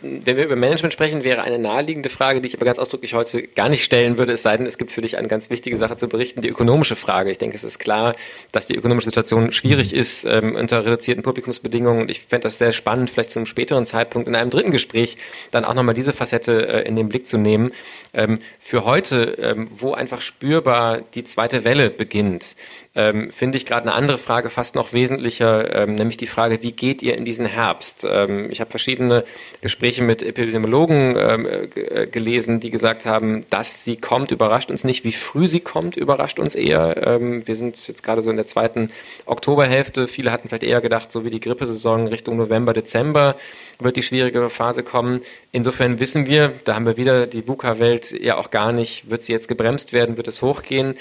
wenn 0.00 0.36
wir 0.36 0.44
über 0.44 0.56
Management 0.56 0.92
sprechen, 0.92 1.24
wäre 1.24 1.42
eine 1.42 1.58
naheliegende 1.58 2.08
Frage, 2.08 2.40
die 2.40 2.48
ich 2.48 2.56
aber 2.56 2.64
ganz 2.64 2.78
ausdrücklich 2.78 3.14
heute 3.14 3.42
gar 3.42 3.68
nicht 3.68 3.84
stellen 3.84 4.18
würde, 4.18 4.32
es 4.32 4.42
sei 4.42 4.56
denn, 4.56 4.66
es 4.66 4.78
gibt 4.78 4.92
für 4.92 5.02
dich 5.02 5.18
eine 5.18 5.28
ganz 5.28 5.50
wichtige 5.50 5.76
Sache 5.76 5.96
zu 5.96 6.08
berichten, 6.08 6.40
die 6.40 6.48
ökonomische 6.48 6.96
Frage. 6.96 7.30
Ich 7.30 7.38
denke, 7.38 7.56
es 7.56 7.64
ist 7.64 7.78
klar, 7.78 8.14
dass 8.52 8.66
die 8.66 8.74
ökonomische 8.74 9.06
Situation 9.06 9.52
schwierig 9.52 9.94
ist 9.94 10.24
ähm, 10.24 10.56
unter 10.56 10.84
reduzierten 10.84 11.22
Publikumsbedingungen 11.22 12.02
und 12.02 12.10
ich 12.10 12.20
fände 12.20 12.44
das 12.44 12.58
sehr 12.58 12.72
spannend, 12.72 13.10
vielleicht 13.10 13.30
zu 13.30 13.38
einem 13.38 13.46
späteren 13.46 13.86
Zeitpunkt 13.86 14.26
in 14.28 14.34
einem 14.34 14.50
dritten 14.50 14.70
Gespräch 14.70 15.16
dann 15.50 15.64
auch 15.64 15.74
nochmal 15.74 15.94
diese 15.94 16.12
Facette 16.12 16.66
äh, 16.66 16.88
in 16.88 16.96
den 16.96 17.08
Blick 17.08 17.26
zu 17.26 17.38
nehmen. 17.38 17.72
Ähm, 18.14 18.38
für 18.58 18.84
heute, 18.84 19.36
ähm, 19.40 19.68
wo 19.70 19.92
einfach 19.92 20.20
spürbar 20.20 21.02
die 21.14 21.24
zweite 21.24 21.64
Welle 21.64 21.90
beginnt, 21.90 22.56
ähm, 22.96 23.32
finde 23.32 23.58
ich 23.58 23.66
gerade 23.66 23.88
eine 23.88 23.94
andere 23.94 24.18
Frage 24.18 24.50
fast 24.50 24.76
noch 24.76 24.92
wesentlicher, 24.92 25.74
ähm, 25.74 25.94
nämlich 25.96 26.16
die 26.16 26.26
Frage, 26.26 26.62
wie 26.62 26.72
geht 26.72 27.02
ihr 27.02 27.16
in 27.16 27.24
diesen 27.24 27.46
Herbst? 27.46 28.06
Ähm, 28.08 28.50
ich 28.50 28.60
habe 28.60 28.70
verschiedene 28.70 29.24
Gespräche 29.60 29.73
Gespräche 29.74 30.04
mit 30.04 30.22
Epidemiologen 30.22 31.16
ähm, 31.18 31.46
äh, 31.46 32.06
gelesen, 32.06 32.60
die 32.60 32.70
gesagt 32.70 33.06
haben, 33.06 33.44
dass 33.50 33.82
sie 33.82 33.96
kommt, 33.96 34.30
überrascht 34.30 34.70
uns 34.70 34.84
nicht. 34.84 35.02
Wie 35.02 35.10
früh 35.10 35.48
sie 35.48 35.58
kommt, 35.58 35.96
überrascht 35.96 36.38
uns 36.38 36.54
eher. 36.54 37.04
Ähm, 37.04 37.44
wir 37.44 37.56
sind 37.56 37.88
jetzt 37.88 38.04
gerade 38.04 38.22
so 38.22 38.30
in 38.30 38.36
der 38.36 38.46
zweiten 38.46 38.92
Oktoberhälfte. 39.26 40.06
Viele 40.06 40.30
hatten 40.30 40.48
vielleicht 40.48 40.62
eher 40.62 40.80
gedacht, 40.80 41.10
so 41.10 41.24
wie 41.24 41.30
die 41.30 41.40
Grippesaison 41.40 42.06
Richtung 42.06 42.36
November, 42.36 42.72
Dezember 42.72 43.34
wird 43.80 43.96
die 43.96 44.04
schwierigere 44.04 44.48
Phase 44.48 44.84
kommen. 44.84 45.18
Insofern 45.50 45.98
wissen 45.98 46.28
wir, 46.28 46.52
da 46.62 46.76
haben 46.76 46.86
wir 46.86 46.96
wieder 46.96 47.26
die 47.26 47.48
VUCA-Welt 47.48 48.12
ja 48.22 48.36
auch 48.36 48.52
gar 48.52 48.70
nicht, 48.70 49.10
wird 49.10 49.24
sie 49.24 49.32
jetzt 49.32 49.48
gebremst 49.48 49.92
werden, 49.92 50.16
wird 50.16 50.28
es 50.28 50.40
hochgehen. 50.40 50.94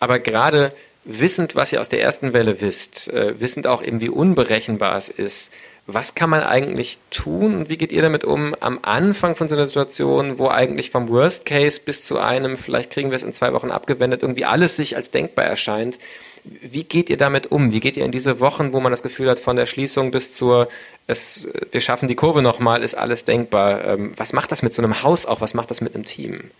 Aber 0.00 0.18
gerade 0.18 0.72
wissend, 1.04 1.54
was 1.54 1.72
ihr 1.72 1.80
aus 1.80 1.88
der 1.88 2.02
ersten 2.02 2.32
Welle 2.32 2.60
wisst, 2.60 3.08
äh, 3.12 3.40
wissend 3.40 3.68
auch 3.68 3.84
eben, 3.84 4.00
wie 4.00 4.08
unberechenbar 4.08 4.96
es 4.96 5.10
ist, 5.10 5.52
was 5.86 6.16
kann 6.16 6.30
man 6.30 6.42
eigentlich 6.42 6.98
tun 7.10 7.54
und 7.54 7.68
wie 7.68 7.76
geht 7.76 7.92
ihr 7.92 8.02
damit 8.02 8.24
um 8.24 8.56
am 8.58 8.80
Anfang 8.82 9.36
von 9.36 9.48
so 9.48 9.54
einer 9.54 9.68
Situation, 9.68 10.38
wo 10.38 10.48
eigentlich 10.48 10.90
vom 10.90 11.08
Worst 11.08 11.46
Case 11.46 11.80
bis 11.84 12.04
zu 12.04 12.18
einem, 12.18 12.56
vielleicht 12.56 12.90
kriegen 12.90 13.10
wir 13.10 13.16
es 13.16 13.22
in 13.22 13.32
zwei 13.32 13.52
Wochen 13.52 13.70
abgewendet, 13.70 14.22
irgendwie 14.22 14.44
alles 14.44 14.74
sich 14.74 14.96
als 14.96 15.12
denkbar 15.12 15.44
erscheint? 15.44 16.00
Wie 16.44 16.82
geht 16.82 17.08
ihr 17.08 17.16
damit 17.16 17.52
um? 17.52 17.72
Wie 17.72 17.80
geht 17.80 17.96
ihr 17.96 18.04
in 18.04 18.10
diese 18.10 18.40
Wochen, 18.40 18.72
wo 18.72 18.80
man 18.80 18.90
das 18.90 19.02
Gefühl 19.02 19.30
hat, 19.30 19.38
von 19.38 19.54
der 19.54 19.66
Schließung 19.66 20.10
bis 20.10 20.32
zur, 20.32 20.68
es, 21.06 21.48
wir 21.70 21.80
schaffen 21.80 22.08
die 22.08 22.16
Kurve 22.16 22.42
nochmal, 22.42 22.82
ist 22.82 22.96
alles 22.96 23.24
denkbar? 23.24 23.84
Ähm, 23.84 24.12
was 24.16 24.32
macht 24.32 24.50
das 24.50 24.62
mit 24.62 24.72
so 24.74 24.82
einem 24.82 25.04
Haus 25.04 25.24
auch? 25.24 25.40
Was 25.40 25.54
macht 25.54 25.70
das 25.70 25.80
mit 25.80 25.94
einem 25.94 26.04
Team? 26.04 26.50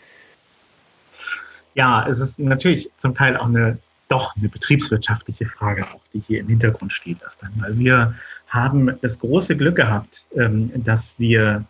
Ja, 1.74 2.07
es 2.09 2.20
ist 2.20 2.39
natürlich 2.39 2.91
zum 2.99 3.14
Teil 3.14 3.37
auch 3.37 3.47
eine 3.47 3.79
doch 4.09 4.37
eine 4.37 4.49
betriebswirtschaftliche 4.49 5.47
Frage, 5.47 5.85
auch 5.85 6.01
die 6.14 6.22
hier 6.27 6.41
im 6.41 6.49
Hintergrund 6.49 6.93
steht 6.93 7.22
erst 7.22 7.43
einmal. 7.43 7.77
Wir 7.77 8.14
haben 8.57 8.98
das 9.02 9.18
große 9.20 9.57
Glück 9.57 9.76
gehabt, 9.76 10.26
ähm, 10.34 10.72
dass 10.74 11.14
wir 11.18 11.64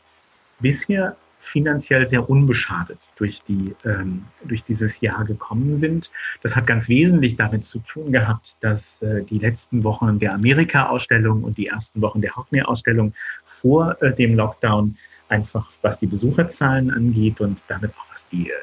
bisher 0.60 1.16
finanziell 1.40 2.08
sehr 2.08 2.28
unbeschadet 2.28 2.98
durch, 3.16 3.40
die, 3.46 3.74
ähm, 3.84 4.24
durch 4.44 4.64
dieses 4.64 5.00
Jahr 5.00 5.24
gekommen 5.24 5.78
sind. 5.80 6.10
Das 6.42 6.56
hat 6.56 6.66
ganz 6.66 6.88
wesentlich 6.88 7.36
damit 7.36 7.64
zu 7.64 7.78
tun 7.80 8.10
gehabt, 8.10 8.56
dass 8.60 9.00
äh, 9.02 9.22
die 9.22 9.38
letzten 9.38 9.84
Wochen 9.84 10.18
der 10.18 10.34
Amerika-Ausstellung 10.34 11.44
und 11.44 11.56
die 11.56 11.68
ersten 11.68 12.00
Wochen 12.00 12.20
der 12.20 12.34
Hockney-Ausstellung 12.34 13.14
vor 13.44 14.00
äh, 14.02 14.12
dem 14.14 14.34
Lockdown 14.34 14.96
einfach, 15.28 15.70
was 15.82 16.00
die 16.00 16.06
Besucherzahlen 16.06 16.90
angeht 16.90 17.40
und 17.40 17.58
damit 17.68 17.92
auch 17.92 18.12
was 18.12 18.26
die 18.28 18.50
äh, 18.50 18.54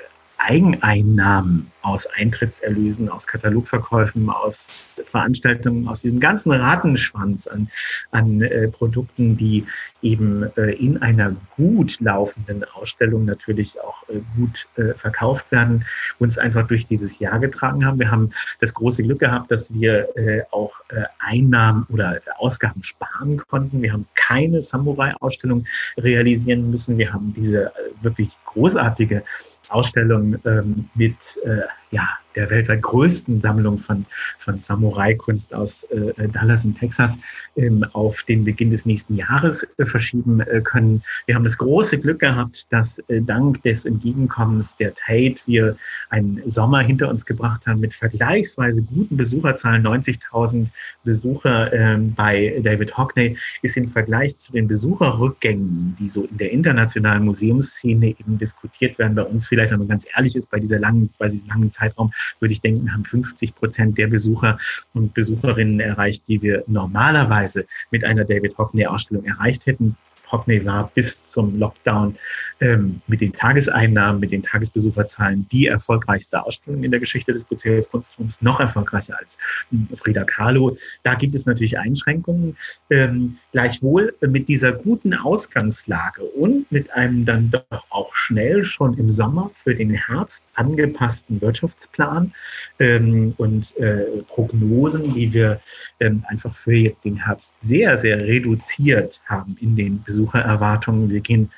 Eigeneinnahmen 0.45 1.71
aus 1.83 2.05
Eintrittserlösen, 2.05 3.07
aus 3.09 3.25
Katalogverkäufen, 3.27 4.29
aus 4.29 5.01
Veranstaltungen, 5.09 5.87
aus 5.87 6.01
diesem 6.01 6.19
ganzen 6.19 6.51
Ratenschwanz 6.51 7.47
an, 7.47 7.69
an 8.11 8.41
äh, 8.41 8.67
Produkten, 8.67 9.37
die 9.37 9.65
eben 10.01 10.43
äh, 10.57 10.71
in 10.73 11.01
einer 11.01 11.35
gut 11.55 11.99
laufenden 12.01 12.65
Ausstellung 12.73 13.23
natürlich 13.23 13.79
auch 13.79 14.03
äh, 14.09 14.19
gut 14.35 14.67
äh, 14.75 14.93
verkauft 14.95 15.49
werden, 15.51 15.85
uns 16.19 16.37
einfach 16.37 16.67
durch 16.67 16.85
dieses 16.87 17.19
Jahr 17.19 17.39
getragen 17.39 17.85
haben. 17.85 17.99
Wir 17.99 18.11
haben 18.11 18.31
das 18.59 18.73
große 18.73 19.03
Glück 19.03 19.19
gehabt, 19.19 19.49
dass 19.49 19.73
wir 19.73 20.09
äh, 20.17 20.41
auch 20.51 20.73
äh, 20.89 21.03
Einnahmen 21.19 21.85
oder 21.89 22.19
Ausgaben 22.37 22.83
sparen 22.83 23.37
konnten. 23.47 23.81
Wir 23.81 23.93
haben 23.93 24.05
keine 24.15 24.61
Samurai-Ausstellung 24.61 25.65
realisieren 25.97 26.69
müssen. 26.69 26.97
Wir 26.97 27.13
haben 27.13 27.33
diese 27.33 27.71
wirklich 28.01 28.31
großartige 28.45 29.23
Ausstellung 29.69 30.35
ähm, 30.45 30.89
mit 30.95 31.15
äh, 31.43 31.61
ja, 31.91 32.07
der 32.35 32.49
weltweit 32.49 32.81
größten 32.81 33.41
Sammlung 33.41 33.79
von, 33.79 34.05
von 34.39 34.57
Samurai-Kunst 34.57 35.53
aus 35.53 35.83
äh, 35.83 36.27
Dallas 36.29 36.65
in 36.65 36.75
Texas 36.75 37.17
ähm, 37.55 37.85
auf 37.93 38.23
den 38.23 38.43
Beginn 38.43 38.71
des 38.71 38.85
nächsten 38.85 39.15
Jahres 39.15 39.67
äh, 39.77 39.85
verschieben 39.85 40.41
äh, 40.41 40.61
können. 40.61 41.01
Wir 41.25 41.35
haben 41.35 41.43
das 41.43 41.57
große 41.57 41.99
Glück 41.99 42.19
gehabt, 42.19 42.65
dass 42.71 42.99
äh, 43.09 43.21
dank 43.21 43.61
des 43.63 43.85
Entgegenkommens 43.85 44.75
der 44.77 44.93
Tate 44.95 45.35
wir 45.45 45.75
einen 46.09 46.41
Sommer 46.49 46.81
hinter 46.81 47.09
uns 47.09 47.25
gebracht 47.25 47.65
haben 47.67 47.79
mit 47.79 47.93
vergleichsweise 47.93 48.81
guten 48.81 49.17
Besucherzahlen. 49.17 49.85
90.000 49.85 50.67
Besucher 51.03 51.73
ähm, 51.73 52.13
bei 52.15 52.59
David 52.63 52.97
Hockney 52.97 53.37
ist 53.61 53.77
im 53.77 53.89
Vergleich 53.89 54.37
zu 54.37 54.51
den 54.51 54.67
Besucherrückgängen, 54.67 55.95
die 55.99 56.09
so 56.09 56.23
in 56.23 56.37
der 56.37 56.51
internationalen 56.51 57.25
Museumsszene 57.25 58.09
eben 58.09 58.37
diskutiert 58.37 58.97
werden, 58.97 59.15
bei 59.15 59.23
uns 59.23 59.47
vielleicht, 59.47 59.71
wenn 59.71 59.79
man 59.79 59.87
ganz 59.87 60.05
ehrlich 60.15 60.35
ist, 60.35 60.49
bei 60.49 60.59
dieser 60.59 60.79
langen, 60.79 61.09
bei 61.17 61.29
diesem 61.29 61.47
langen 61.47 61.71
Zeitraum 61.71 62.11
würde 62.39 62.53
ich 62.53 62.61
denken, 62.61 62.93
haben 62.93 63.05
50 63.05 63.55
Prozent 63.55 63.97
der 63.97 64.07
Besucher 64.07 64.57
und 64.93 65.13
Besucherinnen 65.13 65.79
erreicht, 65.79 66.23
die 66.27 66.41
wir 66.41 66.63
normalerweise 66.67 67.65
mit 67.91 68.03
einer 68.03 68.25
David 68.25 68.57
Hockney-Ausstellung 68.57 69.25
erreicht 69.25 69.65
hätten. 69.65 69.97
Hockney 70.31 70.65
war 70.65 70.89
bis 70.93 71.21
zum 71.29 71.59
Lockdown 71.59 72.15
ähm, 72.63 73.01
mit 73.07 73.19
den 73.19 73.33
Tageseinnahmen, 73.33 74.21
mit 74.21 74.31
den 74.31 74.41
Tagesbesucherzahlen 74.41 75.45
die 75.51 75.67
erfolgreichste 75.67 76.43
Ausstellung 76.45 76.83
in 76.83 76.91
der 76.91 77.01
Geschichte 77.01 77.33
des 77.33 77.43
Bucerius 77.43 77.89
Kunstrums, 77.89 78.41
noch 78.41 78.61
erfolgreicher 78.61 79.17
als 79.19 79.37
ähm, 79.73 79.89
Frida 79.97 80.23
Kahlo. 80.23 80.77
Da 81.03 81.15
gibt 81.15 81.35
es 81.35 81.45
natürlich 81.45 81.77
Einschränkungen. 81.77 82.55
Ähm, 82.89 83.37
gleichwohl 83.51 84.15
mit 84.21 84.47
dieser 84.47 84.71
guten 84.71 85.13
Ausgangslage 85.13 86.23
und 86.23 86.71
mit 86.71 86.91
einem 86.93 87.25
dann 87.25 87.51
doch 87.51 87.85
auch 87.89 88.15
schnell 88.15 88.63
schon 88.63 88.97
im 88.97 89.11
Sommer 89.11 89.51
für 89.55 89.75
den 89.75 89.91
Herbst 89.91 90.41
angepassten 90.55 91.41
Wirtschaftsplan 91.41 92.33
ähm, 92.79 93.33
und 93.37 93.75
äh, 93.77 94.05
Prognosen, 94.29 95.13
die 95.13 95.33
wir 95.33 95.59
ähm, 95.99 96.23
einfach 96.29 96.55
für 96.55 96.75
jetzt 96.75 97.03
den 97.03 97.25
Herbst 97.25 97.53
sehr, 97.61 97.97
sehr 97.97 98.21
reduziert 98.21 99.19
haben 99.25 99.57
in 99.59 99.75
den 99.75 100.01
Besuchererwartungen. 100.03 101.09
Wir 101.09 101.19
gehen 101.19 101.51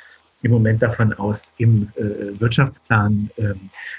im 0.46 0.52
Moment 0.52 0.84
davon 0.84 1.12
aus, 1.14 1.52
im 1.58 1.90
äh, 1.96 2.40
Wirtschaftsplan, 2.40 3.32
äh, 3.38 3.56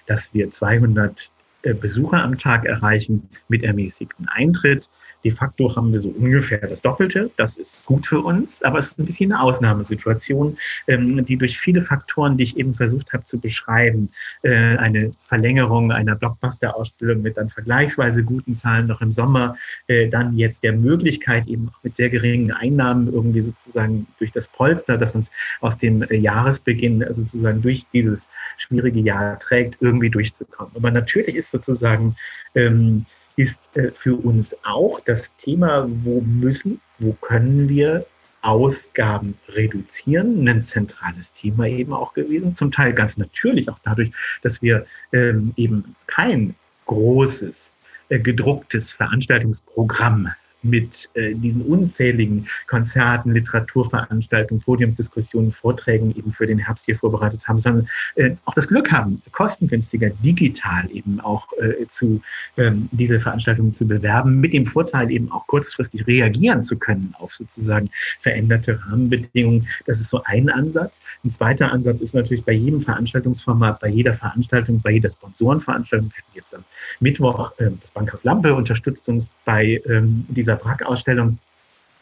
dass 0.06 0.32
wir 0.32 0.48
200 0.48 1.28
äh, 1.62 1.74
Besucher 1.74 2.22
am 2.22 2.38
Tag 2.38 2.64
erreichen 2.64 3.28
mit 3.48 3.64
ermäßigtem 3.64 4.28
Eintritt. 4.28 4.88
De 5.26 5.32
facto 5.32 5.74
haben 5.74 5.92
wir 5.92 5.98
so 5.98 6.10
ungefähr 6.10 6.58
das 6.58 6.82
Doppelte. 6.82 7.32
Das 7.36 7.56
ist 7.56 7.84
gut 7.84 8.06
für 8.06 8.20
uns, 8.20 8.62
aber 8.62 8.78
es 8.78 8.92
ist 8.92 9.00
ein 9.00 9.06
bisschen 9.06 9.32
eine 9.32 9.42
Ausnahmesituation, 9.42 10.56
ähm, 10.86 11.26
die 11.26 11.36
durch 11.36 11.58
viele 11.58 11.80
Faktoren, 11.80 12.36
die 12.36 12.44
ich 12.44 12.56
eben 12.56 12.74
versucht 12.74 13.12
habe 13.12 13.24
zu 13.24 13.40
beschreiben, 13.40 14.08
äh, 14.42 14.76
eine 14.76 15.12
Verlängerung 15.22 15.90
einer 15.90 16.14
Blockbuster-Ausstellung 16.14 17.22
mit 17.22 17.38
dann 17.38 17.48
vergleichsweise 17.48 18.22
guten 18.22 18.54
Zahlen 18.54 18.86
noch 18.86 19.00
im 19.00 19.12
Sommer, 19.12 19.56
äh, 19.88 20.08
dann 20.08 20.38
jetzt 20.38 20.62
der 20.62 20.74
Möglichkeit 20.74 21.48
eben 21.48 21.70
auch 21.70 21.82
mit 21.82 21.96
sehr 21.96 22.08
geringen 22.08 22.52
Einnahmen 22.52 23.12
irgendwie 23.12 23.40
sozusagen 23.40 24.06
durch 24.20 24.30
das 24.30 24.46
Polster, 24.46 24.96
das 24.96 25.16
uns 25.16 25.28
aus 25.60 25.76
dem 25.76 26.02
äh, 26.02 26.14
Jahresbeginn 26.14 27.04
sozusagen 27.10 27.62
durch 27.62 27.84
dieses 27.92 28.28
schwierige 28.58 29.00
Jahr 29.00 29.40
trägt, 29.40 29.82
irgendwie 29.82 30.08
durchzukommen. 30.08 30.70
Aber 30.76 30.92
natürlich 30.92 31.34
ist 31.34 31.50
sozusagen 31.50 32.14
ähm, 32.54 33.06
ist 33.36 33.58
äh, 33.74 33.90
für 33.90 34.16
uns 34.16 34.56
auch 34.64 35.00
das 35.00 35.30
Thema, 35.36 35.86
wo 36.04 36.20
müssen, 36.20 36.80
wo 36.98 37.12
können 37.12 37.68
wir 37.68 38.06
Ausgaben 38.42 39.34
reduzieren, 39.48 40.48
ein 40.48 40.62
zentrales 40.62 41.32
Thema 41.34 41.66
eben 41.66 41.92
auch 41.92 42.14
gewesen. 42.14 42.54
Zum 42.54 42.70
Teil 42.70 42.92
ganz 42.92 43.16
natürlich 43.16 43.68
auch 43.68 43.78
dadurch, 43.82 44.12
dass 44.42 44.62
wir 44.62 44.86
ähm, 45.12 45.52
eben 45.56 45.96
kein 46.06 46.54
großes 46.86 47.72
äh, 48.08 48.20
gedrucktes 48.20 48.92
Veranstaltungsprogramm 48.92 50.32
mit 50.62 51.08
äh, 51.14 51.34
diesen 51.34 51.62
unzähligen 51.62 52.46
Konzerten, 52.66 53.32
Literaturveranstaltungen, 53.32 54.62
Podiumsdiskussionen, 54.62 55.52
Vorträgen 55.52 56.14
eben 56.16 56.30
für 56.30 56.46
den 56.46 56.58
Herbst 56.58 56.86
hier 56.86 56.96
vorbereitet 56.96 57.46
haben, 57.46 57.60
sondern 57.60 57.88
äh, 58.16 58.36
auch 58.44 58.54
das 58.54 58.68
Glück 58.68 58.90
haben, 58.92 59.22
kostengünstiger 59.32 60.10
digital 60.22 60.90
eben 60.90 61.20
auch 61.20 61.46
äh, 61.58 61.86
zu 61.88 62.20
ähm, 62.56 62.88
diese 62.92 63.20
Veranstaltungen 63.20 63.74
zu 63.74 63.86
bewerben, 63.86 64.40
mit 64.40 64.52
dem 64.52 64.66
Vorteil 64.66 65.10
eben 65.10 65.30
auch 65.30 65.46
kurzfristig 65.46 66.06
reagieren 66.06 66.64
zu 66.64 66.76
können 66.76 67.14
auf 67.18 67.34
sozusagen 67.34 67.90
veränderte 68.20 68.80
Rahmenbedingungen. 68.86 69.68
Das 69.86 70.00
ist 70.00 70.08
so 70.08 70.22
ein 70.24 70.48
Ansatz. 70.50 70.92
Ein 71.24 71.32
zweiter 71.32 71.72
Ansatz 71.72 72.00
ist 72.00 72.14
natürlich 72.14 72.44
bei 72.44 72.52
jedem 72.52 72.82
Veranstaltungsformat, 72.82 73.80
bei 73.80 73.88
jeder 73.88 74.14
Veranstaltung, 74.14 74.80
bei 74.80 74.92
jeder 74.92 75.10
Sponsorenveranstaltung, 75.10 76.10
wir 76.10 76.16
hatten 76.16 76.32
jetzt 76.34 76.54
am 76.54 76.64
Mittwoch 77.00 77.52
äh, 77.58 77.70
das 77.80 77.90
Bankhaus 77.90 78.24
Lampe 78.24 78.54
unterstützt 78.54 79.08
uns 79.08 79.28
bei 79.44 79.80
ähm, 79.86 80.24
dieser 80.28 80.45
Brack-Ausstellung 80.54 81.38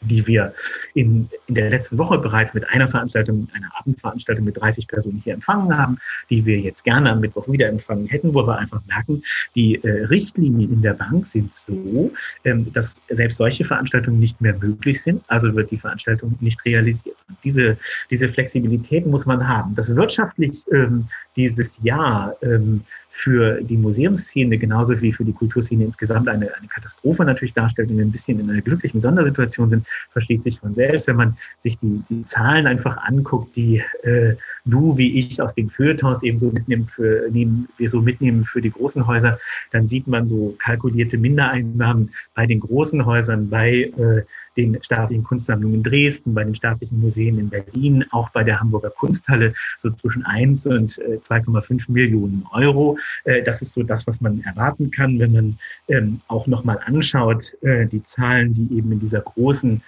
die 0.08 0.26
wir 0.26 0.54
in, 0.94 1.28
in 1.46 1.54
der 1.54 1.70
letzten 1.70 1.98
Woche 1.98 2.18
bereits 2.18 2.54
mit 2.54 2.68
einer 2.68 2.88
Veranstaltung, 2.88 3.48
einer 3.54 3.70
Abendveranstaltung 3.78 4.44
mit 4.44 4.60
30 4.60 4.86
Personen 4.86 5.20
hier 5.24 5.34
empfangen 5.34 5.76
haben, 5.76 5.98
die 6.30 6.44
wir 6.46 6.58
jetzt 6.58 6.84
gerne 6.84 7.10
am 7.10 7.20
Mittwoch 7.20 7.48
wieder 7.48 7.68
empfangen 7.68 8.06
hätten, 8.06 8.34
wo 8.34 8.46
wir 8.46 8.58
einfach 8.58 8.80
merken, 8.86 9.22
die 9.54 9.76
äh, 9.82 10.04
Richtlinien 10.04 10.72
in 10.72 10.82
der 10.82 10.94
Bank 10.94 11.26
sind 11.26 11.54
so, 11.54 12.12
ähm, 12.44 12.72
dass 12.72 13.00
selbst 13.08 13.38
solche 13.38 13.64
Veranstaltungen 13.64 14.20
nicht 14.20 14.40
mehr 14.40 14.56
möglich 14.58 15.02
sind, 15.02 15.22
also 15.28 15.54
wird 15.54 15.70
die 15.70 15.76
Veranstaltung 15.76 16.36
nicht 16.40 16.64
realisiert. 16.64 17.16
Diese, 17.42 17.76
diese 18.10 18.28
Flexibilität 18.28 19.06
muss 19.06 19.26
man 19.26 19.46
haben. 19.46 19.74
Das 19.74 19.94
wirtschaftlich 19.94 20.62
ähm, 20.72 21.08
dieses 21.36 21.78
Jahr 21.82 22.36
ähm, 22.42 22.84
für 23.16 23.62
die 23.62 23.76
Museumsszene 23.76 24.58
genauso 24.58 25.00
wie 25.00 25.12
für 25.12 25.24
die 25.24 25.32
Kulturszene 25.32 25.84
insgesamt 25.84 26.28
eine, 26.28 26.52
eine 26.52 26.66
Katastrophe 26.66 27.24
natürlich 27.24 27.54
darstellt 27.54 27.88
und 27.88 27.96
wir 27.96 28.04
ein 28.04 28.10
bisschen 28.10 28.40
in 28.40 28.50
einer 28.50 28.60
glücklichen 28.60 29.00
Sondersituation 29.00 29.70
sind, 29.70 29.86
versteht 30.10 30.42
sich 30.42 30.58
von 30.58 30.74
selbst. 30.74 31.06
Wenn 31.06 31.16
man 31.16 31.36
sich 31.60 31.78
die, 31.78 32.02
die 32.10 32.24
Zahlen 32.24 32.66
einfach 32.66 32.96
anguckt, 32.96 33.54
die 33.54 33.80
äh, 34.02 34.34
du 34.64 34.98
wie 34.98 35.20
ich 35.20 35.40
aus 35.40 35.54
den 35.54 35.70
Feuilletons 35.70 36.24
eben 36.24 36.40
so 36.40 36.50
mitnehmen 36.50 36.88
für, 36.88 37.30
nehmen, 37.30 37.68
wir 37.78 37.88
so 37.88 38.02
mitnehmen 38.02 38.44
für 38.44 38.60
die 38.60 38.72
großen 38.72 39.06
Häuser, 39.06 39.38
dann 39.70 39.86
sieht 39.86 40.08
man 40.08 40.26
so 40.26 40.56
kalkulierte 40.58 41.16
Mindereinnahmen 41.16 42.10
bei 42.34 42.46
den 42.46 42.58
großen 42.58 43.06
Häusern, 43.06 43.48
bei 43.48 43.92
äh, 43.96 44.22
den 44.56 44.80
staatlichen 44.82 45.24
Kunstsammlungen 45.24 45.76
in 45.76 45.82
Dresden, 45.82 46.34
bei 46.34 46.44
den 46.44 46.54
staatlichen 46.54 47.00
Museen 47.00 47.38
in 47.38 47.48
Berlin, 47.48 48.04
auch 48.10 48.30
bei 48.30 48.44
der 48.44 48.60
Hamburger 48.60 48.90
Kunsthalle 48.90 49.54
so 49.78 49.90
zwischen 49.90 50.24
1 50.24 50.66
und 50.66 50.92
2,5 50.94 51.88
äh, 51.88 51.92
Millionen 51.92 52.46
Euro. 52.52 52.98
Äh, 53.24 53.42
das 53.42 53.62
ist 53.62 53.72
so 53.72 53.82
das, 53.82 54.06
was 54.06 54.20
man 54.20 54.42
erwarten 54.42 54.90
kann, 54.90 55.18
wenn 55.18 55.32
man 55.32 55.58
ähm, 55.88 56.20
auch 56.28 56.46
nochmal 56.46 56.78
anschaut, 56.84 57.54
äh, 57.62 57.86
die 57.86 58.02
Zahlen, 58.02 58.54
die 58.54 58.78
eben 58.78 58.92
in 58.92 59.00
dieser 59.00 59.20
großen 59.20 59.82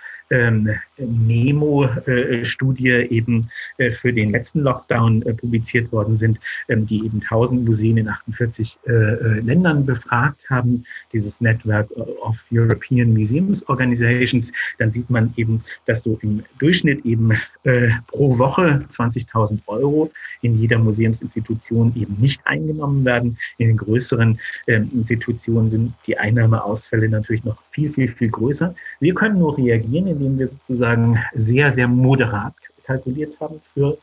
Nemo-Studie 0.99 3.07
eben 3.11 3.49
äh, 3.79 3.91
für 3.91 4.13
den 4.13 4.31
letzten 4.31 4.61
Lockdown 4.61 5.23
äh, 5.23 5.35
publiziert 5.35 5.91
worden 5.93 6.17
sind, 6.17 6.39
ähm, 6.69 6.87
die 6.87 7.05
eben 7.05 7.21
1000 7.23 7.65
Museen 7.65 7.97
in 7.97 8.09
48 8.09 8.79
äh, 8.87 8.93
äh, 8.93 9.41
Ländern 9.41 9.87
befragt 9.87 10.49
haben, 10.51 10.85
dieses 11.13 11.41
Network 11.41 11.91
of 11.97 12.37
European 12.51 13.13
Museums 13.13 13.67
Organizations, 13.69 14.53
dann 14.79 14.91
sieht 14.91 15.09
man 15.11 15.33
eben, 15.37 15.63
dass 15.87 16.03
so 16.03 16.19
im 16.23 16.43
Durchschnitt 16.59 17.05
eben 17.05 17.33
äh, 17.65 17.91
pro 18.09 18.39
Woche 18.39 18.85
20.000 18.91 19.61
Euro 19.67 20.11
in 20.43 20.61
jeder 20.61 20.79
Museumsinstitution 20.79 21.93
eben 21.97 22.17
nicht 22.21 22.41
eingenommen 22.45 23.05
werden. 23.05 23.39
In 23.59 23.69
den 23.69 23.77
größeren 23.77 24.39
ähm, 24.67 24.91
Institutionen 24.93 25.71
sind 25.71 25.95
die 26.07 26.17
Einnahmeausfälle 26.17 27.09
natürlich 27.09 27.45
noch 27.45 27.57
viel, 27.71 27.91
viel, 27.91 28.09
viel 28.09 28.29
größer. 28.29 28.75
Wir 29.01 29.15
können 29.15 29.39
nur 29.39 29.57
reagieren, 29.57 30.07
indem 30.17 30.39
wir 30.39 30.49
sozusagen 30.49 31.19
sehr, 31.35 31.73
sehr 31.73 31.89
moderat 31.89 32.55
kalkuliert 32.85 33.39
haben 33.41 33.61
für 33.75 33.99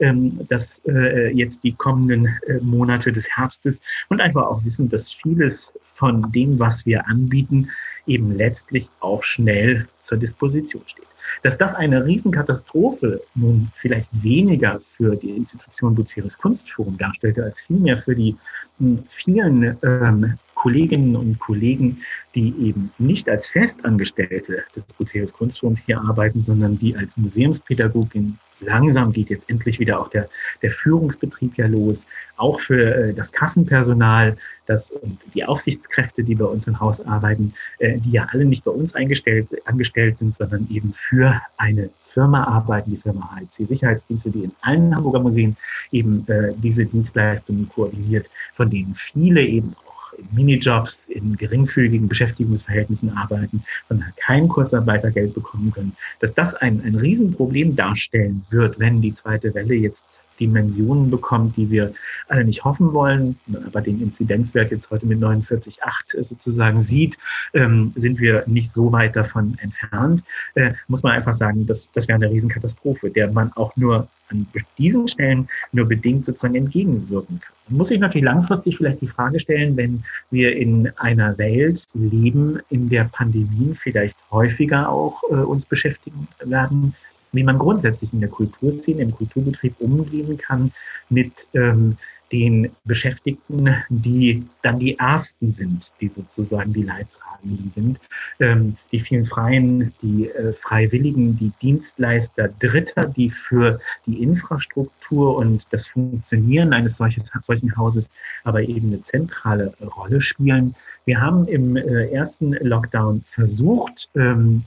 ähm, 0.00 0.40
das 0.48 0.80
äh, 0.86 1.30
jetzt 1.32 1.64
die 1.64 1.72
kommenden 1.72 2.26
äh, 2.46 2.58
Monate 2.60 3.12
des 3.12 3.28
Herbstes 3.34 3.80
und 4.08 4.20
einfach 4.20 4.46
auch 4.46 4.64
wissen, 4.64 4.88
dass 4.88 5.12
vieles 5.12 5.72
von 5.94 6.30
dem, 6.32 6.58
was 6.58 6.84
wir 6.84 7.06
anbieten, 7.08 7.70
eben 8.06 8.32
letztlich 8.32 8.88
auch 9.00 9.24
schnell 9.24 9.88
zur 10.02 10.18
Disposition 10.18 10.82
steht. 10.86 11.06
Dass 11.42 11.58
das 11.58 11.74
eine 11.74 12.04
Riesenkatastrophe 12.04 13.20
nun 13.34 13.68
vielleicht 13.74 14.08
weniger 14.22 14.80
für 14.80 15.16
die 15.16 15.30
Institution 15.30 15.94
Buceris 15.94 16.38
Kunstforum 16.38 16.96
darstellte, 16.98 17.42
als 17.44 17.62
vielmehr 17.62 17.96
für 17.96 18.14
die 18.14 18.36
hm, 18.78 19.02
vielen 19.08 19.76
ähm, 19.82 20.38
Kolleginnen 20.56 21.14
und 21.14 21.38
Kollegen, 21.38 21.98
die 22.34 22.48
eben 22.58 22.90
nicht 22.98 23.28
als 23.28 23.46
Festangestellte 23.48 24.64
des 24.74 24.84
Buceris 24.98 25.32
Kunstforums 25.32 25.82
hier 25.86 26.00
arbeiten, 26.00 26.42
sondern 26.42 26.78
die 26.78 26.96
als 26.96 27.16
Museumspädagogin 27.16 28.38
langsam 28.60 29.12
geht 29.12 29.30
jetzt 29.30 29.48
endlich 29.48 29.78
wieder 29.78 30.00
auch 30.00 30.08
der, 30.08 30.28
der 30.62 30.70
Führungsbetrieb 30.70 31.56
ja 31.58 31.66
los, 31.66 32.06
auch 32.36 32.58
für 32.60 32.94
äh, 32.94 33.14
das 33.14 33.32
Kassenpersonal, 33.32 34.36
das 34.66 34.90
und 34.90 35.18
die 35.34 35.44
Aufsichtskräfte, 35.44 36.24
die 36.24 36.34
bei 36.34 36.46
uns 36.46 36.66
im 36.66 36.80
Haus 36.80 37.00
arbeiten, 37.06 37.52
äh, 37.78 37.98
die 37.98 38.12
ja 38.12 38.26
alle 38.32 38.44
nicht 38.44 38.64
bei 38.64 38.70
uns 38.70 38.94
eingestellt, 38.94 39.48
angestellt 39.66 40.18
sind, 40.18 40.36
sondern 40.36 40.66
eben 40.70 40.94
für 40.96 41.40
eine 41.58 41.90
Firma 42.12 42.44
arbeiten, 42.44 42.92
die 42.92 42.96
Firma 42.96 43.36
HIC 43.36 43.68
Sicherheitsdienste, 43.68 44.30
die 44.30 44.44
in 44.44 44.52
allen 44.62 44.96
Hamburger 44.96 45.20
Museen 45.20 45.54
eben 45.92 46.26
äh, 46.28 46.54
diese 46.56 46.86
Dienstleistungen 46.86 47.68
koordiniert, 47.68 48.26
von 48.54 48.70
denen 48.70 48.94
viele 48.94 49.42
eben 49.42 49.76
in 50.18 50.28
Minijobs, 50.32 51.04
in 51.04 51.36
geringfügigen 51.36 52.08
Beschäftigungsverhältnissen 52.08 53.16
arbeiten 53.16 53.62
und 53.88 54.04
kein 54.16 54.48
Kurzarbeitergeld 54.48 55.34
bekommen 55.34 55.70
können, 55.72 55.96
dass 56.20 56.34
das 56.34 56.54
ein, 56.54 56.82
ein 56.84 56.94
Riesenproblem 56.94 57.76
darstellen 57.76 58.44
wird, 58.50 58.78
wenn 58.78 59.00
die 59.00 59.14
zweite 59.14 59.54
Welle 59.54 59.74
jetzt 59.74 60.04
Dimensionen 60.38 61.10
bekommt, 61.10 61.56
die 61.56 61.70
wir 61.70 61.92
alle 62.28 62.44
nicht 62.44 62.64
hoffen 62.64 62.92
wollen, 62.92 63.36
aber 63.66 63.80
den 63.80 64.00
Inzidenzwert 64.00 64.70
jetzt 64.70 64.90
heute 64.90 65.06
mit 65.06 65.20
49,8 65.20 66.22
sozusagen 66.22 66.80
sieht, 66.80 67.18
ähm, 67.54 67.92
sind 67.96 68.20
wir 68.20 68.44
nicht 68.46 68.72
so 68.72 68.92
weit 68.92 69.16
davon 69.16 69.56
entfernt. 69.60 70.22
Äh, 70.54 70.72
muss 70.88 71.02
man 71.02 71.12
einfach 71.12 71.34
sagen, 71.34 71.66
das, 71.66 71.88
das 71.94 72.08
wäre 72.08 72.16
eine 72.16 72.30
Riesenkatastrophe, 72.30 73.10
der 73.10 73.30
man 73.32 73.52
auch 73.54 73.74
nur 73.76 74.08
an 74.28 74.46
diesen 74.78 75.08
Stellen 75.08 75.48
nur 75.72 75.86
bedingt 75.86 76.26
sozusagen 76.26 76.56
entgegenwirken 76.56 77.40
kann. 77.40 77.52
Man 77.68 77.78
muss 77.78 77.88
sich 77.88 77.98
natürlich 77.98 78.24
langfristig 78.24 78.76
vielleicht 78.76 79.00
die 79.00 79.06
Frage 79.06 79.40
stellen, 79.40 79.76
wenn 79.76 80.04
wir 80.30 80.56
in 80.56 80.90
einer 80.96 81.36
Welt 81.38 81.84
leben, 81.94 82.60
in 82.70 82.88
der 82.88 83.04
Pandemien 83.04 83.74
vielleicht 83.74 84.16
häufiger 84.30 84.88
auch 84.88 85.22
äh, 85.30 85.34
uns 85.34 85.66
beschäftigen 85.66 86.28
werden, 86.44 86.94
wie 87.36 87.44
man 87.44 87.58
grundsätzlich 87.58 88.12
in 88.12 88.20
der 88.20 88.30
Kulturszene, 88.30 89.02
im 89.02 89.12
Kulturbetrieb 89.12 89.74
umgehen 89.78 90.36
kann 90.38 90.72
mit 91.08 91.46
ähm, 91.54 91.96
den 92.32 92.70
Beschäftigten, 92.84 93.74
die 93.88 94.44
dann 94.62 94.80
die 94.80 94.98
Ersten 94.98 95.52
sind, 95.52 95.92
die 96.00 96.08
sozusagen 96.08 96.72
die 96.72 96.82
Leidtragenden 96.82 97.70
sind. 97.70 98.00
Ähm, 98.40 98.76
die 98.90 99.00
vielen 99.00 99.24
Freien, 99.24 99.92
die 100.02 100.28
äh, 100.30 100.52
Freiwilligen, 100.52 101.36
die 101.36 101.52
Dienstleister, 101.62 102.48
Dritter, 102.58 103.06
die 103.06 103.30
für 103.30 103.78
die 104.06 104.22
Infrastruktur 104.22 105.36
und 105.36 105.72
das 105.72 105.86
Funktionieren 105.86 106.72
eines 106.72 106.96
solches, 106.96 107.30
solchen 107.46 107.76
Hauses 107.76 108.10
aber 108.44 108.62
eben 108.62 108.88
eine 108.88 109.02
zentrale 109.02 109.72
Rolle 109.96 110.20
spielen. 110.20 110.74
Wir 111.04 111.20
haben 111.20 111.46
im 111.46 111.76
äh, 111.76 112.08
ersten 112.08 112.52
Lockdown 112.54 113.22
versucht, 113.30 114.08
ähm, 114.16 114.64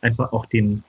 einfach 0.00 0.32
auch 0.32 0.46
den 0.46 0.82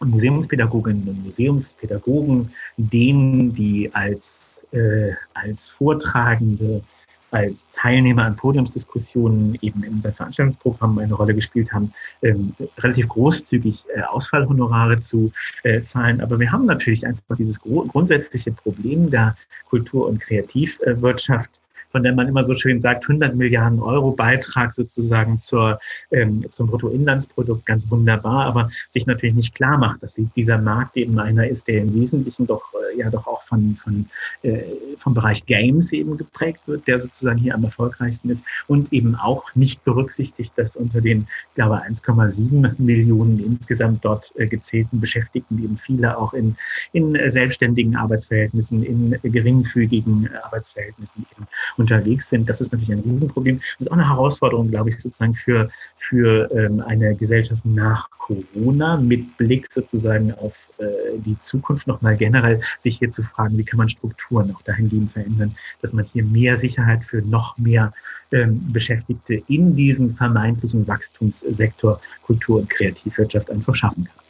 Museumspädagoginnen 0.00 1.08
und 1.08 1.24
Museumspädagogen, 1.24 2.50
denen, 2.76 3.54
die 3.54 3.90
als, 3.94 4.60
äh, 4.72 5.12
als 5.34 5.68
Vortragende, 5.68 6.82
als 7.30 7.66
Teilnehmer 7.74 8.24
an 8.24 8.36
Podiumsdiskussionen 8.36 9.58
eben 9.60 9.82
in 9.82 9.94
unserem 9.94 10.14
Veranstaltungsprogramm 10.14 10.98
eine 10.98 11.14
Rolle 11.14 11.34
gespielt 11.34 11.72
haben, 11.72 11.92
ähm, 12.22 12.54
relativ 12.78 13.08
großzügig 13.08 13.84
äh, 13.94 14.02
Ausfallhonorare 14.02 15.00
zu 15.00 15.32
äh, 15.64 15.82
zahlen. 15.82 16.20
Aber 16.20 16.38
wir 16.38 16.52
haben 16.52 16.66
natürlich 16.66 17.04
einfach 17.04 17.36
dieses 17.36 17.60
grundsätzliche 17.60 18.52
Problem 18.52 19.10
der 19.10 19.36
Kultur- 19.68 20.06
und 20.06 20.20
Kreativwirtschaft, 20.20 21.50
von 21.94 22.02
der 22.02 22.12
man 22.12 22.26
immer 22.26 22.42
so 22.42 22.54
schön 22.54 22.80
sagt, 22.80 23.04
100 23.04 23.36
Milliarden 23.36 23.78
Euro 23.78 24.10
Beitrag 24.10 24.72
sozusagen 24.72 25.40
zur, 25.40 25.78
ähm, 26.10 26.44
zum 26.50 26.66
Bruttoinlandsprodukt, 26.66 27.64
ganz 27.64 27.88
wunderbar, 27.88 28.46
aber 28.46 28.68
sich 28.88 29.06
natürlich 29.06 29.36
nicht 29.36 29.54
klar 29.54 29.78
macht, 29.78 30.02
dass 30.02 30.18
dieser 30.34 30.58
Markt 30.58 30.96
eben 30.96 31.20
einer 31.20 31.46
ist, 31.46 31.68
der 31.68 31.82
im 31.82 31.94
Wesentlichen 31.94 32.48
doch 32.48 32.64
äh, 32.74 32.98
ja 32.98 33.10
doch 33.10 33.28
auch 33.28 33.42
von, 33.42 33.76
von, 33.76 34.06
äh, 34.42 34.62
vom 34.98 35.14
Bereich 35.14 35.46
Games 35.46 35.92
eben 35.92 36.16
geprägt 36.16 36.62
wird, 36.66 36.84
der 36.88 36.98
sozusagen 36.98 37.38
hier 37.38 37.54
am 37.54 37.62
erfolgreichsten 37.62 38.28
ist 38.28 38.44
und 38.66 38.92
eben 38.92 39.14
auch 39.14 39.54
nicht 39.54 39.84
berücksichtigt, 39.84 40.50
dass 40.56 40.74
unter 40.74 41.00
den, 41.00 41.28
ich 41.50 41.54
glaube, 41.54 41.76
1,7 41.76 42.74
Millionen 42.78 43.38
insgesamt 43.38 44.04
dort 44.04 44.32
äh, 44.34 44.48
gezählten 44.48 45.00
Beschäftigten 45.00 45.62
eben 45.62 45.78
viele 45.78 46.18
auch 46.18 46.34
in, 46.34 46.56
in 46.92 47.14
äh, 47.14 47.30
selbstständigen 47.30 47.94
Arbeitsverhältnissen, 47.94 48.82
in 48.82 49.16
geringfügigen 49.22 50.28
Arbeitsverhältnissen 50.42 51.24
eben 51.36 51.46
unterwegs 51.84 52.28
sind. 52.30 52.48
Das 52.48 52.60
ist 52.60 52.72
natürlich 52.72 52.92
ein 52.92 53.10
Riesenproblem. 53.10 53.60
Das 53.78 53.86
ist 53.86 53.92
auch 53.92 53.96
eine 53.96 54.08
Herausforderung, 54.08 54.70
glaube 54.70 54.88
ich, 54.88 55.00
sozusagen 55.00 55.34
für, 55.34 55.70
für 55.96 56.50
ähm, 56.52 56.80
eine 56.80 57.14
Gesellschaft 57.14 57.64
nach 57.64 58.08
Corona 58.10 58.96
mit 58.96 59.36
Blick 59.36 59.70
sozusagen 59.70 60.32
auf 60.32 60.56
äh, 60.78 61.18
die 61.18 61.38
Zukunft 61.40 61.86
nochmal 61.86 62.16
generell, 62.16 62.60
sich 62.80 62.98
hier 62.98 63.10
zu 63.10 63.22
fragen, 63.22 63.58
wie 63.58 63.64
kann 63.64 63.78
man 63.78 63.88
Strukturen 63.88 64.54
auch 64.54 64.62
dahingehend 64.62 65.12
verändern, 65.12 65.54
dass 65.82 65.92
man 65.92 66.06
hier 66.12 66.24
mehr 66.24 66.56
Sicherheit 66.56 67.04
für 67.04 67.20
noch 67.20 67.58
mehr 67.58 67.92
ähm, 68.32 68.60
Beschäftigte 68.72 69.42
in 69.48 69.76
diesem 69.76 70.16
vermeintlichen 70.16 70.88
Wachstumssektor 70.88 72.00
Kultur 72.22 72.60
und 72.60 72.70
Kreativwirtschaft 72.70 73.50
einfach 73.50 73.74
schaffen 73.74 74.04
kann 74.04 74.23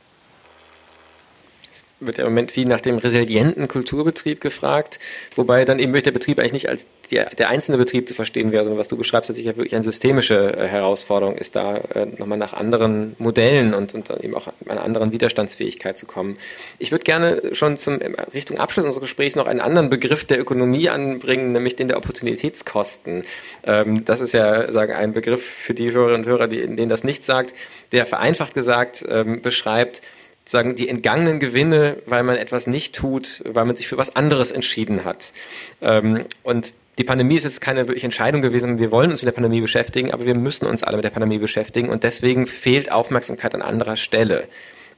wird 2.06 2.18
ja 2.18 2.24
im 2.24 2.30
Moment 2.30 2.52
viel 2.52 2.66
nach 2.66 2.80
dem 2.80 2.98
resilienten 2.98 3.68
Kulturbetrieb 3.68 4.40
gefragt, 4.40 4.98
wobei 5.36 5.64
dann 5.64 5.78
eben 5.78 5.92
wirklich 5.92 6.04
der 6.04 6.12
Betrieb 6.12 6.38
eigentlich 6.38 6.52
nicht 6.52 6.68
als 6.68 6.86
die, 7.10 7.20
der 7.38 7.48
einzelne 7.48 7.78
Betrieb 7.78 8.08
zu 8.08 8.14
verstehen 8.14 8.52
wäre, 8.52 8.64
sondern 8.64 8.78
was 8.78 8.88
du 8.88 8.96
beschreibst, 8.96 9.28
dass 9.30 9.36
sicher 9.36 9.56
wirklich 9.56 9.74
eine 9.74 9.82
systemische 9.82 10.56
äh, 10.56 10.66
Herausforderung 10.66 11.36
ist, 11.36 11.56
da 11.56 11.76
äh, 11.76 12.06
nochmal 12.18 12.38
nach 12.38 12.52
anderen 12.52 13.14
Modellen 13.18 13.74
und, 13.74 13.94
und 13.94 14.10
dann 14.10 14.20
eben 14.20 14.34
auch 14.34 14.48
einer 14.66 14.82
anderen 14.82 15.12
Widerstandsfähigkeit 15.12 15.98
zu 15.98 16.06
kommen. 16.06 16.38
Ich 16.78 16.92
würde 16.92 17.04
gerne 17.04 17.54
schon 17.54 17.76
zum 17.76 18.00
Richtung 18.32 18.58
Abschluss 18.58 18.84
unseres 18.84 19.02
Gesprächs 19.02 19.36
noch 19.36 19.46
einen 19.46 19.60
anderen 19.60 19.90
Begriff 19.90 20.24
der 20.24 20.40
Ökonomie 20.40 20.88
anbringen, 20.88 21.52
nämlich 21.52 21.76
den 21.76 21.88
der 21.88 21.96
Opportunitätskosten. 21.96 23.24
Ähm, 23.64 24.04
das 24.04 24.20
ist 24.20 24.32
ja 24.32 24.72
sagen 24.72 24.92
ein 24.92 25.12
Begriff 25.12 25.44
für 25.44 25.74
die 25.74 25.92
Hörerinnen 25.92 26.22
und 26.22 26.26
Hörer, 26.26 26.48
die, 26.48 26.60
denen 26.60 26.88
das 26.88 27.04
nicht 27.04 27.24
sagt, 27.24 27.54
der 27.92 28.06
vereinfacht 28.06 28.54
gesagt 28.54 29.04
ähm, 29.08 29.42
beschreibt, 29.42 30.02
sagen 30.44 30.74
die 30.74 30.88
entgangenen 30.88 31.40
Gewinne, 31.40 31.98
weil 32.06 32.22
man 32.22 32.36
etwas 32.36 32.66
nicht 32.66 32.94
tut, 32.94 33.42
weil 33.46 33.64
man 33.64 33.76
sich 33.76 33.88
für 33.88 33.96
was 33.96 34.14
anderes 34.14 34.50
entschieden 34.50 35.04
hat. 35.04 35.32
Ähm, 35.80 36.26
und 36.42 36.74
die 36.98 37.04
Pandemie 37.04 37.36
ist 37.36 37.44
jetzt 37.44 37.60
keine 37.60 37.88
wirklich 37.88 38.04
Entscheidung 38.04 38.40
gewesen, 38.40 38.78
wir 38.78 38.92
wollen 38.92 39.10
uns 39.10 39.22
mit 39.22 39.26
der 39.26 39.34
Pandemie 39.34 39.60
beschäftigen, 39.60 40.12
aber 40.12 40.26
wir 40.26 40.36
müssen 40.36 40.66
uns 40.66 40.82
alle 40.82 40.96
mit 40.96 41.04
der 41.04 41.10
Pandemie 41.10 41.38
beschäftigen 41.38 41.88
und 41.88 42.04
deswegen 42.04 42.46
fehlt 42.46 42.92
Aufmerksamkeit 42.92 43.54
an 43.54 43.62
anderer 43.62 43.96
Stelle. 43.96 44.46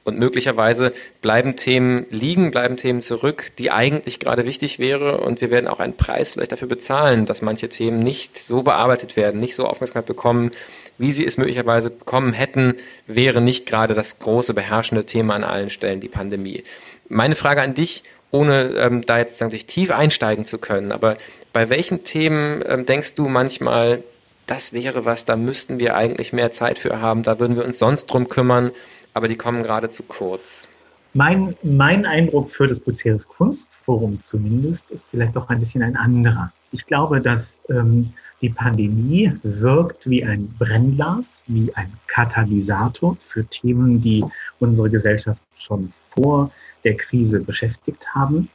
Und 0.03 0.19
möglicherweise 0.19 0.93
bleiben 1.21 1.57
Themen 1.57 2.05
liegen, 2.11 2.51
bleiben 2.51 2.77
Themen 2.77 3.01
zurück, 3.01 3.51
die 3.59 3.71
eigentlich 3.71 4.21
gerade 4.21 4.45
wichtig 4.45 4.79
wäre. 4.79 5.17
Und 5.17 5.41
wir 5.41 5.51
werden 5.51 5.67
auch 5.67 5.81
einen 5.81 5.97
Preis 5.97 6.31
vielleicht 6.31 6.53
dafür 6.53 6.69
bezahlen, 6.69 7.25
dass 7.25 7.41
manche 7.41 7.67
Themen 7.67 7.99
nicht 7.99 8.39
so 8.39 8.63
bearbeitet 8.63 9.17
werden, 9.17 9.41
nicht 9.41 9.53
so 9.53 9.67
Aufmerksamkeit 9.67 10.05
bekommen, 10.05 10.51
wie 10.97 11.11
sie 11.11 11.25
es 11.25 11.37
möglicherweise 11.37 11.89
bekommen 11.89 12.33
hätten, 12.33 12.75
wäre 13.05 13.41
nicht 13.41 13.65
gerade 13.65 13.93
das 13.93 14.19
große 14.19 14.53
beherrschende 14.53 15.05
Thema 15.05 15.35
an 15.35 15.43
allen 15.43 15.69
Stellen 15.69 15.99
die 15.99 16.09
Pandemie. 16.09 16.63
Meine 17.09 17.35
Frage 17.35 17.61
an 17.61 17.73
dich, 17.73 18.03
ohne 18.31 18.71
ähm, 18.77 19.05
da 19.05 19.19
jetzt 19.19 19.39
wirklich 19.39 19.65
tief 19.65 19.91
einsteigen 19.91 20.45
zu 20.45 20.57
können, 20.57 20.91
aber 20.91 21.17
bei 21.53 21.69
welchen 21.69 22.03
Themen 22.03 22.63
ähm, 22.67 22.85
denkst 22.85 23.15
du 23.15 23.27
manchmal, 23.27 24.03
das 24.47 24.73
wäre 24.73 25.05
was, 25.05 25.25
da 25.25 25.35
müssten 25.35 25.79
wir 25.79 25.95
eigentlich 25.95 26.33
mehr 26.33 26.51
Zeit 26.51 26.79
für 26.79 27.01
haben, 27.01 27.23
da 27.23 27.39
würden 27.39 27.55
wir 27.55 27.65
uns 27.65 27.79
sonst 27.79 28.07
drum 28.07 28.29
kümmern, 28.29 28.71
aber 29.13 29.27
die 29.27 29.35
kommen 29.35 29.63
gerade 29.63 29.89
zu 29.89 30.03
kurz? 30.03 30.67
Mein, 31.13 31.55
mein 31.63 32.05
Eindruck 32.05 32.51
für 32.51 32.67
das 32.67 32.79
Buceres 32.79 33.27
Kunstforum 33.27 34.19
zumindest 34.23 34.91
ist 34.91 35.05
vielleicht 35.09 35.35
doch 35.35 35.49
ein 35.49 35.59
bisschen 35.59 35.81
ein 35.81 35.95
anderer. 35.95 36.51
Ich 36.71 36.85
glaube, 36.85 37.21
dass 37.21 37.57
ähm, 37.69 38.13
die 38.41 38.49
Pandemie 38.49 39.31
wirkt 39.43 40.07
wie 40.09 40.23
ein 40.23 40.47
Brennglas, 40.59 41.41
wie 41.47 41.73
ein 41.75 41.91
Katalysator 42.07 43.17
für 43.19 43.45
Themen, 43.45 44.01
die 44.01 44.23
unsere 44.59 44.89
Gesellschaft 44.89 45.41
schon 45.55 45.91
vor 46.11 46.51
der 46.83 46.95
Krise 46.95 47.39
beschäftigt 47.39 48.05
haben 48.13 48.49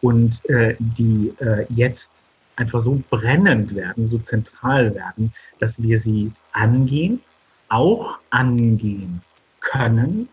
und 0.00 0.44
äh, 0.48 0.76
die 0.78 1.32
äh, 1.40 1.66
jetzt 1.70 2.08
einfach 2.56 2.80
so 2.80 3.02
brennend 3.10 3.74
werden, 3.74 4.08
so 4.08 4.18
zentral 4.18 4.94
werden, 4.94 5.32
dass 5.58 5.82
wir 5.82 5.98
sie 5.98 6.30
angehen, 6.52 7.20
auch 7.68 8.18
angehen 8.30 9.20
können, 9.60 10.28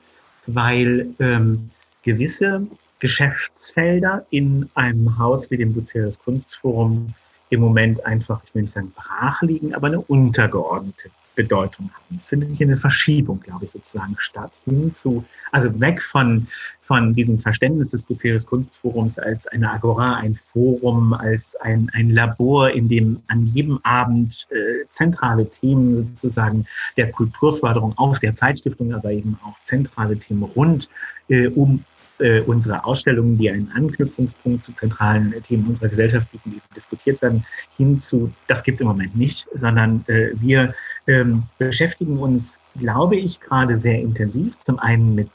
weil 0.45 1.07
ähm, 1.19 1.71
gewisse 2.03 2.67
Geschäftsfelder 2.99 4.25
in 4.29 4.69
einem 4.75 5.17
Haus 5.17 5.49
wie 5.49 5.57
dem 5.57 5.73
Bucerius 5.73 6.19
Kunstforum 6.19 7.15
im 7.51 7.59
Moment 7.59 8.03
einfach, 8.05 8.41
ich 8.45 8.55
will 8.55 8.63
nicht 8.63 8.71
sagen 8.71 8.91
brach 8.95 9.41
liegen, 9.41 9.75
aber 9.75 9.87
eine 9.87 9.99
untergeordnete 9.99 11.09
Bedeutung 11.35 11.89
haben. 11.93 12.15
Es 12.15 12.27
findet 12.27 12.57
hier 12.57 12.67
eine 12.67 12.77
Verschiebung, 12.77 13.39
glaube 13.39 13.65
ich, 13.65 13.71
sozusagen 13.71 14.15
statt, 14.19 14.51
hin 14.65 14.93
zu, 14.93 15.23
also 15.51 15.79
weg 15.79 16.01
von, 16.01 16.47
von 16.81 17.13
diesem 17.13 17.39
Verständnis 17.39 17.89
des 17.89 18.01
Bucerius 18.01 18.45
Kunstforums 18.45 19.17
als 19.17 19.47
eine 19.47 19.71
Agora, 19.71 20.15
ein 20.15 20.39
Forum, 20.51 21.13
als 21.13 21.55
ein, 21.61 21.89
ein 21.93 22.09
Labor, 22.09 22.71
in 22.71 22.89
dem 22.89 23.21
an 23.27 23.47
jedem 23.47 23.79
Abend 23.83 24.47
äh, 24.51 24.87
zentrale 24.89 25.49
Themen 25.49 26.15
sozusagen 26.21 26.65
der 26.97 27.11
Kulturförderung 27.11 27.97
aus 27.97 28.19
der 28.19 28.35
Zeitstiftung, 28.35 28.93
aber 28.93 29.11
eben 29.11 29.37
auch 29.43 29.55
zentrale 29.63 30.17
Themen 30.17 30.43
rund 30.43 30.89
äh, 31.29 31.47
um 31.47 31.83
äh, 32.21 32.41
unsere 32.41 32.85
Ausstellungen, 32.85 33.37
die 33.37 33.49
einen 33.49 33.71
Anknüpfungspunkt 33.73 34.63
zu 34.63 34.73
zentralen 34.73 35.33
Themen 35.43 35.67
unserer 35.67 35.89
Gesellschaft 35.89 36.31
bieten, 36.31 36.51
die 36.51 36.75
diskutiert 36.75 37.21
werden, 37.21 37.45
hinzu, 37.77 38.31
das 38.47 38.63
gibt 38.63 38.75
es 38.75 38.81
im 38.81 38.87
Moment 38.87 39.15
nicht, 39.15 39.47
sondern 39.53 40.03
äh, 40.07 40.29
wir 40.35 40.73
ähm, 41.07 41.43
beschäftigen 41.57 42.17
uns, 42.17 42.59
glaube 42.79 43.15
ich, 43.15 43.39
gerade 43.41 43.77
sehr 43.77 43.99
intensiv, 43.99 44.57
zum 44.63 44.79
einen 44.79 45.15
mit 45.15 45.29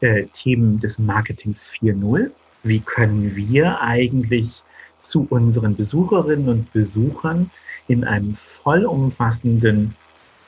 äh, 0.00 0.24
Themen 0.34 0.80
des 0.80 0.98
Marketings 0.98 1.70
4.0. 1.80 2.30
Wie 2.62 2.80
können 2.80 3.36
wir 3.36 3.80
eigentlich 3.80 4.62
zu 5.02 5.26
unseren 5.30 5.76
Besucherinnen 5.76 6.48
und 6.48 6.72
Besuchern 6.72 7.50
in 7.88 8.04
einem 8.04 8.36
vollumfassenden 8.36 9.94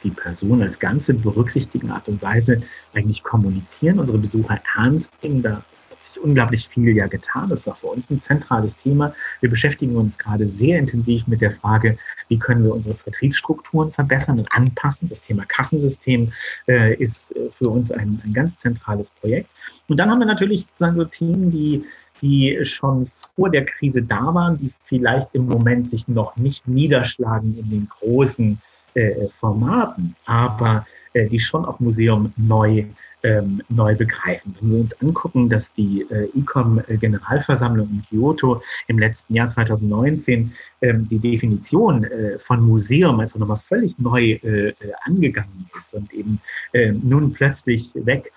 die 0.02 0.10
Person 0.10 0.62
als 0.62 0.78
Ganze 0.78 1.14
berücksichtigen 1.14 1.90
Art 1.90 2.08
und 2.08 2.22
Weise 2.22 2.62
eigentlich 2.94 3.22
kommunizieren, 3.22 3.98
unsere 3.98 4.18
Besucher 4.18 4.60
ernst 4.76 5.12
nehmen. 5.22 5.42
Da 5.42 5.62
sich 6.06 6.22
unglaublich 6.22 6.68
viel 6.68 6.94
ja 6.96 7.06
getan. 7.06 7.48
Das 7.48 7.60
ist 7.60 7.68
auch 7.68 7.76
für 7.76 7.88
uns 7.88 8.10
ein 8.10 8.20
zentrales 8.20 8.76
Thema. 8.78 9.14
Wir 9.40 9.50
beschäftigen 9.50 9.96
uns 9.96 10.18
gerade 10.18 10.46
sehr 10.46 10.78
intensiv 10.78 11.26
mit 11.26 11.40
der 11.40 11.52
Frage, 11.52 11.98
wie 12.28 12.38
können 12.38 12.64
wir 12.64 12.74
unsere 12.74 12.94
Vertriebsstrukturen 12.94 13.92
verbessern 13.92 14.38
und 14.38 14.50
anpassen. 14.52 15.08
Das 15.08 15.22
Thema 15.22 15.44
Kassensystem 15.46 16.32
äh, 16.68 16.94
ist 16.94 17.34
äh, 17.36 17.50
für 17.58 17.68
uns 17.68 17.90
ein, 17.90 18.20
ein 18.24 18.32
ganz 18.32 18.58
zentrales 18.58 19.10
Projekt. 19.20 19.48
Und 19.88 19.98
dann 19.98 20.10
haben 20.10 20.18
wir 20.18 20.26
natürlich 20.26 20.66
so 20.78 21.04
Themen, 21.04 21.50
die 21.50 21.84
die 22.22 22.58
schon 22.64 23.10
vor 23.34 23.50
der 23.50 23.64
Krise 23.64 24.02
da 24.02 24.34
waren, 24.34 24.58
die 24.58 24.72
vielleicht 24.84 25.28
im 25.34 25.46
Moment 25.46 25.90
sich 25.90 26.08
noch 26.08 26.36
nicht 26.36 26.66
niederschlagen 26.66 27.58
in 27.58 27.70
den 27.70 27.88
großen 27.88 28.58
äh, 28.94 29.28
Formaten, 29.38 30.16
aber 30.24 30.86
äh, 31.12 31.26
die 31.28 31.40
schon 31.40 31.64
auch 31.64 31.80
Museum 31.80 32.32
neu 32.36 32.84
ähm, 33.26 33.60
neu 33.68 33.96
begreifen. 33.96 34.54
Wenn 34.60 34.70
wir 34.70 34.80
uns 34.80 35.00
angucken, 35.02 35.48
dass 35.48 35.72
die 35.74 36.06
äh, 36.10 36.28
ICOM-Generalversammlung 36.38 37.88
in 37.88 38.02
Kyoto 38.08 38.62
im 38.86 38.98
letzten 39.00 39.34
Jahr 39.34 39.48
2019 39.48 40.52
ähm, 40.82 41.08
die 41.10 41.18
Definition 41.18 42.04
äh, 42.04 42.38
von 42.38 42.64
Museum 42.64 43.18
einfach 43.18 43.38
nochmal 43.38 43.58
völlig 43.58 43.98
neu 43.98 44.32
äh, 44.32 44.72
angegangen 45.04 45.68
ist 45.76 45.92
und 45.94 46.12
eben 46.14 46.40
äh, 46.72 46.92
nun 46.92 47.32
plötzlich 47.32 47.90
weg 47.94 48.32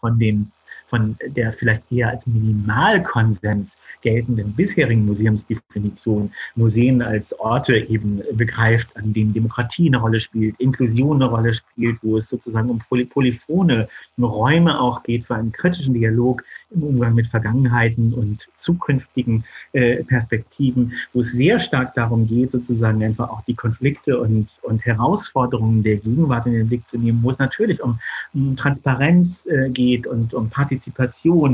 von 0.00 0.18
den 0.18 0.52
von 0.92 1.16
der 1.26 1.54
vielleicht 1.54 1.90
eher 1.90 2.10
als 2.10 2.26
Minimalkonsens 2.26 3.78
geltenden 4.02 4.52
bisherigen 4.52 5.06
Museumsdefinition 5.06 6.30
Museen 6.54 7.00
als 7.00 7.32
Orte 7.40 7.78
eben 7.78 8.20
begreift, 8.34 8.94
an 8.94 9.14
denen 9.14 9.32
Demokratie 9.32 9.86
eine 9.88 9.96
Rolle 9.96 10.20
spielt, 10.20 10.60
Inklusion 10.60 11.22
eine 11.22 11.30
Rolle 11.30 11.54
spielt, 11.54 11.96
wo 12.02 12.18
es 12.18 12.28
sozusagen 12.28 12.68
um 12.68 12.78
poly 12.78 13.06
polyphone 13.06 13.86
Räume 14.20 14.78
auch 14.78 15.02
geht 15.02 15.24
für 15.24 15.34
einen 15.34 15.52
kritischen 15.52 15.94
Dialog 15.94 16.44
im 16.74 16.82
Umgang 16.82 17.14
mit 17.14 17.26
Vergangenheiten 17.26 18.12
und 18.12 18.48
zukünftigen 18.54 19.44
äh, 19.72 20.02
Perspektiven, 20.04 20.92
wo 21.12 21.20
es 21.20 21.32
sehr 21.32 21.60
stark 21.60 21.94
darum 21.94 22.26
geht, 22.26 22.52
sozusagen 22.52 23.02
einfach 23.02 23.30
auch 23.30 23.42
die 23.44 23.54
Konflikte 23.54 24.18
und, 24.18 24.48
und 24.62 24.84
Herausforderungen 24.84 25.82
der 25.82 25.96
Gegenwart 25.96 26.46
in 26.46 26.52
den 26.52 26.68
Blick 26.68 26.86
zu 26.88 26.98
nehmen, 26.98 27.22
wo 27.22 27.30
es 27.30 27.38
natürlich 27.38 27.82
um, 27.82 27.98
um 28.34 28.56
Transparenz 28.56 29.46
äh, 29.46 29.70
geht 29.70 30.06
und 30.06 30.34
um 30.34 30.50
Partizipation, 30.50 30.81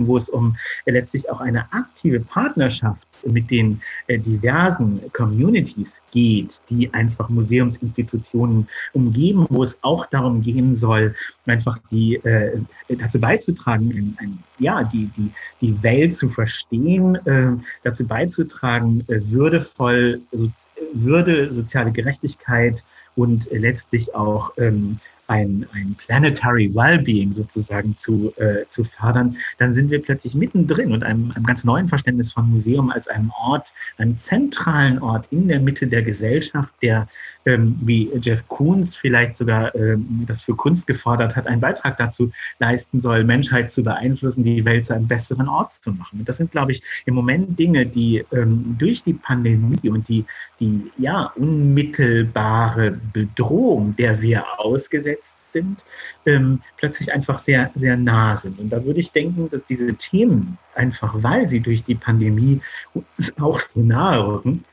wo 0.06 0.16
es 0.16 0.28
um 0.28 0.56
äh, 0.84 0.92
letztlich 0.92 1.30
auch 1.30 1.40
eine 1.40 1.72
aktive 1.72 2.20
Partnerschaft 2.20 3.06
mit 3.26 3.50
den 3.50 3.80
äh, 4.06 4.18
diversen 4.18 5.00
Communities 5.12 6.00
geht, 6.12 6.60
die 6.70 6.92
einfach 6.94 7.28
Museumsinstitutionen 7.28 8.68
umgeben, 8.92 9.46
wo 9.50 9.62
es 9.62 9.78
auch 9.82 10.06
darum 10.06 10.42
gehen 10.42 10.76
soll, 10.76 11.14
einfach 11.46 11.78
die 11.90 12.16
äh, 12.16 12.58
dazu 12.88 13.18
beizutragen, 13.18 13.90
ein, 13.90 14.16
ein, 14.20 14.38
ja, 14.58 14.84
die, 14.84 15.10
die, 15.16 15.30
die 15.60 15.82
Welt 15.82 16.16
zu 16.16 16.28
verstehen, 16.28 17.16
äh, 17.26 17.52
dazu 17.82 18.06
beizutragen, 18.06 19.04
äh, 19.08 19.20
würdevoll, 19.30 20.20
so, 20.32 20.50
Würde, 20.92 21.52
soziale 21.52 21.90
Gerechtigkeit 21.90 22.84
und 23.16 23.48
letztlich 23.50 24.14
auch 24.14 24.52
ähm, 24.58 25.00
ein, 25.28 25.66
ein 25.72 25.94
Planetary 25.94 26.74
Wellbeing 26.74 27.32
sozusagen 27.32 27.96
zu, 27.96 28.32
äh, 28.36 28.64
zu 28.70 28.84
fördern, 28.84 29.36
dann 29.58 29.74
sind 29.74 29.90
wir 29.90 30.02
plötzlich 30.02 30.34
mittendrin 30.34 30.92
und 30.92 31.04
einem, 31.04 31.30
einem 31.34 31.44
ganz 31.44 31.64
neuen 31.64 31.86
Verständnis 31.86 32.32
von 32.32 32.50
Museum 32.50 32.90
als 32.90 33.08
einem 33.08 33.30
Ort, 33.38 33.72
einem 33.98 34.18
zentralen 34.18 34.98
Ort 35.00 35.26
in 35.30 35.46
der 35.46 35.60
Mitte 35.60 35.86
der 35.86 36.02
Gesellschaft, 36.02 36.72
der, 36.82 37.08
ähm, 37.48 37.78
wie 37.80 38.10
Jeff 38.20 38.46
Koons 38.48 38.94
vielleicht 38.96 39.34
sogar 39.34 39.74
ähm, 39.74 40.24
das 40.26 40.42
für 40.42 40.54
Kunst 40.54 40.86
gefordert 40.86 41.34
hat, 41.34 41.46
einen 41.46 41.62
Beitrag 41.62 41.96
dazu 41.96 42.30
leisten 42.58 43.00
soll, 43.00 43.24
Menschheit 43.24 43.72
zu 43.72 43.82
beeinflussen, 43.82 44.44
die 44.44 44.64
Welt 44.66 44.86
zu 44.86 44.94
einem 44.94 45.08
besseren 45.08 45.48
Ort 45.48 45.72
zu 45.72 45.92
machen. 45.92 46.20
Und 46.20 46.28
das 46.28 46.36
sind, 46.36 46.50
glaube 46.50 46.72
ich, 46.72 46.82
im 47.06 47.14
Moment 47.14 47.58
Dinge, 47.58 47.86
die 47.86 48.22
ähm, 48.32 48.76
durch 48.78 49.02
die 49.02 49.14
Pandemie 49.14 49.88
und 49.88 50.06
die, 50.08 50.26
die 50.60 50.90
ja 50.98 51.32
unmittelbare 51.36 53.00
Bedrohung, 53.14 53.96
der 53.96 54.20
wir 54.20 54.44
ausgesetzt 54.58 55.34
sind, 55.54 55.78
ähm, 56.26 56.60
plötzlich 56.76 57.10
einfach 57.10 57.38
sehr, 57.38 57.70
sehr 57.74 57.96
nah 57.96 58.36
sind. 58.36 58.58
Und 58.58 58.68
da 58.68 58.84
würde 58.84 59.00
ich 59.00 59.12
denken, 59.12 59.48
dass 59.50 59.64
diese 59.64 59.94
Themen 59.94 60.58
einfach, 60.74 61.14
weil 61.22 61.48
sie 61.48 61.60
durch 61.60 61.82
die 61.84 61.94
Pandemie 61.94 62.60
uns 62.92 63.32
auch 63.40 63.60
so 63.62 63.80
nahe 63.80 64.26
rücken, 64.26 64.64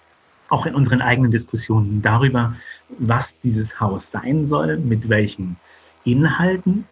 auch 0.49 0.65
in 0.65 0.75
unseren 0.75 1.01
eigenen 1.01 1.31
Diskussionen 1.31 2.01
darüber, 2.01 2.55
was 2.99 3.33
dieses 3.43 3.79
Haus 3.79 4.11
sein 4.11 4.47
soll, 4.47 4.77
mit 4.77 5.09
welchen 5.09 5.55
Inhalten, 6.03 6.85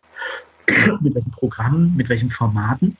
mit 1.01 1.15
welchen 1.15 1.31
Programmen, 1.31 1.95
mit 1.95 2.09
welchen 2.09 2.31
Formaten, 2.31 2.97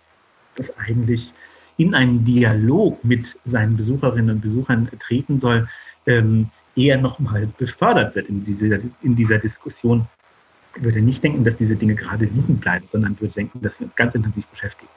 das 0.56 0.78
eigentlich 0.78 1.34
in 1.78 1.96
einen 1.96 2.24
Dialog 2.24 3.04
mit 3.04 3.38
seinen 3.46 3.76
Besucherinnen 3.76 4.36
und 4.36 4.42
Besuchern 4.42 4.88
treten 5.00 5.40
soll, 5.40 5.68
ähm, 6.06 6.50
eher 6.76 6.98
nochmal 6.98 7.48
befördert 7.58 8.16
wird 8.16 8.30
in 8.30 8.46
dieser, 8.46 8.80
in 9.02 9.16
dieser 9.16 9.40
Diskussion 9.40 10.08
würde 10.76 11.02
nicht 11.02 11.24
denken, 11.24 11.44
dass 11.44 11.58
diese 11.58 11.76
Dinge 11.76 11.96
gerade 11.96 12.26
liegen 12.26 12.58
bleiben, 12.58 12.88
sondern 12.92 13.20
würde 13.20 13.34
denken, 13.34 13.62
dass 13.62 13.78
sie 13.78 13.86
uns 13.86 13.96
ganz 13.96 14.16
intensiv 14.16 14.48
beschäftigen. 14.48 14.90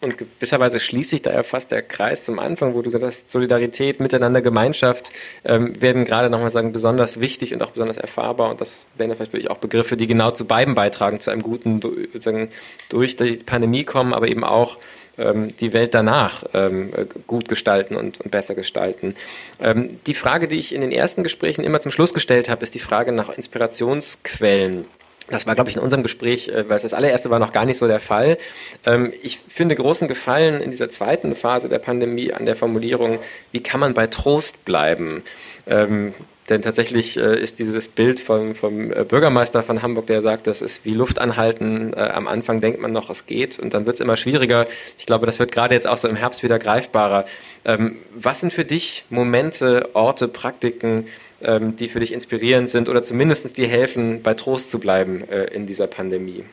Und 0.00 0.16
gewisserweise 0.16 0.78
schließt 0.78 1.10
sich 1.10 1.22
da 1.22 1.32
ja 1.32 1.42
fast 1.42 1.72
der 1.72 1.82
Kreis 1.82 2.24
zum 2.24 2.38
Anfang, 2.38 2.74
wo 2.74 2.82
du 2.82 2.90
gesagt 2.90 3.04
hast, 3.04 3.30
Solidarität, 3.30 3.98
Miteinander, 3.98 4.40
Gemeinschaft 4.40 5.10
ähm, 5.44 5.80
werden 5.80 6.04
gerade 6.04 6.30
nochmal 6.30 6.52
sagen 6.52 6.70
besonders 6.70 7.18
wichtig 7.20 7.52
und 7.52 7.62
auch 7.62 7.72
besonders 7.72 7.96
erfahrbar. 7.96 8.50
Und 8.50 8.60
das 8.60 8.86
wären 8.96 9.10
ja 9.10 9.16
vielleicht 9.16 9.32
wirklich 9.32 9.50
auch 9.50 9.58
Begriffe, 9.58 9.96
die 9.96 10.06
genau 10.06 10.30
zu 10.30 10.46
beiden 10.46 10.76
beitragen, 10.76 11.18
zu 11.18 11.30
einem 11.30 11.42
guten, 11.42 11.82
sozusagen 11.82 12.50
durch 12.88 13.16
die 13.16 13.38
Pandemie 13.38 13.82
kommen, 13.82 14.14
aber 14.14 14.28
eben 14.28 14.44
auch 14.44 14.78
ähm, 15.18 15.56
die 15.56 15.72
Welt 15.72 15.94
danach 15.94 16.44
ähm, 16.54 16.92
gut 17.26 17.48
gestalten 17.48 17.96
und, 17.96 18.20
und 18.20 18.30
besser 18.30 18.54
gestalten. 18.54 19.16
Ähm, 19.60 19.88
die 20.06 20.14
Frage, 20.14 20.46
die 20.46 20.60
ich 20.60 20.74
in 20.74 20.80
den 20.80 20.92
ersten 20.92 21.24
Gesprächen 21.24 21.64
immer 21.64 21.80
zum 21.80 21.90
Schluss 21.90 22.14
gestellt 22.14 22.48
habe, 22.48 22.62
ist 22.62 22.76
die 22.76 22.78
Frage 22.78 23.10
nach 23.10 23.30
Inspirationsquellen. 23.30 24.84
Das 25.30 25.46
war, 25.46 25.54
glaube 25.54 25.70
ich, 25.70 25.76
in 25.76 25.82
unserem 25.82 26.02
Gespräch, 26.02 26.48
äh, 26.48 26.68
weil 26.68 26.76
es 26.76 26.82
das 26.82 26.94
allererste 26.94 27.30
war 27.30 27.38
noch 27.38 27.52
gar 27.52 27.64
nicht 27.64 27.78
so 27.78 27.86
der 27.86 28.00
Fall. 28.00 28.38
Ähm, 28.84 29.12
ich 29.22 29.38
finde 29.38 29.74
großen 29.74 30.08
Gefallen 30.08 30.60
in 30.60 30.70
dieser 30.70 30.90
zweiten 30.90 31.34
Phase 31.34 31.68
der 31.68 31.78
Pandemie 31.78 32.32
an 32.32 32.46
der 32.46 32.56
Formulierung, 32.56 33.18
wie 33.52 33.62
kann 33.62 33.80
man 33.80 33.94
bei 33.94 34.06
Trost 34.06 34.64
bleiben? 34.64 35.22
Ähm, 35.66 36.14
denn 36.48 36.62
tatsächlich 36.62 37.18
äh, 37.18 37.38
ist 37.38 37.58
dieses 37.58 37.88
Bild 37.88 38.20
vom, 38.20 38.54
vom 38.54 38.90
äh, 38.90 39.04
Bürgermeister 39.04 39.62
von 39.62 39.82
Hamburg, 39.82 40.06
der 40.06 40.22
sagt, 40.22 40.46
das 40.46 40.62
ist 40.62 40.86
wie 40.86 40.94
Luft 40.94 41.18
anhalten. 41.18 41.92
am 41.94 42.26
Anfang 42.26 42.60
denkt 42.60 42.80
man 42.80 42.92
noch, 42.92 43.10
es 43.10 43.26
geht 43.26 43.58
und 43.58 43.74
dann 43.74 43.84
wird 43.84 43.96
es 43.96 44.00
immer 44.00 44.16
schwieriger. 44.16 44.66
Ich 44.98 45.04
glaube, 45.04 45.26
das 45.26 45.38
wird 45.38 45.52
gerade 45.52 45.74
jetzt 45.74 45.86
auch 45.86 45.98
so 45.98 46.08
im 46.08 46.16
Herbst 46.16 46.42
wieder 46.42 46.58
greifbarer. 46.58 47.26
Ähm, 47.66 47.98
was 48.14 48.40
sind 48.40 48.52
für 48.52 48.64
dich 48.64 49.04
Momente, 49.10 49.90
Orte, 49.92 50.26
Praktiken, 50.26 51.06
ähm, 51.40 51.76
die 51.76 51.88
für 51.88 52.00
dich 52.00 52.12
inspirierend 52.12 52.68
sind 52.68 52.88
oder 52.88 53.02
zumindest 53.02 53.56
dir 53.56 53.68
helfen, 53.68 54.22
bei 54.22 54.34
Trost 54.34 54.70
zu 54.70 54.80
bleiben 54.80 55.22
äh, 55.28 55.44
in 55.44 55.66
dieser 55.66 55.86
Pandemie? 55.86 56.44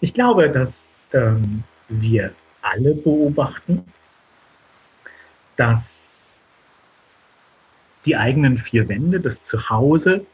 Ich 0.00 0.14
glaube, 0.14 0.50
dass 0.50 0.74
ähm, 1.12 1.62
wir 1.88 2.32
alle 2.62 2.94
beobachten, 2.94 3.84
dass 5.56 5.90
die 8.04 8.16
eigenen 8.16 8.58
vier 8.58 8.88
Wände, 8.88 9.20
das 9.20 9.42
Zuhause, 9.42 10.24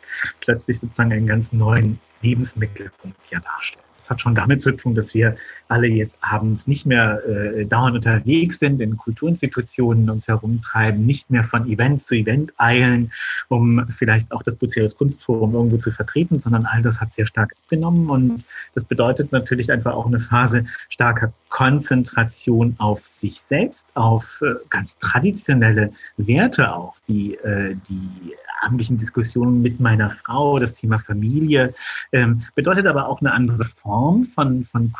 plötzlich 0.40 0.78
sozusagen 0.78 1.12
einen 1.12 1.26
ganz 1.26 1.52
neuen 1.52 1.98
Lebensmittelpunkt 2.20 3.18
ja 3.30 3.40
darstellen. 3.40 3.84
Das 3.96 4.10
hat 4.10 4.20
schon 4.20 4.34
damit 4.34 4.60
zu 4.60 4.72
tun, 4.72 4.94
dass 4.94 5.14
wir 5.14 5.36
alle 5.72 5.86
jetzt 5.86 6.18
abends 6.20 6.66
nicht 6.66 6.84
mehr 6.84 7.22
äh, 7.26 7.64
dauernd 7.64 7.96
unterwegs 7.96 8.58
sind, 8.58 8.80
in 8.82 8.98
Kulturinstitutionen 8.98 10.10
uns 10.10 10.28
herumtreiben, 10.28 11.06
nicht 11.06 11.30
mehr 11.30 11.44
von 11.44 11.66
Event 11.66 12.02
zu 12.02 12.14
Event 12.14 12.52
eilen, 12.58 13.10
um 13.48 13.86
vielleicht 13.88 14.30
auch 14.32 14.42
das 14.42 14.56
Bucerius 14.56 14.94
Kunstforum 14.94 15.54
irgendwo 15.54 15.78
zu 15.78 15.90
vertreten, 15.90 16.40
sondern 16.40 16.66
all 16.66 16.82
das 16.82 17.00
hat 17.00 17.14
sehr 17.14 17.24
stark 17.26 17.54
abgenommen. 17.64 18.10
Und 18.10 18.44
das 18.74 18.84
bedeutet 18.84 19.32
natürlich 19.32 19.72
einfach 19.72 19.94
auch 19.94 20.06
eine 20.06 20.20
Phase 20.20 20.66
starker 20.90 21.32
Konzentration 21.48 22.74
auf 22.78 23.06
sich 23.06 23.40
selbst, 23.40 23.86
auf 23.94 24.42
äh, 24.42 24.54
ganz 24.68 24.98
traditionelle 24.98 25.90
Werte 26.18 26.74
auch, 26.74 26.96
die, 27.08 27.34
äh, 27.36 27.76
die 27.88 28.34
abendlichen 28.62 28.98
Diskussionen 28.98 29.60
mit 29.60 29.80
meiner 29.80 30.10
Frau, 30.10 30.58
das 30.58 30.74
Thema 30.74 30.98
Familie, 30.98 31.74
ähm, 32.12 32.42
bedeutet 32.54 32.86
aber 32.86 33.08
auch 33.08 33.20
eine 33.20 33.32
andere 33.32 33.64
Form 33.64 34.26
von, 34.34 34.64
von 34.64 34.92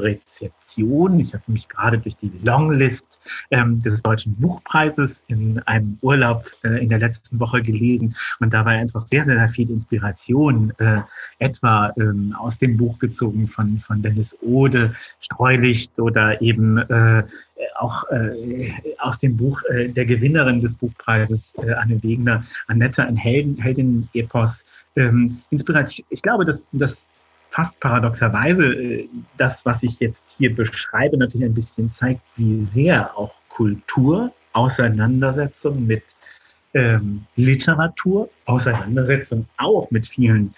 Kulturrezeption. 0.00 1.20
Ich 1.20 1.34
habe 1.34 1.44
mich 1.48 1.68
gerade 1.68 1.98
durch 1.98 2.16
die 2.16 2.32
Longlist 2.42 3.06
ähm, 3.50 3.82
des 3.82 4.02
Deutschen 4.02 4.34
Buchpreises 4.36 5.22
in 5.28 5.60
einem 5.66 5.98
Urlaub 6.00 6.50
äh, 6.64 6.82
in 6.82 6.88
der 6.88 6.98
letzten 6.98 7.38
Woche 7.38 7.62
gelesen 7.62 8.16
und 8.40 8.52
da 8.52 8.64
war 8.64 8.72
einfach 8.72 9.06
sehr, 9.06 9.24
sehr 9.24 9.48
viel 9.50 9.70
Inspiration, 9.70 10.72
äh, 10.78 11.02
etwa 11.38 11.92
ähm, 11.98 12.34
aus 12.38 12.58
dem 12.58 12.76
Buch 12.76 12.98
gezogen 12.98 13.46
von, 13.46 13.78
von 13.86 14.02
Dennis 14.02 14.36
Ode, 14.40 14.94
Streulicht 15.20 15.98
oder 15.98 16.40
eben 16.40 16.78
äh, 16.78 17.22
auch 17.78 18.04
äh, 18.10 18.72
aus 18.98 19.18
dem 19.18 19.36
Buch 19.36 19.62
äh, 19.70 19.88
der 19.88 20.06
Gewinnerin 20.06 20.62
des 20.62 20.74
Buchpreises, 20.74 21.52
äh, 21.62 21.72
Anne 21.72 22.02
Wegner, 22.02 22.42
Annette, 22.68 23.04
ein 23.04 23.16
Helden, 23.16 23.58
Heldinnen-Epos. 23.58 24.64
Ähm, 24.96 25.40
Inspiration. 25.50 26.04
Ich 26.10 26.20
glaube, 26.20 26.44
dass, 26.44 26.64
dass 26.72 27.04
fast 27.50 27.78
paradoxerweise 27.80 28.64
äh, 28.64 29.08
das, 29.36 29.64
was 29.66 29.82
ich 29.82 29.98
jetzt 30.00 30.24
hier 30.38 30.54
beschreibe, 30.54 31.16
natürlich 31.16 31.46
ein 31.46 31.54
bisschen 31.54 31.92
zeigt, 31.92 32.22
wie 32.36 32.62
sehr 32.62 33.16
auch 33.16 33.34
Kultur, 33.48 34.32
Auseinandersetzung 34.52 35.86
mit 35.86 36.02
ähm, 36.74 37.24
Literatur, 37.36 38.28
Auseinandersetzung 38.46 39.46
auch 39.56 39.90
mit 39.90 40.06
vielen, 40.06 40.54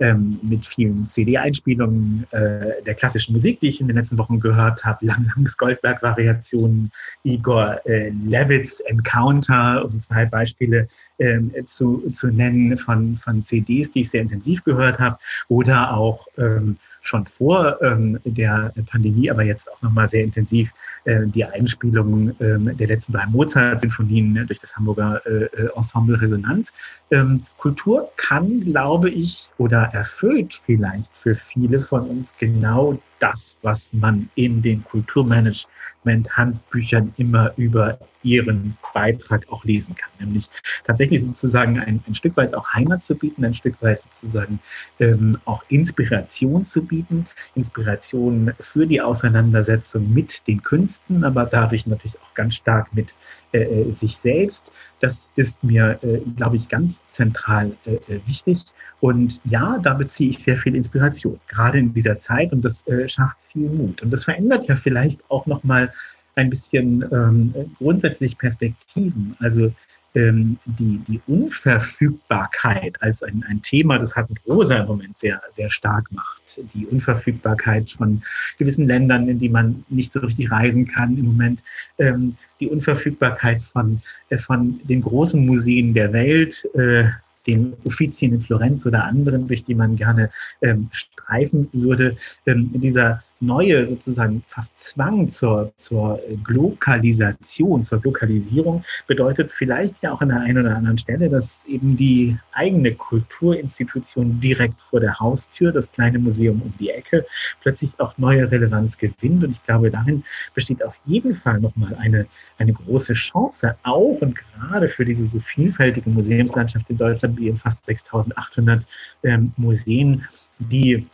ähm, 0.00 0.38
mit 0.42 0.66
vielen 0.66 1.08
CD-Einspielungen 1.08 2.26
äh, 2.30 2.82
der 2.84 2.94
klassischen 2.94 3.32
Musik, 3.32 3.60
die 3.60 3.68
ich 3.68 3.80
in 3.80 3.86
den 3.86 3.96
letzten 3.96 4.18
Wochen 4.18 4.40
gehört 4.40 4.84
habe, 4.84 5.06
Lang 5.06 5.30
Langs 5.34 5.56
Goldberg-Variationen, 5.56 6.90
Igor 7.24 7.80
äh, 7.86 8.10
Levitz 8.10 8.80
Encounter, 8.86 9.84
um 9.84 10.00
zwei 10.00 10.26
Beispiele 10.26 10.88
ähm, 11.18 11.52
zu, 11.66 12.10
zu 12.14 12.28
nennen 12.28 12.76
von, 12.78 13.18
von 13.22 13.44
CDs, 13.44 13.90
die 13.92 14.02
ich 14.02 14.10
sehr 14.10 14.22
intensiv 14.22 14.64
gehört 14.64 14.98
habe, 14.98 15.18
oder 15.48 15.94
auch 15.94 16.26
ähm, 16.38 16.76
schon 17.04 17.26
vor 17.26 17.80
ähm, 17.82 18.18
der 18.24 18.72
Pandemie, 18.90 19.30
aber 19.30 19.42
jetzt 19.42 19.70
auch 19.70 19.80
nochmal 19.82 20.08
sehr 20.08 20.24
intensiv 20.24 20.72
äh, 21.04 21.26
die 21.26 21.44
Einspielung 21.44 22.34
ähm, 22.40 22.76
der 22.76 22.86
letzten 22.88 23.12
drei 23.12 23.26
Mozart-Sinfonien 23.26 24.36
äh, 24.36 24.46
durch 24.46 24.58
das 24.58 24.74
Hamburger 24.74 25.20
äh, 25.26 25.44
äh, 25.44 25.68
Ensemble 25.76 26.20
Resonanz. 26.20 26.72
Ähm, 27.10 27.44
Kultur 27.58 28.10
kann, 28.16 28.60
glaube 28.60 29.10
ich, 29.10 29.50
oder 29.58 29.82
erfüllt 29.92 30.60
vielleicht 30.64 31.04
für 31.22 31.34
viele 31.34 31.80
von 31.80 32.08
uns 32.08 32.32
genau 32.38 32.98
das, 33.20 33.54
was 33.62 33.92
man 33.92 34.28
in 34.34 34.62
den 34.62 34.82
Kulturmanagement 34.84 35.68
Handbüchern 36.04 37.12
immer 37.16 37.52
über 37.56 37.98
ihren 38.22 38.76
Beitrag 38.92 39.46
auch 39.50 39.64
lesen 39.64 39.94
kann. 39.94 40.10
Nämlich 40.18 40.48
tatsächlich 40.84 41.22
sozusagen 41.22 41.78
ein, 41.78 42.02
ein 42.06 42.14
Stück 42.14 42.36
weit 42.36 42.54
auch 42.54 42.72
Heimat 42.72 43.04
zu 43.04 43.14
bieten, 43.14 43.44
ein 43.44 43.54
Stück 43.54 43.80
weit 43.82 44.00
sozusagen 44.02 44.58
ähm, 44.98 45.38
auch 45.44 45.62
Inspiration 45.68 46.64
zu 46.64 46.82
bieten, 46.82 47.26
Inspiration 47.54 48.52
für 48.60 48.86
die 48.86 49.00
Auseinandersetzung 49.00 50.12
mit 50.12 50.46
den 50.46 50.62
Künsten, 50.62 51.24
aber 51.24 51.44
dadurch 51.44 51.86
natürlich 51.86 52.16
auch 52.20 52.34
ganz 52.34 52.54
stark 52.54 52.94
mit 52.94 53.08
äh, 53.52 53.58
äh 53.58 53.92
sich 53.92 54.16
selbst. 54.16 54.64
Das 55.04 55.28
ist 55.36 55.62
mir, 55.62 55.98
äh, 56.00 56.20
glaube 56.34 56.56
ich, 56.56 56.66
ganz 56.66 56.98
zentral 57.12 57.76
äh, 57.84 57.96
äh, 58.10 58.20
wichtig. 58.26 58.64
Und 59.00 59.38
ja, 59.44 59.78
da 59.82 59.92
beziehe 59.92 60.30
ich 60.30 60.42
sehr 60.42 60.56
viel 60.56 60.74
Inspiration, 60.74 61.38
gerade 61.46 61.78
in 61.78 61.92
dieser 61.92 62.18
Zeit. 62.18 62.54
Und 62.54 62.64
das 62.64 62.86
äh, 62.86 63.06
schafft 63.06 63.36
viel 63.52 63.68
Mut. 63.68 64.00
Und 64.00 64.10
das 64.10 64.24
verändert 64.24 64.66
ja 64.66 64.76
vielleicht 64.76 65.20
auch 65.28 65.44
nochmal 65.44 65.92
ein 66.36 66.48
bisschen 66.48 67.04
ähm, 67.12 67.54
grundsätzlich 67.76 68.38
Perspektiven. 68.38 69.36
Also 69.40 69.72
ähm, 70.14 70.58
die, 70.64 71.00
die 71.08 71.20
Unverfügbarkeit 71.26 73.02
als 73.02 73.22
ein, 73.22 73.44
ein 73.48 73.60
Thema, 73.62 73.98
das 73.98 74.14
hat 74.14 74.28
Rosa 74.46 74.76
im 74.76 74.86
Moment 74.86 75.18
sehr, 75.18 75.42
sehr 75.52 75.70
stark 75.70 76.10
macht. 76.12 76.40
Die 76.72 76.86
Unverfügbarkeit 76.86 77.90
von 77.90 78.22
gewissen 78.58 78.86
Ländern, 78.86 79.28
in 79.28 79.40
die 79.40 79.48
man 79.48 79.84
nicht 79.88 80.12
so 80.12 80.20
richtig 80.20 80.50
reisen 80.50 80.86
kann 80.86 81.16
im 81.18 81.26
Moment. 81.26 81.60
Ähm, 81.98 82.36
die 82.60 82.68
Unverfügbarkeit 82.68 83.60
von, 83.62 84.00
äh, 84.28 84.38
von 84.38 84.80
den 84.84 85.02
großen 85.02 85.44
Museen 85.44 85.94
der 85.94 86.12
Welt, 86.12 86.64
äh, 86.74 87.04
den 87.46 87.74
Uffizien 87.84 88.34
in 88.34 88.42
Florenz 88.42 88.86
oder 88.86 89.04
anderen, 89.04 89.48
durch 89.48 89.64
die 89.64 89.74
man 89.74 89.96
gerne 89.96 90.30
ähm, 90.62 90.88
streifen 90.92 91.68
würde. 91.72 92.16
Ähm, 92.46 92.70
dieser 92.74 93.22
neue 93.40 93.86
sozusagen 93.86 94.42
fast 94.48 94.72
Zwang 94.82 95.30
zur, 95.30 95.72
zur 95.78 96.20
Glokalisation, 96.44 97.84
zur 97.84 98.00
Lokalisierung 98.02 98.84
bedeutet 99.06 99.50
vielleicht 99.50 100.02
ja 100.02 100.12
auch 100.12 100.20
an 100.20 100.28
der 100.28 100.40
einen 100.40 100.58
oder 100.58 100.76
anderen 100.76 100.98
Stelle, 100.98 101.28
dass 101.28 101.58
eben 101.66 101.96
die 101.96 102.36
eigene 102.52 102.94
Kulturinstitution 102.94 104.40
direkt 104.40 104.80
vor 104.80 105.00
der 105.00 105.18
Haustür, 105.18 105.72
das 105.72 105.90
kleine 105.90 106.18
Museum 106.18 106.62
um 106.62 106.72
die 106.78 106.90
Ecke, 106.90 107.26
plötzlich 107.60 107.92
auch 107.98 108.16
neue 108.18 108.50
Relevanz 108.50 108.96
gewinnt. 108.98 109.44
Und 109.44 109.52
ich 109.52 109.62
glaube, 109.64 109.90
darin 109.90 110.22
besteht 110.54 110.84
auf 110.84 110.98
jeden 111.04 111.34
Fall 111.34 111.60
nochmal 111.60 111.94
eine, 111.96 112.26
eine 112.58 112.72
große 112.72 113.14
Chance, 113.14 113.76
auch 113.82 114.18
und 114.20 114.36
gerade 114.36 114.88
für 114.88 115.04
diese 115.04 115.26
so 115.26 115.40
vielfältige 115.40 116.08
Museumslandschaft 116.10 116.88
in 116.88 116.98
Deutschland, 116.98 117.38
wie 117.38 117.48
in 117.48 117.58
fast 117.58 117.84
6800 117.84 118.84
ähm, 119.22 119.52
Museen, 119.56 120.24
die 120.58 121.06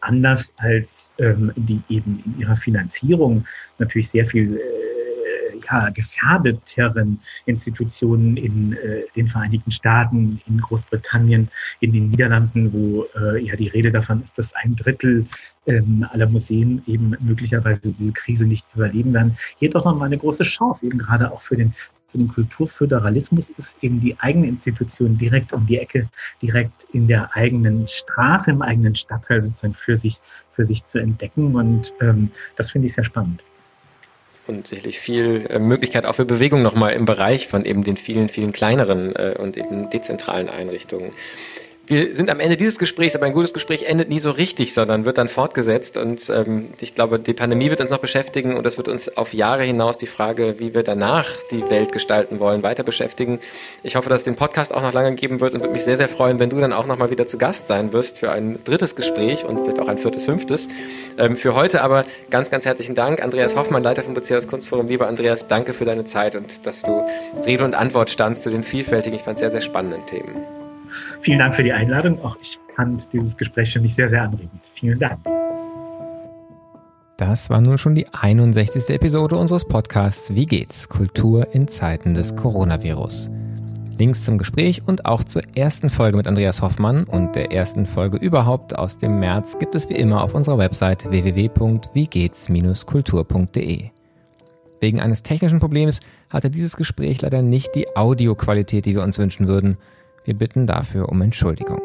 anders 0.00 0.52
als 0.56 1.10
ähm, 1.18 1.52
die 1.56 1.80
eben 1.88 2.22
in 2.24 2.40
ihrer 2.40 2.56
Finanzierung 2.56 3.44
natürlich 3.78 4.10
sehr 4.10 4.26
viel 4.26 4.56
äh, 4.56 4.60
ja, 5.70 5.90
gefährdeteren 5.90 7.20
Institutionen 7.46 8.36
in 8.36 8.72
äh, 8.72 9.02
den 9.14 9.28
Vereinigten 9.28 9.70
Staaten, 9.70 10.40
in 10.46 10.58
Großbritannien, 10.58 11.48
in 11.80 11.92
den 11.92 12.10
Niederlanden, 12.10 12.72
wo 12.72 13.06
äh, 13.18 13.42
ja 13.44 13.56
die 13.56 13.68
Rede 13.68 13.90
davon 13.90 14.22
ist, 14.22 14.38
dass 14.38 14.54
ein 14.54 14.76
Drittel 14.76 15.26
ähm, 15.66 16.06
aller 16.10 16.28
Museen 16.28 16.82
eben 16.86 17.14
möglicherweise 17.20 17.92
diese 17.92 18.12
Krise 18.12 18.44
nicht 18.44 18.64
überleben 18.74 19.12
werden. 19.12 19.36
Hier 19.58 19.70
doch 19.70 19.84
nochmal 19.84 20.06
eine 20.06 20.18
große 20.18 20.44
Chance, 20.44 20.86
eben 20.86 20.98
gerade 20.98 21.30
auch 21.30 21.42
für 21.42 21.56
den 21.56 21.74
für 22.10 22.18
den 22.18 22.28
Kulturföderalismus 22.28 23.50
ist 23.50 23.74
eben 23.82 24.00
die 24.00 24.18
eigene 24.18 24.48
Institution 24.48 25.16
direkt 25.16 25.52
um 25.52 25.66
die 25.66 25.78
Ecke, 25.78 26.08
direkt 26.42 26.86
in 26.92 27.08
der 27.08 27.34
eigenen 27.36 27.86
Straße, 27.88 28.50
im 28.50 28.62
eigenen 28.62 28.94
Stadtteil 28.94 29.42
sozusagen 29.42 29.74
für 29.74 29.96
sich, 29.96 30.18
für 30.52 30.64
sich 30.64 30.86
zu 30.86 30.98
entdecken. 30.98 31.54
Und 31.54 31.92
ähm, 32.00 32.30
das 32.56 32.70
finde 32.70 32.88
ich 32.88 32.94
sehr 32.94 33.04
spannend. 33.04 33.42
und 34.46 34.66
sicherlich 34.66 34.98
viel 34.98 35.46
äh, 35.48 35.58
Möglichkeit 35.58 36.06
auch 36.06 36.16
für 36.16 36.24
Bewegung 36.24 36.62
nochmal 36.62 36.92
im 36.92 37.04
Bereich 37.04 37.46
von 37.46 37.64
eben 37.64 37.84
den 37.84 37.96
vielen, 37.96 38.28
vielen 38.28 38.52
kleineren 38.52 39.14
äh, 39.14 39.36
und 39.38 39.56
eben 39.56 39.90
dezentralen 39.90 40.48
Einrichtungen 40.48 41.12
wir 41.90 42.14
sind 42.14 42.30
am 42.30 42.38
Ende 42.38 42.56
dieses 42.56 42.78
Gesprächs, 42.78 43.16
aber 43.16 43.26
ein 43.26 43.32
gutes 43.32 43.52
Gespräch 43.52 43.82
endet 43.82 44.08
nie 44.08 44.20
so 44.20 44.30
richtig, 44.30 44.72
sondern 44.72 45.04
wird 45.04 45.18
dann 45.18 45.28
fortgesetzt. 45.28 45.96
Und 45.96 46.30
ähm, 46.30 46.68
ich 46.80 46.94
glaube, 46.94 47.18
die 47.18 47.34
Pandemie 47.34 47.68
wird 47.68 47.80
uns 47.80 47.90
noch 47.90 47.98
beschäftigen 47.98 48.56
und 48.56 48.64
das 48.64 48.78
wird 48.78 48.86
uns 48.86 49.16
auf 49.16 49.34
Jahre 49.34 49.64
hinaus 49.64 49.98
die 49.98 50.06
Frage, 50.06 50.60
wie 50.60 50.72
wir 50.72 50.84
danach 50.84 51.28
die 51.50 51.68
Welt 51.68 51.90
gestalten 51.90 52.38
wollen, 52.38 52.62
weiter 52.62 52.84
beschäftigen. 52.84 53.40
Ich 53.82 53.96
hoffe, 53.96 54.08
dass 54.08 54.20
es 54.20 54.24
den 54.24 54.36
Podcast 54.36 54.72
auch 54.72 54.82
noch 54.82 54.92
lange 54.92 55.16
geben 55.16 55.40
wird 55.40 55.54
und 55.54 55.60
würde 55.60 55.72
mich 55.72 55.82
sehr, 55.82 55.96
sehr 55.96 56.08
freuen, 56.08 56.38
wenn 56.38 56.48
du 56.48 56.60
dann 56.60 56.72
auch 56.72 56.86
nochmal 56.86 57.10
wieder 57.10 57.26
zu 57.26 57.38
Gast 57.38 57.66
sein 57.66 57.92
wirst 57.92 58.18
für 58.18 58.30
ein 58.30 58.60
drittes 58.62 58.94
Gespräch 58.94 59.44
und 59.44 59.58
vielleicht 59.58 59.80
auch 59.80 59.88
ein 59.88 59.98
viertes, 59.98 60.24
fünftes. 60.26 60.68
Ähm, 61.18 61.36
für 61.36 61.56
heute 61.56 61.82
aber 61.82 62.04
ganz, 62.30 62.50
ganz 62.50 62.66
herzlichen 62.66 62.94
Dank. 62.94 63.20
Andreas 63.20 63.56
Hoffmann, 63.56 63.82
Leiter 63.82 64.04
vom 64.04 64.14
Beziehers 64.14 64.46
Kunstforum. 64.46 64.86
Lieber 64.86 65.08
Andreas, 65.08 65.48
danke 65.48 65.72
für 65.72 65.86
deine 65.86 66.04
Zeit 66.04 66.36
und 66.36 66.66
dass 66.66 66.82
du 66.82 67.04
Rede 67.44 67.64
und 67.64 67.74
Antwort 67.74 68.10
standst 68.10 68.44
zu 68.44 68.50
den 68.50 68.62
vielfältigen, 68.62 69.16
ich 69.16 69.24
fand 69.24 69.40
sehr, 69.40 69.50
sehr 69.50 69.60
spannenden 69.60 70.06
Themen. 70.06 70.59
Vielen 71.20 71.38
Dank 71.38 71.54
für 71.54 71.62
die 71.62 71.72
Einladung. 71.72 72.22
Auch 72.24 72.36
ich 72.40 72.58
fand 72.76 73.12
dieses 73.12 73.36
Gespräch 73.36 73.72
für 73.72 73.80
mich 73.80 73.94
sehr, 73.94 74.08
sehr 74.08 74.22
anregend. 74.22 74.60
Vielen 74.74 74.98
Dank. 74.98 75.20
Das 77.16 77.50
war 77.50 77.60
nun 77.60 77.76
schon 77.76 77.94
die 77.94 78.08
61. 78.14 78.88
Episode 78.88 79.36
unseres 79.36 79.68
Podcasts 79.68 80.34
Wie 80.34 80.46
geht's? 80.46 80.88
Kultur 80.88 81.52
in 81.52 81.68
Zeiten 81.68 82.14
des 82.14 82.34
Coronavirus. 82.34 83.28
Links 83.98 84.24
zum 84.24 84.38
Gespräch 84.38 84.80
und 84.86 85.04
auch 85.04 85.22
zur 85.24 85.42
ersten 85.54 85.90
Folge 85.90 86.16
mit 86.16 86.26
Andreas 86.26 86.62
Hoffmann 86.62 87.04
und 87.04 87.36
der 87.36 87.52
ersten 87.52 87.84
Folge 87.84 88.16
überhaupt 88.16 88.78
aus 88.78 88.96
dem 88.96 89.20
März 89.20 89.58
gibt 89.58 89.74
es 89.74 89.90
wie 89.90 89.96
immer 89.96 90.24
auf 90.24 90.34
unserer 90.34 90.56
Website 90.56 91.10
www.wiegehts-kultur.de. 91.10 93.90
Wegen 94.80 95.00
eines 95.02 95.22
technischen 95.22 95.60
Problems 95.60 96.00
hatte 96.30 96.48
dieses 96.48 96.78
Gespräch 96.78 97.20
leider 97.20 97.42
nicht 97.42 97.74
die 97.74 97.94
Audioqualität, 97.94 98.86
die 98.86 98.94
wir 98.94 99.02
uns 99.02 99.18
wünschen 99.18 99.46
würden. 99.46 99.76
Wir 100.24 100.34
bitten 100.34 100.66
dafür 100.66 101.08
um 101.08 101.20
Entschuldigung. 101.22 101.80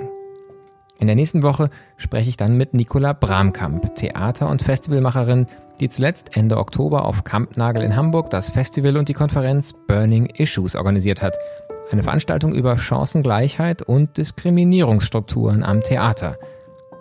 In 0.98 1.08
der 1.08 1.16
nächsten 1.16 1.44
Woche 1.44 1.70
spreche 1.98 2.30
ich 2.30 2.38
dann 2.38 2.58
mit 2.58 2.74
Nicola 2.74 3.14
Bramkamp, 3.14 3.96
Theater- 3.96 4.50
und 4.50 4.62
Festivalmacherin, 4.62 5.46
die 5.80 5.90
zuletzt 5.90 6.38
Ende 6.38 6.58
Oktober 6.58 7.06
auf 7.06 7.26
Kampnagel 7.26 7.84
in 7.84 7.96
Hamburg 7.96 8.30
das 8.30 8.50
Festival 8.50 8.96
und 8.96 9.10
die 9.10 9.14
Konferenz 9.14 9.74
Burning 9.88 10.28
Issues 10.28 10.76
organisiert 10.76 11.22
hat. 11.22 11.38
Eine 11.92 12.04
Veranstaltung 12.04 12.54
über 12.54 12.78
Chancengleichheit 12.78 13.82
und 13.82 14.18
Diskriminierungsstrukturen 14.18 15.64
am 15.64 15.82
Theater. 15.84 16.38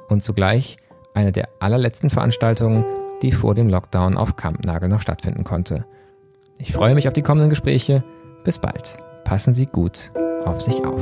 Und 0.09 0.23
zugleich 0.23 0.77
eine 1.15 1.33
der 1.33 1.49
allerletzten 1.61 2.11
Veranstaltungen, 2.11 2.85
die 3.23 3.33
vor 3.33 3.55
dem 3.55 3.69
Lockdown 3.69 4.17
auf 4.17 4.37
Kampnagel 4.37 4.89
noch 4.89 5.01
stattfinden 5.01 5.45
konnte. 5.45 5.87
Ich 6.59 6.73
freue 6.73 6.95
mich 6.95 7.07
auf 7.09 7.15
die 7.15 7.23
kommenden 7.23 7.51
Gespräche. 7.51 8.03
Bis 8.45 8.59
bald. 8.59 9.04
Passen 9.25 9.55
Sie 9.55 9.67
gut 9.67 10.11
auf 10.45 10.61
sich 10.61 10.85
auf. 10.85 11.01